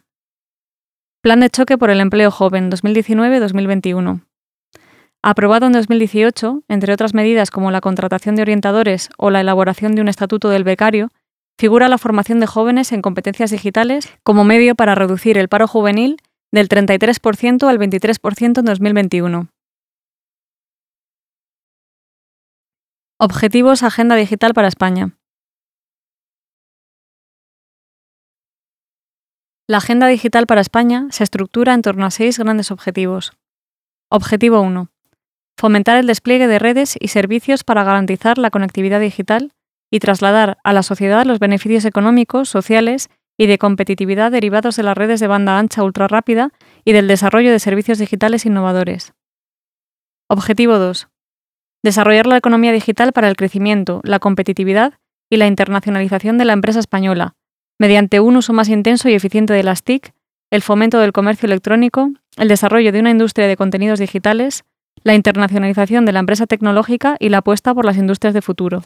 Plan 1.21 1.39
de 1.39 1.49
choque 1.49 1.77
por 1.77 1.89
el 1.89 1.99
empleo 1.99 2.29
joven 2.29 2.71
2019-2021. 2.71 4.21
Aprobado 5.23 5.65
en 5.65 5.71
2018, 5.71 6.61
entre 6.67 6.93
otras 6.93 7.15
medidas 7.15 7.49
como 7.49 7.71
la 7.71 7.81
contratación 7.81 8.35
de 8.35 8.43
orientadores 8.43 9.09
o 9.17 9.31
la 9.31 9.41
elaboración 9.41 9.95
de 9.95 10.01
un 10.01 10.07
estatuto 10.07 10.49
del 10.49 10.63
becario, 10.63 11.09
figura 11.57 11.87
la 11.87 11.97
formación 11.97 12.39
de 12.39 12.47
jóvenes 12.47 12.91
en 12.91 13.01
competencias 13.01 13.51
digitales 13.51 14.09
como 14.23 14.43
medio 14.43 14.75
para 14.75 14.95
reducir 14.95 15.37
el 15.37 15.49
paro 15.49 15.67
juvenil 15.67 16.17
del 16.51 16.69
33% 16.69 17.67
al 17.67 17.79
23% 17.79 18.59
en 18.59 18.65
2021. 18.65 19.49
Objetivos 23.17 23.83
Agenda 23.83 24.15
Digital 24.15 24.53
para 24.53 24.67
España. 24.67 25.17
La 29.67 29.77
Agenda 29.77 30.07
Digital 30.07 30.45
para 30.45 30.61
España 30.61 31.07
se 31.09 31.23
estructura 31.23 31.73
en 31.73 31.81
torno 31.81 32.05
a 32.05 32.11
seis 32.11 32.37
grandes 32.37 32.69
objetivos. 32.71 33.31
Objetivo 34.11 34.61
1. 34.61 34.89
Fomentar 35.57 35.97
el 35.97 36.07
despliegue 36.07 36.47
de 36.47 36.59
redes 36.59 36.97
y 36.99 37.07
servicios 37.07 37.63
para 37.63 37.83
garantizar 37.83 38.37
la 38.37 38.51
conectividad 38.51 38.99
digital 38.99 39.54
y 39.91 39.99
trasladar 39.99 40.57
a 40.63 40.73
la 40.73 40.83
sociedad 40.83 41.25
los 41.25 41.39
beneficios 41.39 41.85
económicos, 41.85 42.49
sociales 42.49 43.09
y 43.37 43.47
de 43.47 43.57
competitividad 43.57 44.31
derivados 44.31 44.75
de 44.75 44.83
las 44.83 44.97
redes 44.97 45.19
de 45.19 45.27
banda 45.27 45.59
ancha 45.59 45.83
ultrarrápida 45.83 46.51
y 46.83 46.93
del 46.93 47.07
desarrollo 47.07 47.51
de 47.51 47.59
servicios 47.59 47.97
digitales 47.97 48.45
innovadores. 48.45 49.13
Objetivo 50.29 50.77
2. 50.77 51.07
Desarrollar 51.83 52.25
la 52.25 52.37
economía 52.37 52.71
digital 52.71 53.13
para 53.13 53.29
el 53.29 53.35
crecimiento, 53.35 54.01
la 54.03 54.19
competitividad 54.19 54.93
y 55.29 55.37
la 55.37 55.47
internacionalización 55.47 56.37
de 56.37 56.45
la 56.45 56.53
empresa 56.53 56.79
española, 56.79 57.35
mediante 57.77 58.19
un 58.19 58.37
uso 58.37 58.53
más 58.53 58.69
intenso 58.69 59.09
y 59.09 59.13
eficiente 59.13 59.53
de 59.53 59.63
las 59.63 59.83
TIC, 59.83 60.13
el 60.51 60.61
fomento 60.61 60.99
del 60.99 61.11
comercio 61.11 61.47
electrónico, 61.47 62.11
el 62.37 62.47
desarrollo 62.47 62.91
de 62.91 62.99
una 62.99 63.11
industria 63.11 63.47
de 63.47 63.57
contenidos 63.57 63.99
digitales, 63.99 64.63
la 65.03 65.13
internacionalización 65.13 66.05
de 66.05 66.11
la 66.11 66.19
empresa 66.19 66.47
tecnológica 66.47 67.17
y 67.19 67.29
la 67.29 67.39
apuesta 67.39 67.73
por 67.73 67.85
las 67.85 67.97
industrias 67.97 68.33
de 68.33 68.41
futuro. 68.41 68.83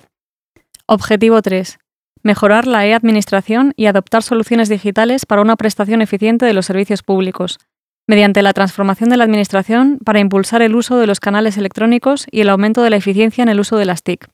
Objetivo 0.91 1.39
3. 1.43 1.77
Mejorar 2.23 2.65
la 2.65 2.83
e-administración 2.87 3.73
y 3.75 3.85
adoptar 3.85 4.23
soluciones 4.23 4.69
digitales 4.69 5.27
para 5.27 5.43
una 5.43 5.55
prestación 5.55 6.01
eficiente 6.01 6.47
de 6.47 6.53
los 6.53 6.65
servicios 6.65 7.03
públicos, 7.03 7.59
mediante 8.07 8.41
la 8.41 8.53
transformación 8.53 9.11
de 9.11 9.17
la 9.17 9.23
Administración 9.23 9.99
para 10.03 10.19
impulsar 10.19 10.63
el 10.63 10.73
uso 10.73 10.97
de 10.97 11.05
los 11.05 11.19
canales 11.19 11.57
electrónicos 11.57 12.25
y 12.31 12.41
el 12.41 12.49
aumento 12.49 12.81
de 12.81 12.89
la 12.89 12.95
eficiencia 12.95 13.43
en 13.43 13.49
el 13.49 13.59
uso 13.59 13.77
de 13.77 13.85
las 13.85 14.01
TIC. 14.01 14.31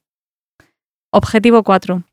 Objetivo 1.12 1.62
4. 1.64 2.04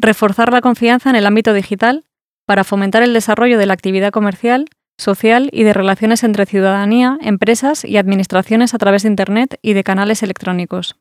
Reforzar 0.00 0.52
la 0.52 0.60
confianza 0.60 1.10
en 1.10 1.14
el 1.14 1.24
ámbito 1.24 1.52
digital 1.52 2.04
para 2.48 2.64
fomentar 2.64 3.04
el 3.04 3.14
desarrollo 3.14 3.58
de 3.58 3.66
la 3.66 3.74
actividad 3.74 4.10
comercial, 4.10 4.64
social 4.98 5.50
y 5.52 5.62
de 5.62 5.72
relaciones 5.72 6.24
entre 6.24 6.46
ciudadanía, 6.46 7.16
empresas 7.20 7.84
y 7.84 7.96
administraciones 7.96 8.74
a 8.74 8.78
través 8.78 9.04
de 9.04 9.10
Internet 9.10 9.60
y 9.62 9.74
de 9.74 9.84
canales 9.84 10.24
electrónicos. 10.24 10.96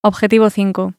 Objetivo 0.00 0.48
5. 0.48 0.94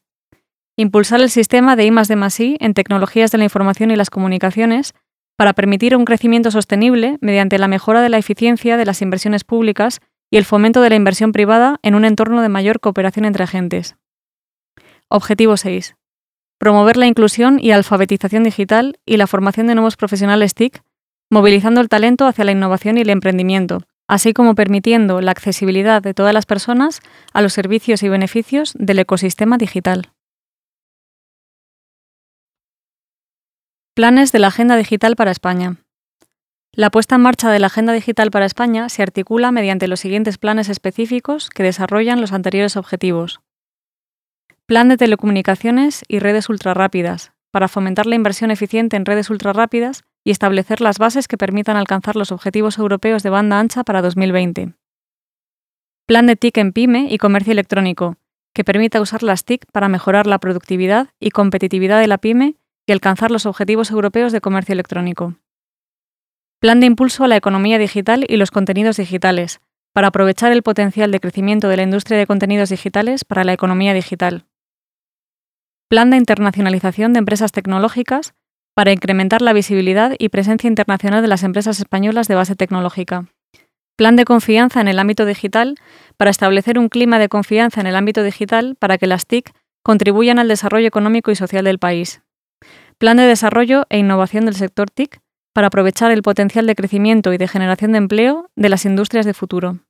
Impulsar 0.76 1.20
el 1.20 1.30
sistema 1.30 1.76
de 1.76 1.86
I+D+I 1.86 2.56
en 2.58 2.74
tecnologías 2.74 3.30
de 3.30 3.38
la 3.38 3.44
información 3.44 3.92
y 3.92 3.96
las 3.96 4.10
comunicaciones 4.10 4.94
para 5.36 5.52
permitir 5.52 5.96
un 5.96 6.04
crecimiento 6.04 6.50
sostenible 6.50 7.16
mediante 7.20 7.58
la 7.58 7.68
mejora 7.68 8.02
de 8.02 8.08
la 8.08 8.18
eficiencia 8.18 8.76
de 8.76 8.84
las 8.84 9.00
inversiones 9.00 9.44
públicas 9.44 10.00
y 10.32 10.36
el 10.36 10.44
fomento 10.44 10.80
de 10.80 10.90
la 10.90 10.96
inversión 10.96 11.30
privada 11.30 11.78
en 11.82 11.94
un 11.94 12.04
entorno 12.04 12.42
de 12.42 12.48
mayor 12.48 12.80
cooperación 12.80 13.24
entre 13.24 13.44
agentes. 13.44 13.96
Objetivo 15.08 15.56
6. 15.56 15.94
Promover 16.58 16.96
la 16.96 17.06
inclusión 17.06 17.60
y 17.60 17.70
alfabetización 17.70 18.42
digital 18.42 18.98
y 19.06 19.16
la 19.16 19.28
formación 19.28 19.68
de 19.68 19.76
nuevos 19.76 19.96
profesionales 19.96 20.54
TIC, 20.54 20.82
movilizando 21.30 21.80
el 21.80 21.88
talento 21.88 22.26
hacia 22.26 22.44
la 22.44 22.52
innovación 22.52 22.98
y 22.98 23.02
el 23.02 23.10
emprendimiento, 23.10 23.82
así 24.08 24.32
como 24.32 24.56
permitiendo 24.56 25.20
la 25.20 25.30
accesibilidad 25.30 26.02
de 26.02 26.14
todas 26.14 26.34
las 26.34 26.46
personas 26.46 27.00
a 27.32 27.42
los 27.42 27.52
servicios 27.52 28.02
y 28.02 28.08
beneficios 28.08 28.74
del 28.76 28.98
ecosistema 28.98 29.56
digital. 29.56 30.13
Planes 33.96 34.32
de 34.32 34.40
la 34.40 34.48
Agenda 34.48 34.76
Digital 34.76 35.14
para 35.14 35.30
España. 35.30 35.76
La 36.72 36.90
puesta 36.90 37.14
en 37.14 37.20
marcha 37.20 37.52
de 37.52 37.60
la 37.60 37.68
Agenda 37.68 37.92
Digital 37.92 38.32
para 38.32 38.44
España 38.44 38.88
se 38.88 39.04
articula 39.04 39.52
mediante 39.52 39.86
los 39.86 40.00
siguientes 40.00 40.36
planes 40.36 40.68
específicos 40.68 41.48
que 41.48 41.62
desarrollan 41.62 42.20
los 42.20 42.32
anteriores 42.32 42.76
objetivos. 42.76 43.40
Plan 44.66 44.88
de 44.88 44.96
telecomunicaciones 44.96 46.02
y 46.08 46.18
redes 46.18 46.48
ultrarrápidas, 46.48 47.34
para 47.52 47.68
fomentar 47.68 48.06
la 48.06 48.16
inversión 48.16 48.50
eficiente 48.50 48.96
en 48.96 49.04
redes 49.04 49.30
ultrarrápidas 49.30 50.02
y 50.24 50.32
establecer 50.32 50.80
las 50.80 50.98
bases 50.98 51.28
que 51.28 51.38
permitan 51.38 51.76
alcanzar 51.76 52.16
los 52.16 52.32
objetivos 52.32 52.78
europeos 52.78 53.22
de 53.22 53.30
banda 53.30 53.60
ancha 53.60 53.84
para 53.84 54.02
2020. 54.02 54.74
Plan 56.06 56.26
de 56.26 56.34
TIC 56.34 56.58
en 56.58 56.72
PyME 56.72 57.06
y 57.12 57.18
comercio 57.18 57.52
electrónico, 57.52 58.16
que 58.54 58.64
permita 58.64 59.00
usar 59.00 59.22
las 59.22 59.44
TIC 59.44 59.66
para 59.70 59.88
mejorar 59.88 60.26
la 60.26 60.40
productividad 60.40 61.10
y 61.20 61.30
competitividad 61.30 62.00
de 62.00 62.08
la 62.08 62.18
PyME 62.18 62.56
y 62.86 62.92
alcanzar 62.92 63.30
los 63.30 63.46
objetivos 63.46 63.90
europeos 63.90 64.32
de 64.32 64.40
comercio 64.40 64.72
electrónico. 64.72 65.34
Plan 66.60 66.80
de 66.80 66.86
impulso 66.86 67.24
a 67.24 67.28
la 67.28 67.36
economía 67.36 67.78
digital 67.78 68.24
y 68.28 68.36
los 68.36 68.50
contenidos 68.50 68.96
digitales, 68.96 69.60
para 69.92 70.08
aprovechar 70.08 70.52
el 70.52 70.62
potencial 70.62 71.10
de 71.10 71.20
crecimiento 71.20 71.68
de 71.68 71.76
la 71.76 71.82
industria 71.84 72.18
de 72.18 72.26
contenidos 72.26 72.70
digitales 72.70 73.24
para 73.24 73.44
la 73.44 73.52
economía 73.52 73.94
digital. 73.94 74.46
Plan 75.88 76.10
de 76.10 76.16
internacionalización 76.16 77.12
de 77.12 77.20
empresas 77.20 77.52
tecnológicas, 77.52 78.34
para 78.74 78.92
incrementar 78.92 79.40
la 79.40 79.52
visibilidad 79.52 80.16
y 80.18 80.30
presencia 80.30 80.66
internacional 80.66 81.22
de 81.22 81.28
las 81.28 81.44
empresas 81.44 81.78
españolas 81.78 82.26
de 82.26 82.34
base 82.34 82.56
tecnológica. 82.56 83.28
Plan 83.96 84.16
de 84.16 84.24
confianza 84.24 84.80
en 84.80 84.88
el 84.88 84.98
ámbito 84.98 85.24
digital, 85.26 85.76
para 86.16 86.32
establecer 86.32 86.80
un 86.80 86.88
clima 86.88 87.20
de 87.20 87.28
confianza 87.28 87.80
en 87.80 87.86
el 87.86 87.94
ámbito 87.94 88.24
digital 88.24 88.74
para 88.80 88.98
que 88.98 89.06
las 89.06 89.26
TIC 89.26 89.52
contribuyan 89.84 90.40
al 90.40 90.48
desarrollo 90.48 90.88
económico 90.88 91.30
y 91.30 91.36
social 91.36 91.64
del 91.64 91.78
país. 91.78 92.23
Plan 92.98 93.16
de 93.16 93.24
desarrollo 93.24 93.86
e 93.88 93.98
innovación 93.98 94.44
del 94.44 94.54
sector 94.54 94.90
TIC 94.90 95.20
para 95.52 95.68
aprovechar 95.68 96.10
el 96.10 96.22
potencial 96.22 96.66
de 96.66 96.74
crecimiento 96.74 97.32
y 97.32 97.38
de 97.38 97.48
generación 97.48 97.92
de 97.92 97.98
empleo 97.98 98.50
de 98.56 98.68
las 98.68 98.84
industrias 98.84 99.26
de 99.26 99.34
futuro. 99.34 99.80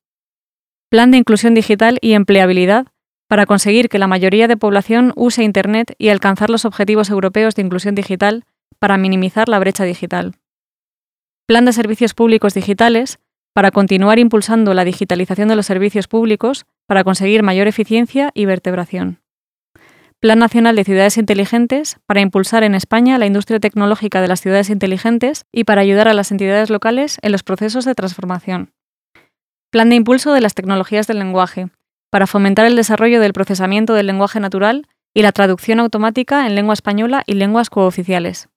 Plan 0.90 1.10
de 1.10 1.18
inclusión 1.18 1.54
digital 1.54 1.98
y 2.00 2.12
empleabilidad 2.12 2.86
para 3.28 3.46
conseguir 3.46 3.88
que 3.88 3.98
la 3.98 4.06
mayoría 4.06 4.46
de 4.48 4.56
población 4.56 5.12
use 5.16 5.42
Internet 5.42 5.94
y 5.98 6.10
alcanzar 6.10 6.50
los 6.50 6.64
objetivos 6.64 7.10
europeos 7.10 7.54
de 7.54 7.62
inclusión 7.62 7.94
digital 7.94 8.44
para 8.78 8.98
minimizar 8.98 9.48
la 9.48 9.58
brecha 9.58 9.84
digital. 9.84 10.36
Plan 11.46 11.64
de 11.64 11.72
servicios 11.72 12.14
públicos 12.14 12.54
digitales 12.54 13.18
para 13.54 13.70
continuar 13.70 14.18
impulsando 14.18 14.74
la 14.74 14.84
digitalización 14.84 15.48
de 15.48 15.56
los 15.56 15.66
servicios 15.66 16.08
públicos 16.08 16.66
para 16.86 17.04
conseguir 17.04 17.42
mayor 17.42 17.66
eficiencia 17.66 18.30
y 18.34 18.44
vertebración. 18.44 19.23
Plan 20.24 20.38
Nacional 20.38 20.74
de 20.74 20.84
Ciudades 20.84 21.18
Inteligentes 21.18 21.98
para 22.06 22.22
impulsar 22.22 22.64
en 22.64 22.74
España 22.74 23.18
la 23.18 23.26
industria 23.26 23.60
tecnológica 23.60 24.22
de 24.22 24.28
las 24.28 24.40
ciudades 24.40 24.70
inteligentes 24.70 25.44
y 25.52 25.64
para 25.64 25.82
ayudar 25.82 26.08
a 26.08 26.14
las 26.14 26.30
entidades 26.32 26.70
locales 26.70 27.18
en 27.20 27.30
los 27.30 27.42
procesos 27.42 27.84
de 27.84 27.94
transformación. 27.94 28.72
Plan 29.70 29.90
de 29.90 29.96
impulso 29.96 30.32
de 30.32 30.40
las 30.40 30.54
tecnologías 30.54 31.06
del 31.06 31.18
lenguaje 31.18 31.68
para 32.10 32.26
fomentar 32.26 32.64
el 32.64 32.74
desarrollo 32.74 33.20
del 33.20 33.34
procesamiento 33.34 33.92
del 33.92 34.06
lenguaje 34.06 34.40
natural 34.40 34.86
y 35.12 35.20
la 35.20 35.32
traducción 35.32 35.78
automática 35.78 36.46
en 36.46 36.54
lengua 36.54 36.72
española 36.72 37.22
y 37.26 37.34
lenguas 37.34 37.68
cooficiales. 37.68 38.48